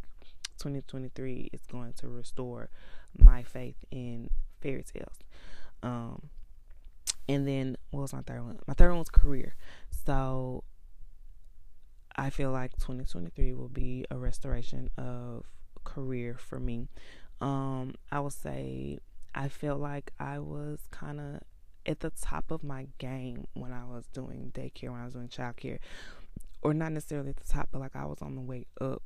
2023 0.60 1.50
is 1.52 1.62
going 1.66 1.94
to 1.94 2.08
restore 2.08 2.70
my 3.18 3.44
faith 3.44 3.84
in 3.90 4.30
fairy 4.62 4.84
tales. 4.84 5.18
Um, 5.82 6.30
and 7.28 7.48
then 7.48 7.78
what 7.92 8.02
was 8.02 8.14
my 8.14 8.22
third 8.22 8.44
one? 8.44 8.60
My 8.68 8.74
third 8.74 8.90
one 8.90 9.00
was 9.00 9.10
career. 9.10 9.56
So 10.06 10.64
I 12.16 12.30
feel 12.30 12.52
like 12.52 12.74
2023 12.74 13.54
will 13.54 13.70
be 13.70 14.06
a 14.12 14.18
restoration 14.18 14.90
of 14.98 15.46
career 15.84 16.38
for 16.38 16.60
me. 16.60 16.90
Um, 17.42 17.96
I 18.12 18.20
will 18.20 18.30
say 18.30 19.00
I 19.36 19.48
feel 19.48 19.78
like 19.78 20.12
I 20.20 20.40
was 20.40 20.80
kind 20.92 21.20
of 21.20 21.42
at 21.86 22.00
the 22.00 22.12
top 22.12 22.52
of 22.52 22.64
my 22.64 22.88
game 22.98 23.48
when 23.54 23.72
I 23.72 23.86
was 23.86 24.06
doing 24.14 24.52
daycare, 24.54 24.92
when 24.92 25.02
I 25.02 25.06
was 25.06 25.14
doing 25.14 25.28
childcare, 25.28 25.80
or 26.62 26.74
not 26.74 26.92
necessarily 26.92 27.32
at 27.32 27.38
the 27.38 27.52
top, 27.52 27.70
but 27.72 27.80
like 27.80 27.96
I 27.96 28.06
was 28.06 28.20
on 28.22 28.36
the 28.36 28.42
way 28.42 28.66
up, 28.80 29.02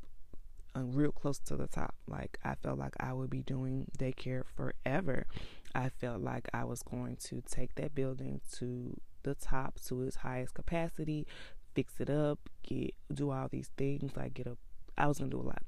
uh, 0.75 0.81
real 0.81 1.11
close 1.11 1.39
to 1.39 1.55
the 1.55 1.67
top. 1.67 1.95
Like 2.07 2.37
I 2.43 2.55
felt 2.55 2.77
like 2.77 2.93
I 2.99 3.13
would 3.13 3.29
be 3.29 3.41
doing 3.41 3.87
daycare 3.97 4.43
forever. 4.55 5.25
I 5.73 5.89
felt 5.89 6.21
like 6.21 6.47
I 6.53 6.63
was 6.65 6.83
going 6.83 7.17
to 7.27 7.41
take 7.41 7.75
that 7.75 7.95
building 7.95 8.41
to 8.57 8.99
the 9.23 9.35
top, 9.35 9.79
to 9.87 10.03
its 10.03 10.17
highest 10.17 10.53
capacity, 10.53 11.25
fix 11.73 11.99
it 11.99 12.09
up, 12.09 12.39
get 12.63 12.93
do 13.13 13.31
all 13.31 13.47
these 13.49 13.71
things, 13.77 14.11
like 14.15 14.35
get 14.35 14.47
a. 14.47 14.57
I 14.97 15.07
was 15.07 15.19
gonna 15.19 15.31
do 15.31 15.41
a 15.41 15.41
lot 15.41 15.63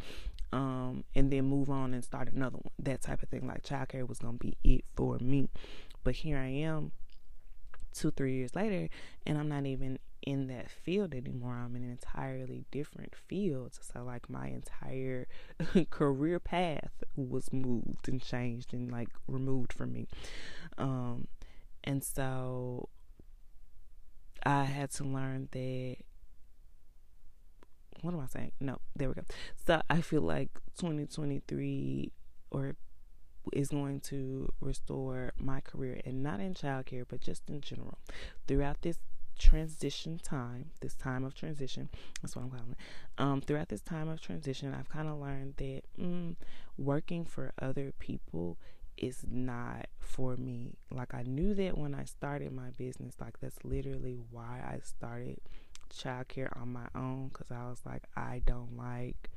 um, 0.52 1.04
and 1.16 1.32
then 1.32 1.46
move 1.46 1.70
on 1.70 1.94
and 1.94 2.04
start 2.04 2.32
another 2.32 2.58
one. 2.58 2.72
That 2.80 3.02
type 3.02 3.22
of 3.24 3.30
thing. 3.30 3.48
Like 3.48 3.64
childcare 3.64 4.08
was 4.08 4.20
gonna 4.20 4.38
be 4.38 4.58
it 4.64 4.86
for 4.96 5.18
me. 5.20 5.50
But 6.04 6.16
here 6.16 6.38
I 6.38 6.48
am 6.48 6.92
two, 7.94 8.12
three 8.12 8.34
years 8.36 8.56
later, 8.56 8.90
and 9.26 9.38
I'm 9.38 9.50
not 9.50 9.66
even 9.66 10.00
in 10.22 10.48
that 10.48 10.70
field 10.70 11.14
anymore. 11.14 11.54
I'm 11.54 11.76
in 11.76 11.84
an 11.84 11.92
entirely 11.92 12.66
different 12.72 13.16
field. 13.16 13.78
So 13.82 14.04
like 14.04 14.30
my 14.30 14.48
entire 14.48 15.28
career 15.90 16.40
path 16.40 17.04
was 17.16 17.54
moved 17.54 18.08
and 18.08 18.22
changed 18.22 18.74
and 18.74 18.92
like 18.92 19.10
removed 19.28 19.74
from 19.74 19.94
me. 19.94 20.08
Um 20.78 21.28
and 21.84 22.04
so 22.04 22.90
I 24.46 24.64
had 24.66 24.92
to 24.92 25.04
learn 25.04 25.48
that 25.52 25.98
what 28.02 28.14
am 28.14 28.20
I 28.20 28.28
saying? 28.28 28.52
No, 28.60 28.78
there 28.95 29.10
we 29.10 29.16
go. 29.16 29.24
So 29.66 29.82
I 29.89 30.02
feel 30.02 30.22
like 30.22 30.50
2023 30.78 32.12
or 32.52 32.76
is 33.54 33.70
going 33.70 34.00
to 34.00 34.52
restore 34.62 35.34
my 35.38 35.60
career 35.62 36.00
and 36.06 36.22
not 36.22 36.39
in 36.39 36.54
childcare 36.54 37.06
but 37.08 37.20
just 37.20 37.50
in 37.50 37.62
general 37.62 37.97
throughout 38.47 38.82
this 38.82 39.00
transition 39.39 40.20
time 40.22 40.70
this 40.82 40.93
time 40.93 41.24
of 41.24 41.34
transition 41.34 41.89
that's 42.22 42.36
what 42.36 42.43
i'm 42.43 42.50
calling 42.50 42.72
it 42.72 42.78
um, 43.18 43.41
throughout 43.41 43.70
this 43.70 43.82
time 43.82 44.10
of 44.10 44.22
transition 44.22 44.76
i've 44.78 44.89
kind 44.89 45.08
of 45.08 45.18
learned 45.18 45.54
that 45.58 45.82
mm, 46.00 46.36
working 46.78 47.26
for 47.26 47.54
other 47.60 47.91
people 47.97 48.58
is 49.00 49.24
not 49.30 49.88
for 50.00 50.36
me. 50.36 50.76
Like 50.91 51.14
I 51.14 51.24
knew 51.24 51.54
that 51.56 51.78
when 51.78 51.95
I 51.95 52.04
started 52.04 52.52
my 52.52 52.70
business, 52.78 53.16
like 53.20 53.39
that's 53.39 53.64
literally 53.64 54.18
why 54.30 54.62
I 54.64 54.80
started 54.84 55.39
childcare 55.90 56.50
on 56.60 56.72
my 56.72 56.88
own 56.96 57.30
cuz 57.34 57.52
I 57.52 57.70
was 57.70 57.82
like 57.86 58.04
I 58.16 58.42
don't 58.46 58.78
like 58.78 59.30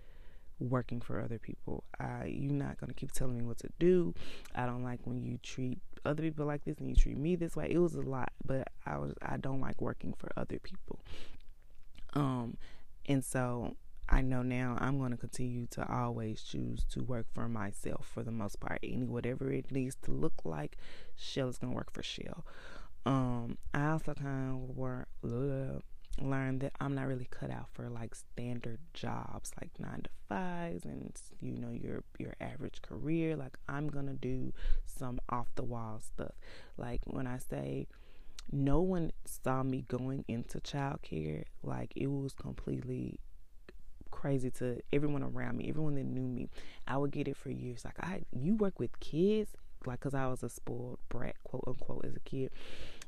working 0.59 1.00
for 1.00 1.20
other 1.20 1.38
people. 1.38 1.84
I 1.98 2.26
you're 2.26 2.53
not 2.53 2.78
going 2.78 2.88
to 2.88 2.94
keep 2.94 3.12
telling 3.12 3.38
me 3.38 3.44
what 3.44 3.59
to 3.59 3.68
do. 3.78 4.14
I 4.55 4.66
don't 4.66 4.84
like 4.84 5.00
when 5.05 5.22
you 5.22 5.38
treat 5.42 5.80
other 6.05 6.22
people 6.22 6.46
like 6.46 6.64
this 6.64 6.78
and 6.78 6.88
you 6.88 6.96
treat 6.96 7.16
me 7.16 7.36
this 7.36 7.57
way. 7.57 7.68
It 7.70 7.78
was 7.78 7.94
a 7.94 8.03
lot, 8.03 8.32
but 8.44 8.68
I 8.86 8.98
was 8.98 9.14
I 9.22 9.36
don't 9.36 9.61
like 9.61 9.80
working 9.80 10.12
for 10.12 10.30
other 10.36 10.59
people. 10.59 11.00
Um 12.14 12.57
and 13.07 13.24
so 13.24 13.76
I 14.09 14.20
know 14.20 14.42
now 14.42 14.76
I'm 14.78 14.98
going 14.98 15.12
to 15.12 15.16
continue 15.16 15.66
to 15.70 15.90
always 15.90 16.42
choose 16.42 16.84
to 16.90 17.03
work 17.03 17.26
for 17.32 17.48
myself 17.48 18.11
for 18.12 18.22
the 18.22 18.30
most 18.30 18.61
part. 18.61 18.78
Any 18.82 19.07
whatever 19.07 19.50
it 19.50 19.72
needs 19.72 19.96
to 20.03 20.11
look 20.11 20.34
like, 20.44 20.76
Shell 21.16 21.48
is 21.48 21.59
going 21.59 21.72
to 21.72 21.76
work 21.76 21.90
for 21.92 22.03
Shell. 22.03 22.44
Um, 23.07 23.57
I 23.72 23.90
also 23.90 24.12
kind 24.12 24.70
of 24.70 24.76
work, 24.76 25.09
learned 26.20 26.60
that 26.60 26.72
I'm 26.80 26.94
not 26.94 27.06
really 27.06 27.28
cut 27.30 27.50
out 27.50 27.68
for 27.72 27.88
like 27.88 28.14
standard 28.14 28.78
jobs, 28.92 29.52
like 29.60 29.70
nine 29.78 30.02
to 30.02 30.10
fives, 30.28 30.84
and 30.84 31.12
you 31.40 31.52
know 31.52 31.70
your 31.70 32.04
your 32.18 32.34
average 32.40 32.82
career. 32.82 33.36
Like 33.36 33.56
I'm 33.68 33.88
gonna 33.88 34.14
do 34.14 34.52
some 34.86 35.20
off 35.28 35.48
the 35.54 35.64
wall 35.64 36.00
stuff. 36.00 36.34
Like 36.76 37.00
when 37.06 37.26
I 37.26 37.38
say 37.38 37.88
no 38.50 38.80
one 38.80 39.12
saw 39.24 39.62
me 39.62 39.84
going 39.88 40.24
into 40.28 40.58
childcare, 40.58 41.44
like 41.62 41.92
it 41.96 42.08
was 42.08 42.32
completely 42.32 43.18
crazy 44.10 44.50
to 44.50 44.80
everyone 44.92 45.22
around 45.22 45.56
me, 45.56 45.68
everyone 45.68 45.96
that 45.96 46.04
knew 46.04 46.22
me. 46.22 46.48
I 46.86 46.96
would 46.96 47.10
get 47.10 47.26
it 47.26 47.36
for 47.36 47.50
years. 47.50 47.84
Like, 47.84 47.98
I, 48.00 48.22
you 48.32 48.54
work 48.54 48.78
with 48.78 49.00
kids, 49.00 49.50
like, 49.84 49.98
cause 50.00 50.14
I 50.14 50.28
was 50.28 50.44
a 50.44 50.48
spoiled 50.48 50.98
brat, 51.08 51.36
quote 51.42 51.64
unquote, 51.66 52.04
as 52.04 52.14
a 52.14 52.20
kid. 52.20 52.50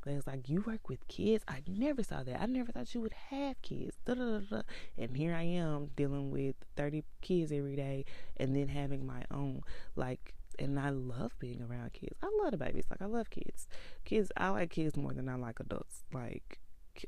Was 0.05 0.27
like, 0.27 0.47
you 0.47 0.61
work 0.61 0.87
with 0.87 1.07
kids. 1.07 1.43
I 1.47 1.63
never 1.67 2.03
saw 2.03 2.21
that. 2.23 2.41
I 2.41 2.45
never 2.45 2.71
thought 2.71 2.93
you 2.93 3.01
would 3.01 3.13
have 3.31 3.59
kids. 3.63 3.97
Da, 4.05 4.13
da, 4.13 4.39
da, 4.39 4.61
and 4.97 5.17
here 5.17 5.33
I 5.33 5.43
am 5.43 5.89
dealing 5.95 6.29
with 6.29 6.55
30 6.77 7.03
kids 7.21 7.51
every 7.51 7.75
day, 7.75 8.05
and 8.37 8.55
then 8.55 8.67
having 8.67 9.05
my 9.05 9.23
own. 9.31 9.61
Like, 9.95 10.35
and 10.59 10.79
I 10.79 10.89
love 10.89 11.33
being 11.39 11.61
around 11.61 11.93
kids. 11.93 12.15
I 12.21 12.29
love 12.41 12.51
the 12.51 12.57
babies. 12.57 12.85
Like, 12.89 13.01
I 13.01 13.05
love 13.05 13.29
kids. 13.29 13.67
Kids, 14.05 14.31
I 14.37 14.49
like 14.49 14.69
kids 14.69 14.95
more 14.95 15.13
than 15.13 15.27
I 15.27 15.35
like 15.35 15.59
adults. 15.59 16.03
Like, 16.13 16.59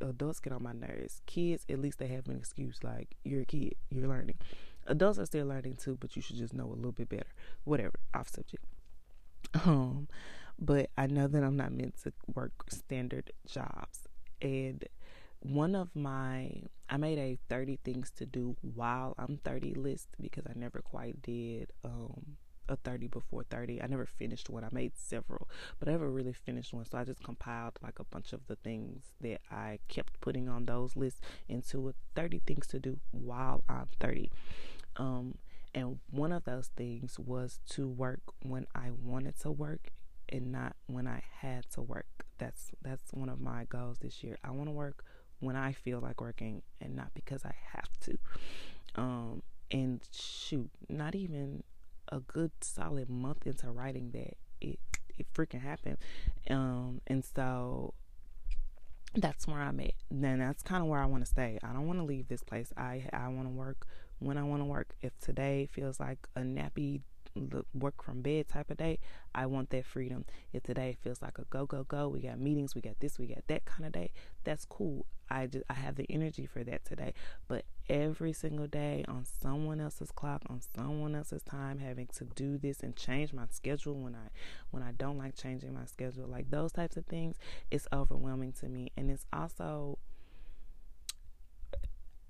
adults 0.02 0.40
get 0.40 0.54
on 0.54 0.64
my 0.64 0.74
nerves. 0.74 1.22
Kids, 1.26 1.66
at 1.70 1.80
least 1.80 2.00
they 2.00 2.08
have 2.08 2.28
an 2.28 2.36
excuse 2.36 2.84
like 2.84 3.16
you're 3.24 3.42
a 3.42 3.46
kid, 3.46 3.76
you're 3.90 4.08
learning. 4.08 4.38
Adults 4.88 5.20
are 5.20 5.26
still 5.26 5.48
learning 5.48 5.76
too, 5.76 5.98
but 6.00 6.16
you 6.16 6.22
should 6.22 6.38
just 6.38 6.54
know 6.54 6.66
a 6.66 6.74
little 6.74 6.92
bit 6.92 7.10
better. 7.10 7.28
Whatever, 7.64 8.00
off 8.14 8.30
subject. 8.30 8.64
Um, 9.66 10.08
but 10.60 10.90
I 10.98 11.08
know 11.08 11.28
that 11.28 11.44
I'm 11.44 11.58
not 11.58 11.72
meant 11.72 12.02
to 12.04 12.14
work 12.34 12.52
standard 12.70 13.32
jobs. 13.46 14.08
And 14.42 14.84
one 15.40 15.76
of 15.76 15.96
my 15.96 16.64
I 16.90 16.98
made 16.98 17.20
a 17.20 17.38
30 17.50 17.80
things 17.84 18.12
to 18.12 18.26
do 18.26 18.56
while 18.62 19.14
I'm 19.18 19.40
30 19.44 19.74
list 19.74 20.08
because 20.22 20.46
I 20.48 20.54
never 20.56 20.82
quite 20.82 21.22
did 21.22 21.72
um 21.84 22.38
a 22.70 22.76
30 22.76 23.08
before 23.08 23.44
30. 23.44 23.82
I 23.82 23.88
never 23.88 24.06
finished 24.06 24.50
one. 24.50 24.64
I 24.64 24.70
made 24.72 24.92
several, 24.98 25.48
but 25.80 25.88
I 25.88 25.92
never 25.92 26.10
really 26.10 26.34
finished 26.34 26.74
one. 26.74 26.86
So 26.86 26.98
I 26.98 27.04
just 27.04 27.24
compiled 27.24 27.80
like 27.82 28.00
a 28.00 28.04
bunch 28.04 28.34
of 28.34 28.46
the 28.48 28.56
things 28.58 29.04
that 29.22 29.42
I 29.52 29.80
kept 29.88 30.20
putting 30.22 30.50
on 30.50 30.66
those 30.66 30.96
lists 30.96 31.22
into 31.48 31.90
a 31.90 31.94
30 32.16 32.42
things 32.46 32.68
to 32.68 32.80
do 32.80 33.00
while 33.12 33.64
I'm 33.70 33.88
30. 34.00 34.32
Um, 34.98 35.38
and 35.74 36.00
one 36.10 36.32
of 36.32 36.44
those 36.44 36.70
things 36.76 37.20
was 37.20 37.60
to 37.70 37.88
work 37.88 38.22
when 38.42 38.66
I 38.76 38.90
wanted 38.92 39.40
to 39.42 39.52
work 39.52 39.92
and 40.30 40.52
not 40.52 40.76
when 40.88 41.08
I 41.08 41.24
had 41.42 41.70
to 41.72 41.82
work. 41.82 42.26
That's 42.38 42.72
that's 42.82 43.14
one 43.14 43.30
of 43.30 43.40
my 43.40 43.66
goals 43.66 43.98
this 44.00 44.24
year. 44.24 44.38
I 44.44 44.52
want 44.52 44.70
to 44.70 44.74
work 44.74 45.04
when 45.40 45.56
I 45.56 45.72
feel 45.72 46.00
like 46.00 46.22
working 46.22 46.62
and 46.82 46.96
not 46.96 47.14
because 47.14 47.46
I 47.46 47.54
have 47.74 47.90
to. 48.02 48.18
Um, 48.96 49.44
and 49.70 50.02
shoot, 50.12 50.70
not 50.90 51.16
even 51.16 51.64
a 52.10 52.20
good 52.20 52.52
solid 52.62 53.10
month 53.10 53.46
into 53.46 53.70
writing 53.70 54.12
that 54.12 54.38
it 54.62 54.80
it 55.18 55.28
freaking 55.34 55.62
happened. 55.62 55.98
Um, 56.50 57.02
and 57.08 57.24
so 57.26 57.94
that's 59.16 59.48
where 59.48 59.60
I'm 59.60 59.80
at. 59.80 59.94
Then 60.12 60.40
that's 60.40 60.64
kind 60.64 60.82
of 60.82 60.90
where 60.90 61.00
I 61.00 61.06
want 61.06 61.24
to 61.24 61.30
stay. 61.30 61.58
I 61.64 61.74
don't 61.74 61.88
want 61.88 62.00
to 62.00 62.06
leave 62.06 62.28
this 62.28 62.44
place. 62.44 62.72
I 62.78 63.04
I 63.12 63.28
want 63.30 63.48
to 63.48 63.54
work 63.54 63.88
when 64.20 64.38
I 64.38 64.44
want 64.44 64.62
to 64.62 64.66
work. 64.66 64.96
If 65.02 65.18
today 65.20 65.68
feels 65.72 66.00
like 66.00 66.28
a 66.36 66.42
nappy 66.42 67.02
work 67.74 68.04
from 68.04 68.22
bed 68.22 68.48
type 68.48 68.70
of 68.70 68.78
day, 68.78 69.00
I 69.34 69.46
want 69.46 69.70
that 69.72 69.86
freedom. 69.86 70.26
If 70.54 70.64
today 70.64 70.98
feels 71.02 71.22
like 71.22 71.38
a 71.38 71.46
go 71.50 71.66
go 71.66 71.84
go, 71.84 72.08
we 72.08 72.22
got 72.22 72.40
meetings, 72.40 72.76
we 72.76 72.82
got 72.82 73.00
this, 73.00 73.20
we 73.20 73.28
got 73.28 73.48
that 73.48 73.66
kind 73.66 73.86
of 73.86 73.92
day, 73.92 74.12
that's 74.44 74.66
cool. 74.66 75.06
I 75.30 75.48
just 75.48 75.66
I 75.70 75.74
have 75.74 75.96
the 75.96 76.06
energy 76.10 76.46
for 76.46 76.64
that 76.64 76.86
today. 76.86 77.14
But 77.48 77.66
every 77.90 78.34
single 78.34 78.68
day 78.68 79.04
on 79.08 79.26
someone 79.42 79.82
else's 79.82 80.12
clock, 80.12 80.44
on 80.50 80.62
someone 80.76 81.16
else's 81.16 81.44
time, 81.44 81.80
having 81.80 82.08
to 82.18 82.26
do 82.26 82.58
this 82.58 82.82
and 82.82 82.96
change 82.96 83.34
my 83.34 83.46
schedule 83.50 83.96
when 83.96 84.16
I 84.16 84.30
when 84.72 84.84
I 84.84 84.92
don't 84.92 85.18
like 85.18 85.36
changing 85.36 85.74
my 85.74 85.86
schedule, 85.86 86.28
like 86.28 86.50
those 86.50 86.72
types 86.72 86.98
of 86.98 87.06
things, 87.06 87.36
it's 87.72 87.88
overwhelming 87.92 88.54
to 88.54 88.70
me. 88.70 88.92
And 88.96 89.12
it's 89.12 89.26
also 89.34 89.98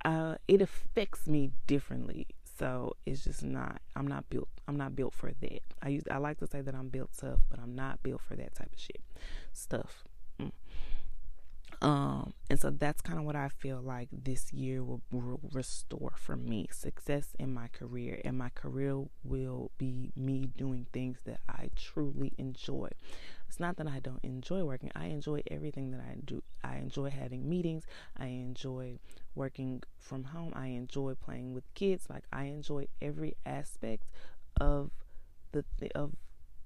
uh, 0.03 0.35
it 0.47 0.61
affects 0.61 1.27
me 1.27 1.51
differently 1.65 2.27
so 2.57 2.95
it's 3.05 3.23
just 3.23 3.43
not. 3.43 3.81
I'm 3.95 4.07
not 4.07 4.29
built. 4.29 4.49
I'm 4.67 4.77
not 4.77 4.95
built 4.95 5.13
for 5.13 5.31
that. 5.41 5.61
I 5.81 5.89
use. 5.89 6.03
I 6.09 6.17
like 6.17 6.39
to 6.39 6.47
say 6.47 6.61
that 6.61 6.75
I'm 6.75 6.89
built 6.89 7.11
tough, 7.17 7.39
but 7.49 7.59
I'm 7.59 7.75
not 7.75 8.03
built 8.03 8.21
for 8.21 8.35
that 8.35 8.55
type 8.55 8.73
of 8.73 8.79
shit 8.79 9.01
stuff. 9.53 10.03
Mm. 10.39 10.51
Um, 11.79 12.33
and 12.49 12.59
so 12.59 12.71
that's 12.71 13.01
kind 13.01 13.19
of 13.19 13.25
what 13.25 13.35
I 13.35 13.49
feel 13.49 13.79
like 13.81 14.09
this 14.11 14.51
year 14.51 14.83
will, 14.83 15.01
will 15.11 15.39
restore 15.53 16.13
for 16.17 16.35
me 16.35 16.67
success 16.71 17.35
in 17.37 17.53
my 17.53 17.67
career, 17.67 18.19
and 18.25 18.37
my 18.37 18.49
career 18.49 19.03
will 19.23 19.71
be 19.77 20.11
me 20.15 20.49
doing 20.57 20.87
things 20.91 21.19
that 21.25 21.39
I 21.47 21.69
truly 21.75 22.33
enjoy. 22.37 22.89
It's 23.47 23.59
not 23.59 23.77
that 23.77 23.87
I 23.87 23.99
don't 23.99 24.23
enjoy 24.23 24.63
working. 24.63 24.91
I 24.95 25.05
enjoy 25.07 25.41
everything 25.49 25.91
that 25.91 26.01
I 26.01 26.15
do. 26.23 26.43
I 26.63 26.77
enjoy 26.77 27.09
having 27.09 27.47
meetings. 27.47 27.85
I 28.17 28.27
enjoy 28.27 28.99
working 29.35 29.83
from 29.97 30.25
home. 30.25 30.53
I 30.55 30.67
enjoy 30.67 31.15
playing 31.15 31.53
with 31.53 31.63
kids. 31.73 32.07
Like 32.09 32.23
I 32.31 32.45
enjoy 32.45 32.87
every 33.01 33.35
aspect 33.45 34.03
of 34.59 34.91
the 35.51 35.63
th- 35.79 35.91
of 35.93 36.11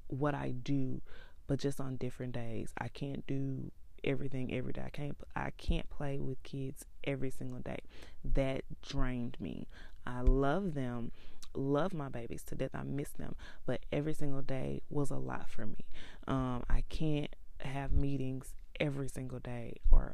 what 0.08 0.36
I 0.36 0.52
do, 0.52 1.02
but 1.48 1.60
just 1.60 1.80
on 1.80 1.96
different 1.98 2.34
days. 2.34 2.74
I 2.78 2.88
can't 2.88 3.26
do 3.28 3.72
everything 4.04 4.54
every 4.54 4.74
day. 4.74 4.84
I 4.86 4.90
can't 4.90 5.18
I 5.36 5.52
can't 5.52 5.90
play 5.90 6.18
with 6.20 6.42
kids 6.44 6.86
every 7.04 7.30
single 7.32 7.60
day. 7.60 7.80
That 8.24 8.64
drained 8.82 9.38
me. 9.40 9.68
I 10.06 10.22
love 10.22 10.74
them, 10.74 11.12
love 11.54 11.94
my 11.94 12.10
babies 12.10 12.44
to 12.44 12.56
death. 12.56 12.72
I 12.74 12.84
miss 12.84 13.10
them, 13.12 13.36
but 13.66 13.82
every 13.92 14.14
single 14.14 14.42
day 14.42 14.82
was 14.90 15.12
a 15.12 15.18
lot 15.18 15.50
for 15.50 15.66
me. 15.66 15.86
Um, 16.28 16.64
I 16.70 16.84
can't 16.90 17.34
have 17.60 17.92
meetings 17.92 18.54
every 18.80 19.08
single 19.08 19.40
day 19.40 19.76
or 19.92 20.14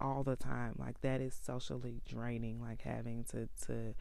all 0.00 0.22
the 0.22 0.36
time. 0.36 0.74
Like 0.78 1.00
that 1.02 1.20
is 1.20 1.34
socially 1.34 2.00
draining. 2.06 2.60
Like 2.60 2.82
having 2.82 3.24
to 3.30 3.48
to 3.66 3.94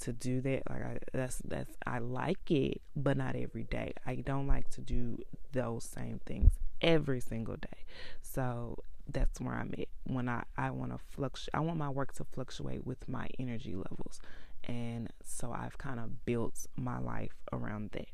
to 0.00 0.12
do 0.12 0.40
that. 0.42 0.62
Like 0.68 0.82
I, 0.82 0.98
that's 1.12 1.38
that's 1.44 1.76
I 1.86 1.98
like 1.98 2.50
it, 2.50 2.80
but 2.96 3.16
not 3.16 3.36
every 3.36 3.64
day. 3.64 3.94
I 4.06 4.16
don't 4.16 4.46
like 4.46 4.70
to 4.70 4.80
do 4.80 5.18
those 5.52 5.84
same 5.84 6.20
things 6.26 6.52
every 6.80 7.20
single 7.20 7.56
day. 7.56 7.84
So 8.22 8.78
that's 9.08 9.40
where 9.40 9.54
I'm 9.54 9.74
at 9.78 9.88
when 10.04 10.28
I 10.28 10.44
I 10.56 10.70
want 10.70 10.92
to 10.92 10.98
fluctuate. 10.98 11.54
I 11.54 11.60
want 11.60 11.78
my 11.78 11.90
work 11.90 12.12
to 12.14 12.24
fluctuate 12.24 12.86
with 12.86 13.08
my 13.08 13.28
energy 13.38 13.74
levels. 13.74 14.20
And 14.64 15.08
so 15.24 15.52
I've 15.52 15.78
kind 15.78 15.98
of 15.98 16.24
built 16.24 16.66
my 16.76 16.98
life 16.98 17.34
around 17.52 17.90
that. 17.92 18.08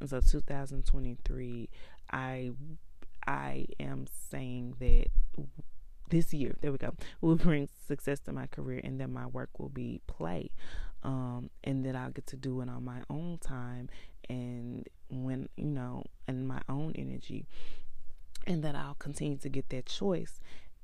And 0.00 0.08
so 0.08 0.20
2023, 0.20 1.68
I 2.10 2.50
I 3.26 3.66
am 3.78 4.06
saying 4.30 4.74
that 4.80 5.06
this 6.08 6.34
year, 6.34 6.54
there 6.60 6.72
we 6.72 6.78
go, 6.78 6.94
will 7.20 7.36
bring 7.36 7.68
success 7.86 8.20
to 8.20 8.32
my 8.32 8.46
career 8.46 8.80
and 8.82 9.00
that 9.00 9.08
my 9.08 9.26
work 9.26 9.58
will 9.58 9.70
be 9.70 10.00
play. 10.06 10.50
Um, 11.04 11.50
and 11.64 11.84
that 11.84 11.96
I'll 11.96 12.12
get 12.12 12.28
to 12.28 12.36
do 12.36 12.60
it 12.60 12.68
on 12.68 12.84
my 12.84 13.00
own 13.10 13.38
time 13.40 13.88
and 14.28 14.88
when, 15.10 15.48
you 15.56 15.64
know, 15.64 16.04
and 16.28 16.46
my 16.46 16.60
own 16.68 16.92
energy. 16.94 17.46
And 18.46 18.62
that 18.62 18.76
I'll 18.76 18.94
continue 18.94 19.36
to 19.38 19.48
get 19.48 19.68
that 19.70 19.86
choice 19.86 20.38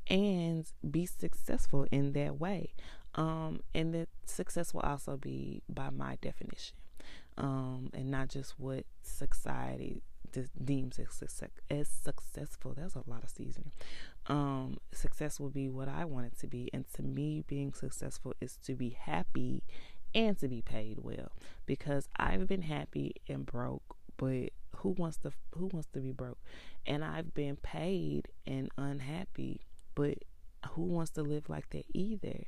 and 0.08 0.66
be 0.88 1.06
successful 1.06 1.86
in 1.90 2.12
that 2.14 2.40
way. 2.40 2.72
Um, 3.14 3.60
and 3.74 3.94
that 3.94 4.08
success 4.26 4.72
will 4.72 4.82
also 4.82 5.16
be 5.16 5.62
by 5.68 5.90
my 5.90 6.16
definition. 6.20 6.76
Um, 7.36 7.90
and 7.94 8.10
not 8.10 8.28
just 8.28 8.58
what 8.58 8.84
society 9.02 10.02
deems 10.62 10.98
as, 10.98 11.42
as 11.70 11.88
successful. 11.88 12.74
That's 12.76 12.94
a 12.94 13.02
lot 13.06 13.22
of 13.22 13.30
seasoning. 13.30 13.72
Um, 14.26 14.78
success 14.92 15.40
will 15.40 15.50
be 15.50 15.68
what 15.68 15.88
I 15.88 16.04
want 16.04 16.26
it 16.26 16.38
to 16.40 16.46
be, 16.46 16.68
and 16.72 16.84
to 16.94 17.02
me, 17.02 17.44
being 17.46 17.72
successful 17.72 18.34
is 18.40 18.58
to 18.64 18.74
be 18.74 18.90
happy 18.90 19.62
and 20.14 20.38
to 20.38 20.48
be 20.48 20.60
paid 20.60 20.98
well. 21.00 21.32
Because 21.64 22.08
I've 22.16 22.46
been 22.46 22.62
happy 22.62 23.14
and 23.28 23.46
broke 23.46 23.96
but 24.18 24.50
who 24.76 24.90
wants 24.90 25.16
to 25.18 25.32
who 25.52 25.70
wants 25.72 25.88
to 25.94 26.00
be 26.00 26.12
broke? 26.12 26.38
And 26.84 27.02
I've 27.02 27.32
been 27.32 27.56
paid 27.56 28.28
and 28.46 28.68
unhappy, 28.76 29.62
but 29.94 30.18
who 30.70 30.82
wants 30.82 31.10
to 31.12 31.22
live 31.22 31.48
like 31.48 31.70
that 31.70 31.84
either? 31.92 32.44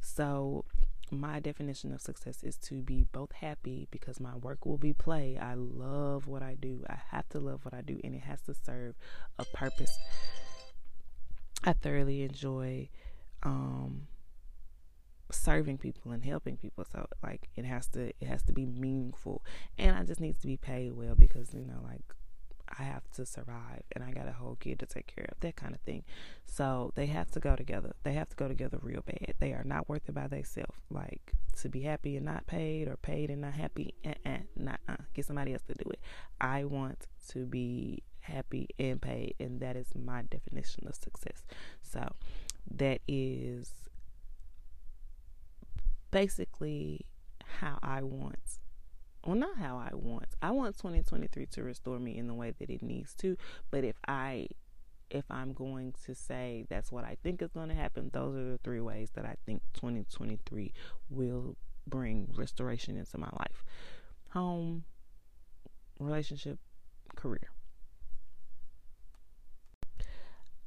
So 0.00 0.64
my 1.10 1.40
definition 1.40 1.92
of 1.92 2.00
success 2.00 2.42
is 2.42 2.56
to 2.56 2.82
be 2.82 3.06
both 3.12 3.32
happy 3.32 3.88
because 3.90 4.20
my 4.20 4.36
work 4.36 4.64
will 4.64 4.78
be 4.78 4.92
play. 4.92 5.38
I 5.40 5.54
love 5.54 6.26
what 6.26 6.42
I 6.42 6.54
do. 6.54 6.84
I 6.88 6.98
have 7.10 7.28
to 7.30 7.40
love 7.40 7.64
what 7.64 7.74
I 7.74 7.80
do 7.80 8.00
and 8.04 8.14
it 8.14 8.22
has 8.22 8.40
to 8.42 8.54
serve 8.54 8.94
a 9.38 9.44
purpose. 9.44 9.96
I 11.64 11.72
thoroughly 11.72 12.22
enjoy 12.22 12.88
um 13.42 14.06
serving 15.32 15.78
people 15.78 16.10
and 16.12 16.24
helping 16.24 16.56
people 16.56 16.84
so 16.90 17.06
like 17.22 17.48
it 17.54 17.64
has 17.64 17.86
to 17.86 18.08
it 18.08 18.26
has 18.26 18.42
to 18.42 18.52
be 18.52 18.66
meaningful 18.66 19.44
and 19.78 19.96
I 19.96 20.02
just 20.02 20.20
need 20.20 20.40
to 20.40 20.46
be 20.46 20.56
paid 20.56 20.92
well 20.92 21.14
because 21.14 21.54
you 21.54 21.64
know 21.64 21.80
like 21.84 22.02
I 22.78 22.84
have 22.84 23.02
to 23.12 23.26
survive 23.26 23.82
and 23.92 24.04
I 24.04 24.12
got 24.12 24.28
a 24.28 24.32
whole 24.32 24.56
kid 24.60 24.78
to 24.80 24.86
take 24.86 25.06
care 25.06 25.26
of, 25.28 25.40
that 25.40 25.56
kind 25.56 25.74
of 25.74 25.80
thing. 25.80 26.04
So 26.46 26.92
they 26.94 27.06
have 27.06 27.30
to 27.32 27.40
go 27.40 27.56
together. 27.56 27.94
They 28.04 28.12
have 28.12 28.28
to 28.30 28.36
go 28.36 28.48
together 28.48 28.78
real 28.82 29.02
bad. 29.04 29.34
They 29.38 29.52
are 29.52 29.64
not 29.64 29.88
worth 29.88 30.08
it 30.08 30.14
by 30.14 30.28
themselves. 30.28 30.76
Like 30.90 31.32
to 31.60 31.68
be 31.68 31.82
happy 31.82 32.16
and 32.16 32.26
not 32.26 32.46
paid 32.46 32.88
or 32.88 32.96
paid 32.96 33.30
and 33.30 33.40
not 33.40 33.54
happy, 33.54 33.94
uh-uh, 34.04 34.38
not 34.56 34.80
uh, 34.88 34.96
get 35.14 35.26
somebody 35.26 35.52
else 35.52 35.62
to 35.68 35.74
do 35.74 35.90
it. 35.90 36.00
I 36.40 36.64
want 36.64 37.06
to 37.30 37.46
be 37.46 38.02
happy 38.20 38.68
and 38.78 39.00
paid, 39.00 39.34
and 39.40 39.60
that 39.60 39.76
is 39.76 39.88
my 39.94 40.22
definition 40.22 40.86
of 40.86 40.94
success. 40.94 41.42
So 41.82 42.08
that 42.70 43.00
is 43.08 43.72
basically 46.10 47.06
how 47.44 47.78
I 47.82 48.02
want 48.02 48.58
well 49.24 49.36
not 49.36 49.58
how 49.58 49.76
I 49.76 49.94
want. 49.94 50.26
I 50.40 50.50
want 50.50 50.76
2023 50.76 51.46
to 51.46 51.62
restore 51.62 51.98
me 51.98 52.16
in 52.16 52.26
the 52.26 52.34
way 52.34 52.52
that 52.58 52.70
it 52.70 52.82
needs 52.82 53.14
to, 53.16 53.36
but 53.70 53.84
if 53.84 53.96
I 54.06 54.48
if 55.10 55.24
I'm 55.30 55.52
going 55.52 55.92
to 56.06 56.14
say 56.14 56.66
that's 56.68 56.92
what 56.92 57.04
I 57.04 57.16
think 57.22 57.42
is 57.42 57.52
going 57.52 57.68
to 57.68 57.74
happen, 57.74 58.10
those 58.12 58.36
are 58.36 58.52
the 58.52 58.58
three 58.58 58.80
ways 58.80 59.10
that 59.14 59.24
I 59.24 59.34
think 59.44 59.62
2023 59.74 60.72
will 61.10 61.56
bring 61.86 62.32
restoration 62.36 62.96
into 62.96 63.18
my 63.18 63.28
life. 63.38 63.64
Home, 64.30 64.84
relationship, 65.98 66.58
career. 67.16 67.50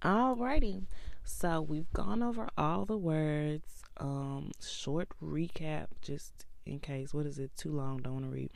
Alrighty. 0.01 0.83
So 1.23 1.61
we've 1.61 1.91
gone 1.93 2.21
over 2.21 2.49
all 2.57 2.85
the 2.85 2.97
words. 2.97 3.83
Um, 3.97 4.51
short 4.61 5.07
recap, 5.23 5.87
just 6.01 6.45
in 6.65 6.79
case 6.79 7.13
what 7.13 7.25
is 7.25 7.39
it 7.39 7.51
too 7.57 7.71
long 7.71 7.97
don't 7.97 8.13
want 8.13 8.25
to 8.25 8.31
read. 8.31 8.49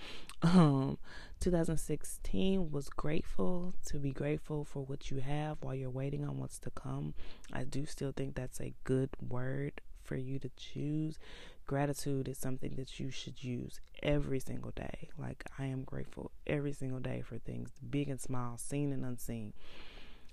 Um 0.44 0.98
2016 1.40 2.72
was 2.72 2.90
grateful 2.90 3.74
to 3.86 3.98
be 3.98 4.12
grateful 4.12 4.64
for 4.64 4.84
what 4.84 5.12
you 5.12 5.18
have 5.18 5.58
while 5.62 5.76
you're 5.76 5.90
waiting 5.90 6.26
on 6.26 6.38
what's 6.38 6.60
to 6.60 6.70
come. 6.72 7.14
I 7.54 7.64
do 7.64 7.86
still 7.86 8.12
think 8.12 8.36
that's 8.36 8.60
a 8.60 8.74
good 8.84 9.10
word 9.28 9.82
for 10.04 10.16
you 10.16 10.40
to 10.40 10.50
choose. 10.56 11.20
Gratitude 11.68 12.30
is 12.30 12.38
something 12.38 12.76
that 12.78 13.00
you 13.00 13.12
should 13.12 13.44
use 13.44 13.82
every 14.02 14.40
single 14.40 14.72
day. 14.72 15.10
Like 15.18 15.44
i 15.60 15.66
am 15.66 15.84
grateful 15.84 16.32
every 16.48 16.74
single 16.74 17.00
day 17.00 17.22
for 17.22 17.38
things 17.38 17.72
big 17.90 18.10
and 18.10 18.20
small 18.20 18.58
seen 18.58 18.94
and 18.94 19.06
unseen. 19.06 19.54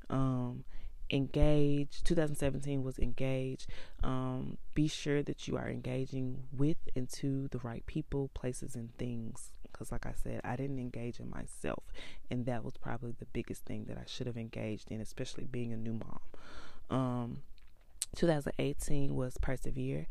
Um 0.09 0.65
engage 1.11 2.03
2017 2.05 2.83
was 2.83 2.99
engage 2.99 3.67
um, 4.03 4.57
be 4.75 4.89
sure 4.89 5.23
that 5.23 5.47
you 5.47 5.57
are 5.57 5.69
engaging 5.69 6.45
with 6.57 6.79
and 6.97 7.09
to 7.09 7.49
the 7.49 7.59
right 7.59 7.85
people 7.87 8.31
places 8.35 8.75
and 8.75 8.97
things 8.97 9.53
because 9.71 9.93
like 9.93 10.07
i 10.07 10.13
said 10.13 10.41
i 10.45 10.57
didn't 10.57 10.79
engage 10.79 11.21
in 11.21 11.29
myself 11.29 11.85
and 12.31 12.47
that 12.47 12.65
was 12.65 12.77
probably 12.77 13.15
the 13.19 13.27
biggest 13.27 13.65
thing 13.65 13.85
that 13.87 13.99
i 13.99 14.05
should 14.07 14.27
have 14.27 14.37
engaged 14.37 14.91
in 14.91 15.01
especially 15.01 15.45
being 15.45 15.73
a 15.73 15.77
new 15.77 15.93
mom 15.93 16.21
um, 16.91 17.43
2018 18.15 19.15
was 19.15 19.37
persevere. 19.39 20.07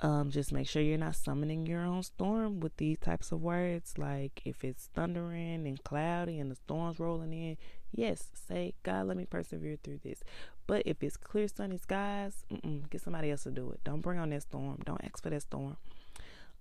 Um, 0.00 0.30
just 0.30 0.52
make 0.52 0.68
sure 0.68 0.80
you're 0.80 0.96
not 0.96 1.16
summoning 1.16 1.66
your 1.66 1.80
own 1.80 2.04
storm 2.04 2.60
with 2.60 2.76
these 2.76 2.98
types 2.98 3.32
of 3.32 3.42
words. 3.42 3.98
Like 3.98 4.42
if 4.44 4.62
it's 4.62 4.88
thundering 4.94 5.66
and 5.66 5.82
cloudy 5.82 6.38
and 6.38 6.50
the 6.50 6.54
storm's 6.54 7.00
rolling 7.00 7.32
in, 7.32 7.56
yes, 7.92 8.28
say, 8.48 8.74
God, 8.82 9.06
let 9.06 9.16
me 9.16 9.24
persevere 9.24 9.76
through 9.82 10.00
this. 10.02 10.22
But 10.66 10.82
if 10.84 11.02
it's 11.02 11.16
clear, 11.16 11.48
sunny 11.48 11.78
skies, 11.78 12.44
get 12.90 13.00
somebody 13.00 13.30
else 13.30 13.44
to 13.44 13.50
do 13.50 13.70
it. 13.70 13.80
Don't 13.84 14.00
bring 14.00 14.18
on 14.18 14.30
that 14.30 14.42
storm. 14.42 14.78
Don't 14.84 15.02
ask 15.02 15.22
for 15.22 15.30
that 15.30 15.42
storm. 15.42 15.76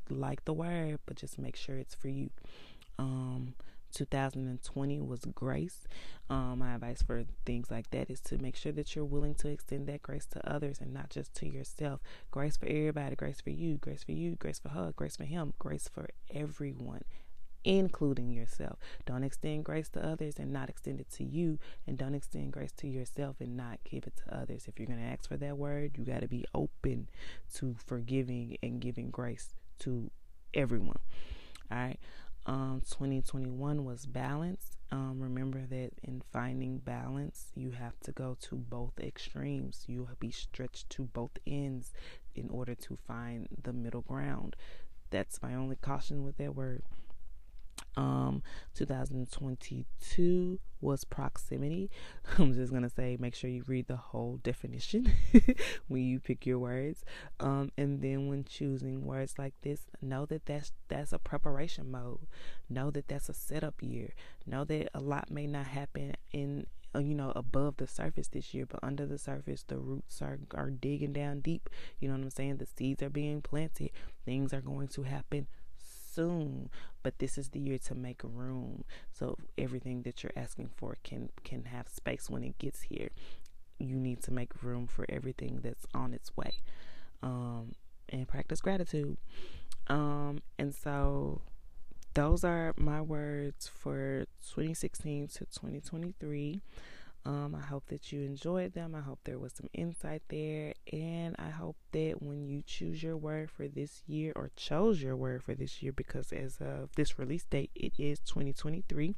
like 0.09 0.47
the 0.47 0.55
word, 0.55 0.99
but 1.05 1.17
just 1.17 1.39
make 1.39 1.57
sure 1.57 1.77
it's 1.77 1.95
for 1.95 2.09
you. 2.09 2.31
Um, 2.99 3.55
2020 3.95 5.01
was 5.01 5.27
grace. 5.35 5.87
Um, 6.31 6.61
my 6.61 6.75
advice 6.75 7.03
for 7.03 7.25
things 7.45 7.71
like 7.71 7.91
that 7.91 8.09
is 8.11 8.21
to 8.23 8.39
make 8.39 8.57
sure 8.57 8.73
that 8.73 8.97
you're 8.97 9.05
willing 9.05 9.35
to 9.37 9.49
extend 9.49 9.87
that 9.89 10.03
grace 10.03 10.27
to 10.27 10.51
others 10.51 10.79
and 10.81 10.93
not 10.93 11.11
just 11.11 11.35
to 11.37 11.49
yourself. 11.49 12.01
Grace 12.31 12.57
for 12.57 12.67
everybody, 12.67 13.15
grace 13.15 13.41
for 13.41 13.51
you, 13.51 13.77
grace 13.77 14.05
for 14.05 14.13
you, 14.13 14.37
grace 14.37 14.59
for 14.59 14.71
her, 14.71 14.93
grace 14.97 15.17
for 15.17 15.25
him, 15.25 15.53
grace 15.59 15.89
for 15.93 16.09
everyone, 16.33 17.03
including 17.69 18.31
yourself. 18.31 18.79
Don't 19.07 19.25
extend 19.25 19.65
grace 19.65 19.89
to 19.91 20.05
others 20.05 20.39
and 20.39 20.53
not 20.53 20.69
extend 20.69 21.01
it 21.01 21.11
to 21.13 21.25
you, 21.25 21.59
and 21.87 21.97
don't 21.99 22.15
extend 22.15 22.53
grace 22.53 22.73
to 22.73 22.89
yourself 22.89 23.37
and 23.41 23.57
not 23.57 23.79
give 23.85 24.07
it 24.07 24.15
to 24.17 24.37
others. 24.37 24.67
If 24.67 24.79
you're 24.79 24.87
going 24.87 24.99
to 24.99 25.05
ask 25.05 25.29
for 25.29 25.37
that 25.37 25.59
word, 25.59 25.93
you 25.97 26.05
got 26.05 26.21
to 26.23 26.29
be 26.29 26.45
open 26.55 27.09
to 27.55 27.77
forgiving 27.87 28.57
and 28.63 28.81
giving 28.81 29.11
grace 29.11 29.55
to 29.81 30.11
everyone. 30.55 30.99
All 31.71 31.79
right 31.79 31.99
um, 32.49 32.81
2021 32.89 33.85
was 33.85 34.07
balance. 34.07 34.79
Um, 34.91 35.21
remember 35.21 35.67
that 35.67 35.91
in 36.03 36.23
finding 36.33 36.79
balance, 36.79 37.53
you 37.55 37.73
have 37.73 38.01
to 38.01 38.13
go 38.13 38.39
to 38.41 38.57
both 38.57 38.99
extremes. 38.99 39.85
You 39.87 40.01
will 40.01 40.17
be 40.19 40.31
stretched 40.31 40.89
to 40.91 41.03
both 41.03 41.33
ends 41.47 41.93
in 42.35 42.49
order 42.49 42.75
to 42.75 42.97
find 43.07 43.49
the 43.63 43.75
middle 43.75 44.01
ground. 44.01 44.57
That's 45.11 45.43
my 45.43 45.55
only 45.55 45.77
caution 45.77 46.25
with 46.25 46.39
that 46.39 46.55
word. 46.55 46.83
Um, 47.97 48.43
2022 48.75 50.61
was 50.81 51.05
proximity. 51.05 51.91
I'm 52.39 52.55
just 52.55 52.73
gonna 52.73 52.89
say, 52.89 53.17
make 53.19 53.35
sure 53.35 53.51
you 53.51 53.65
read 53.67 53.89
the 53.89 53.97
whole 53.97 54.39
definition 54.43 55.13
when 55.89 56.03
you 56.03 56.21
pick 56.21 56.47
your 56.47 56.59
words. 56.59 57.05
Um, 57.41 57.73
and 57.77 58.01
then 58.01 58.29
when 58.29 58.45
choosing 58.45 59.05
words 59.05 59.35
like 59.39 59.55
this, 59.63 59.87
know 60.01 60.27
that 60.27 60.47
that's 60.47 60.73
that's 60.89 61.13
a 61.13 61.19
preparation 61.19 61.91
mode. 61.91 62.27
Know 62.69 62.91
that 62.91 63.09
that's 63.09 63.29
a 63.29 63.35
setup 63.35 63.83
year. 63.83 64.15
Know 64.47 64.65
that 64.65 64.91
a 64.95 65.01
lot 65.01 65.31
may 65.31 65.47
not 65.47 65.67
happen 65.67 66.15
in 66.33 66.67
uh, 66.95 67.01
you 67.01 67.15
know 67.15 67.33
above 67.37 67.77
the 67.77 67.87
surface 67.87 68.29
this 68.29 68.55
year 68.55 68.65
but 68.65 68.81
under 68.83 69.05
the 69.05 69.19
surface 69.19 69.63
the 69.69 69.77
roots 69.77 70.23
are 70.23 70.39
are 70.55 70.71
digging 70.71 71.13
down 71.13 71.41
deep 71.41 71.69
you 72.01 72.09
know 72.09 72.15
what 72.15 72.23
i'm 72.23 72.31
saying 72.31 72.57
the 72.57 72.67
seeds 72.67 73.03
are 73.03 73.11
being 73.11 73.43
planted 73.43 73.91
things 74.25 74.55
are 74.55 74.63
going 74.63 74.89
to 74.89 75.03
happen 75.03 75.47
soon, 76.19 76.69
but 77.05 77.21
this 77.21 77.39
is 77.39 77.51
the 77.51 77.61
year 77.61 77.79
to 77.79 77.95
make 77.95 78.23
room 78.25 78.83
so 79.13 79.39
everything 79.57 80.03
that 80.03 80.25
you're 80.25 80.33
asking 80.35 80.69
for 80.77 80.97
can 81.05 81.29
can 81.45 81.67
have 81.67 81.89
space 81.89 82.29
when 82.29 82.43
it 82.43 82.59
gets 82.59 82.83
here. 82.83 83.11
You 83.79 83.95
need 83.95 84.21
to 84.25 84.33
make 84.33 84.61
room 84.61 84.89
for 84.89 85.07
everything 85.09 85.61
that's 85.63 85.87
on 85.95 86.13
its 86.13 86.37
way. 86.37 86.55
Um, 87.23 87.75
and 88.09 88.27
practice 88.27 88.61
gratitude. 88.61 89.17
Um, 89.87 90.43
and 90.59 90.75
so 90.75 91.43
those 92.15 92.43
are 92.43 92.75
my 92.77 93.01
words 93.01 93.69
for 93.69 94.25
2016 94.51 95.29
to 95.29 95.39
2023. 95.39 96.61
Um, 97.25 97.55
I 97.55 97.61
hope 97.61 97.87
that 97.89 98.11
you 98.13 98.23
enjoyed 98.23 98.73
them. 98.73 98.95
I 98.95 99.01
hope 99.01 99.21
there 99.25 99.39
was 99.39 99.53
some 99.53 99.69
insight 99.75 100.23
there. 100.29 100.73
And 100.93 101.37
I 101.39 101.51
hope 101.51 101.77
that 101.93 102.23
when 102.23 102.47
you 102.47 102.63
choose 102.67 103.03
your 103.03 103.17
word 103.17 103.51
for 103.51 103.69
this 103.69 104.03
year 104.07 104.33
or 104.35 104.51
chose 104.57 105.03
your 105.03 105.17
word 105.17 105.43
for 105.43 105.55
this 105.55 105.83
year, 105.83 105.93
because 105.93 106.33
as 106.33 106.59
of 106.61 106.91
this 106.97 107.19
release 107.19 107.45
date, 107.45 107.71
it 107.75 107.93
is 107.99 108.19
2023, 108.21 109.15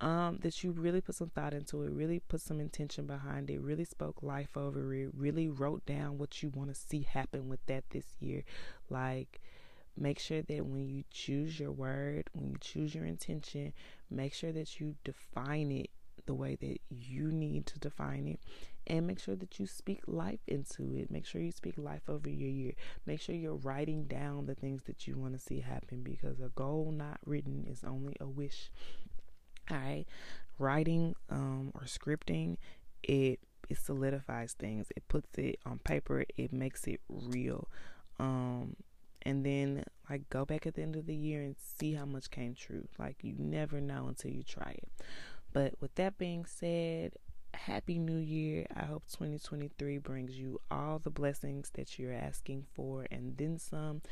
um, 0.00 0.38
that 0.42 0.64
you 0.64 0.72
really 0.72 1.00
put 1.00 1.14
some 1.14 1.30
thought 1.30 1.54
into 1.54 1.82
it, 1.82 1.90
really 1.90 2.20
put 2.20 2.40
some 2.40 2.58
intention 2.58 3.06
behind 3.06 3.50
it, 3.50 3.60
really 3.60 3.84
spoke 3.84 4.22
life 4.22 4.56
over 4.56 4.94
it, 4.94 5.10
really 5.14 5.48
wrote 5.48 5.84
down 5.84 6.18
what 6.18 6.42
you 6.42 6.48
want 6.48 6.70
to 6.70 6.74
see 6.74 7.02
happen 7.02 7.48
with 7.48 7.64
that 7.66 7.84
this 7.90 8.06
year. 8.18 8.42
Like, 8.88 9.40
make 9.96 10.18
sure 10.18 10.42
that 10.42 10.66
when 10.66 10.88
you 10.88 11.04
choose 11.10 11.60
your 11.60 11.72
word, 11.72 12.30
when 12.32 12.48
you 12.48 12.56
choose 12.60 12.94
your 12.94 13.04
intention, 13.04 13.72
make 14.10 14.32
sure 14.32 14.52
that 14.52 14.80
you 14.80 14.96
define 15.04 15.70
it 15.70 15.90
the 16.30 16.34
way 16.34 16.54
that 16.54 16.78
you 16.88 17.32
need 17.32 17.66
to 17.66 17.76
define 17.80 18.28
it 18.28 18.38
and 18.86 19.04
make 19.04 19.18
sure 19.18 19.34
that 19.34 19.58
you 19.58 19.66
speak 19.66 20.00
life 20.06 20.38
into 20.46 20.94
it. 20.94 21.10
Make 21.10 21.26
sure 21.26 21.40
you 21.40 21.50
speak 21.50 21.74
life 21.76 22.02
over 22.08 22.30
your 22.30 22.48
year. 22.48 22.74
Make 23.04 23.20
sure 23.20 23.34
you're 23.34 23.56
writing 23.56 24.04
down 24.04 24.46
the 24.46 24.54
things 24.54 24.84
that 24.84 25.08
you 25.08 25.18
want 25.18 25.32
to 25.32 25.40
see 25.40 25.58
happen 25.58 26.04
because 26.04 26.38
a 26.38 26.50
goal 26.50 26.92
not 26.96 27.18
written 27.26 27.64
is 27.68 27.82
only 27.82 28.14
a 28.20 28.28
wish. 28.28 28.70
All 29.72 29.76
right. 29.76 30.04
Writing 30.56 31.16
um, 31.30 31.72
or 31.74 31.82
scripting, 31.82 32.58
it 33.02 33.40
it 33.68 33.78
solidifies 33.78 34.52
things. 34.52 34.86
It 34.94 35.08
puts 35.08 35.36
it 35.36 35.58
on 35.66 35.80
paper. 35.80 36.24
It 36.36 36.52
makes 36.52 36.86
it 36.86 37.00
real. 37.08 37.68
Um, 38.20 38.76
and 39.22 39.44
then 39.44 39.82
like 40.08 40.30
go 40.30 40.44
back 40.44 40.64
at 40.64 40.74
the 40.74 40.82
end 40.82 40.94
of 40.94 41.06
the 41.06 41.14
year 41.14 41.42
and 41.42 41.56
see 41.58 41.94
how 41.94 42.04
much 42.04 42.30
came 42.30 42.54
true. 42.54 42.86
Like 43.00 43.16
you 43.22 43.34
never 43.36 43.80
know 43.80 44.06
until 44.06 44.30
you 44.30 44.44
try 44.44 44.76
it. 44.78 44.88
But 45.52 45.74
with 45.80 45.94
that 45.96 46.18
being 46.18 46.46
said, 46.46 47.12
happy 47.54 47.98
new 47.98 48.18
year. 48.18 48.66
I 48.74 48.84
hope 48.84 49.04
2023 49.10 49.98
brings 49.98 50.38
you 50.38 50.60
all 50.70 50.98
the 50.98 51.10
blessings 51.10 51.70
that 51.74 51.98
you're 51.98 52.12
asking 52.12 52.66
for 52.72 53.06
and 53.10 53.36
then 53.36 53.58
some. 53.58 54.02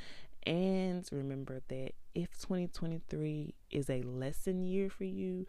And 0.47 1.07
remember 1.13 1.61
that 1.69 1.93
if 2.15 2.33
2023 2.39 3.55
is 3.71 3.91
a 3.91 4.03
lesson 4.03 4.65
year 4.65 4.89
for 4.89 5.05
you, 5.05 5.47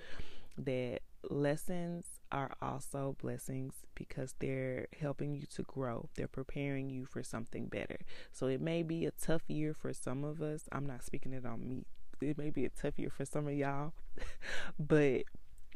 that 0.58 1.00
lessons 1.30 2.06
are 2.32 2.52
also 2.62 3.16
blessings 3.22 3.74
because 3.96 4.36
they're 4.40 4.88
helping 5.00 5.34
you 5.34 5.46
to 5.56 5.64
grow. 5.64 6.10
They're 6.16 6.28
preparing 6.28 6.90
you 6.90 7.06
for 7.06 7.24
something 7.24 7.68
better. 7.68 8.00
So 8.32 8.48
it 8.48 8.62
may 8.62 8.84
be 8.84 9.06
a 9.06 9.12
tough 9.12 9.44
year 9.48 9.74
for 9.74 9.94
some 9.94 10.24
of 10.24 10.42
us. 10.42 10.64
I'm 10.72 10.86
not 10.86 11.04
speaking 11.04 11.34
it 11.34 11.46
on 11.46 11.68
me. 11.68 11.86
It 12.22 12.38
may 12.38 12.50
be 12.50 12.66
a 12.66 12.70
tough 12.70 13.00
year 13.00 13.10
for 13.10 13.24
some 13.24 13.48
of 13.48 13.54
y'all, 13.54 13.94
but 14.80 15.24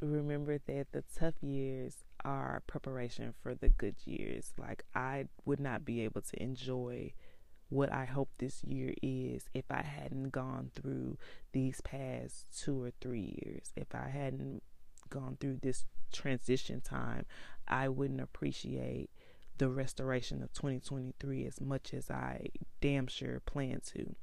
remember 0.06 0.60
that 0.68 0.88
the 0.92 1.04
tough 1.16 1.36
years 1.42 2.04
are 2.24 2.64
preparation 2.68 3.34
for 3.42 3.56
the 3.56 3.70
good 3.70 3.96
years. 4.06 4.54
Like 4.58 4.84
I 4.96 5.26
would 5.46 5.60
not 5.60 5.86
be 5.86 6.02
able 6.02 6.22
to 6.22 6.42
enjoy 6.42 7.14
what 7.70 7.92
I 7.92 8.06
hope 8.06 8.30
this 8.38 8.64
year 8.64 8.94
is 9.02 9.46
if 9.54 9.66
I 9.72 9.82
hadn't 9.82 10.30
gone 10.32 10.70
through 10.76 11.18
these 11.54 11.82
past 11.82 12.46
two 12.56 12.84
or 12.84 12.92
three 13.02 13.40
years. 13.44 13.72
If 13.76 13.96
I 13.96 14.10
hadn't 14.10 14.62
gone 15.10 15.38
through 15.40 15.60
this 15.62 15.86
transition 16.12 16.82
time, 16.82 17.26
I 17.68 17.90
wouldn't 17.90 18.22
appreciate 18.22 19.10
the 19.58 19.70
restoration 19.70 20.44
of 20.44 20.54
2023 20.54 21.46
as 21.46 21.62
much 21.62 21.94
as 21.94 22.10
I 22.10 22.48
damn 22.82 23.08
sure 23.08 23.40
plan 23.40 23.82
to. 23.94 24.16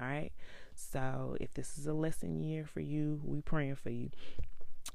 All 0.00 0.06
right. 0.06 0.32
So 0.74 1.36
if 1.40 1.54
this 1.54 1.78
is 1.78 1.86
a 1.86 1.92
lesson 1.92 2.40
year 2.40 2.64
for 2.64 2.80
you, 2.80 3.20
we 3.24 3.40
praying 3.40 3.76
for 3.76 3.90
you. 3.90 4.10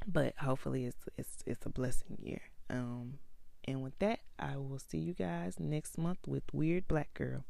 But 0.08 0.36
hopefully 0.38 0.86
it's 0.86 1.06
it's 1.18 1.43
it's 1.45 1.66
a 1.66 1.70
blessing 1.70 2.18
year. 2.22 2.41
Um 2.70 3.20
and 3.66 3.84
with 3.84 3.97
that, 4.00 4.22
I 4.39 4.58
will 4.58 4.80
see 4.80 4.97
you 4.97 5.14
guys 5.14 5.60
next 5.60 5.97
month 5.97 6.20
with 6.28 6.43
Weird 6.54 6.88
Black 6.88 7.14
Girl. 7.14 7.45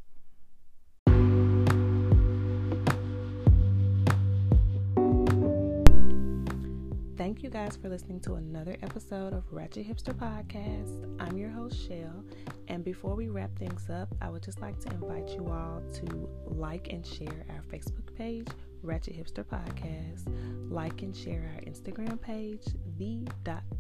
Thank 7.20 7.44
you 7.44 7.50
guys 7.50 7.76
for 7.76 7.90
listening 7.90 8.22
to 8.22 8.36
another 8.36 8.78
episode 8.82 9.34
of 9.34 9.44
Ratchet 9.52 9.88
Hipster 9.88 10.14
Podcast. 10.14 11.06
I'm 11.20 11.38
your 11.38 11.50
host, 11.50 11.78
Shell. 11.88 12.24
And 12.70 12.84
before 12.84 13.14
we 13.14 13.28
wrap 13.28 13.58
things 13.60 13.90
up, 13.90 14.08
I 14.22 14.30
would 14.30 14.42
just 14.42 14.62
like 14.62 14.80
to 14.80 14.90
invite 14.92 15.30
you 15.30 15.48
all 15.48 15.84
to 15.96 16.30
like 16.46 16.92
and 16.92 17.06
share 17.06 17.46
our 17.50 17.62
Facebook 17.72 18.16
page, 18.18 18.48
Ratchet 18.82 19.16
Hipster 19.16 19.44
Podcast. 19.44 20.28
Like 20.70 21.02
and 21.02 21.16
share 21.16 21.52
our 21.56 21.62
Instagram 21.62 22.22
page, 22.22 22.66
the 22.98 23.28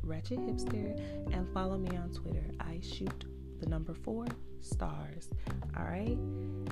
Ratchet 0.03 0.39
Hipster, 0.39 0.99
and 1.33 1.47
follow 1.53 1.77
me 1.77 1.95
on 1.97 2.09
Twitter. 2.11 2.45
I 2.59 2.79
shoot 2.81 3.25
the 3.59 3.67
number 3.67 3.93
four 3.93 4.25
stars. 4.61 5.29
All 5.77 5.83
right. 5.83 6.17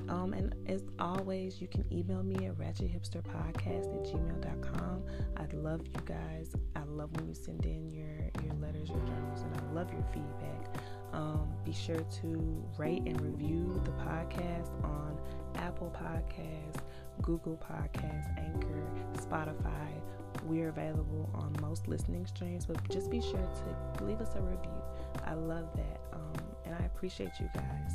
Um, 0.10 0.34
and 0.34 0.56
as 0.68 0.84
always, 1.00 1.62
you 1.62 1.68
can 1.68 1.86
email 1.92 2.24
me 2.24 2.48
at 2.48 2.58
ratchethipsterpodcast 2.58 3.94
at 3.94 4.04
gmail.com. 4.06 5.04
I'd 5.38 5.54
love 5.54 5.82
you 5.86 6.02
guys. 6.06 6.54
I 6.76 6.84
love 6.84 7.12
when 7.16 7.28
you 7.28 7.34
send 7.34 7.66
in 7.66 7.92
your, 7.92 8.30
your 8.44 8.54
letters, 8.56 8.90
your 8.90 9.00
journals, 9.00 9.42
and 9.42 9.56
I 9.56 9.74
love 9.74 9.92
your 9.92 10.06
feedback. 10.14 10.78
Um, 11.14 11.48
be 11.64 11.74
sure 11.74 12.02
to 12.22 12.66
rate 12.78 13.04
and 13.06 13.20
review 13.22 13.82
the 13.86 13.92
podcast 13.92 14.72
on 14.84 15.18
Apple 15.56 15.94
Podcasts, 15.96 16.82
Google 17.22 17.58
Podcasts, 17.58 18.38
Anchor, 18.38 18.84
Spotify. 19.14 20.02
We're 20.44 20.70
available 20.70 21.30
on 21.34 21.56
most 21.62 21.88
listening 21.88 22.26
streams, 22.26 22.66
but 22.66 22.78
just 22.90 23.10
be 23.10 23.22
sure 23.22 23.50
to 23.98 24.04
leave 24.04 24.22
us 24.22 24.36
a 24.36 24.42
review. 24.42 24.82
I 25.26 25.34
love 25.34 25.70
that. 25.76 26.00
Um, 26.14 26.34
and 26.66 26.76
I 26.76 26.86
appreciate 26.86 27.32
you 27.40 27.50
guys. 27.54 27.94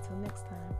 Until 0.00 0.16
next 0.18 0.44
time. 0.46 0.74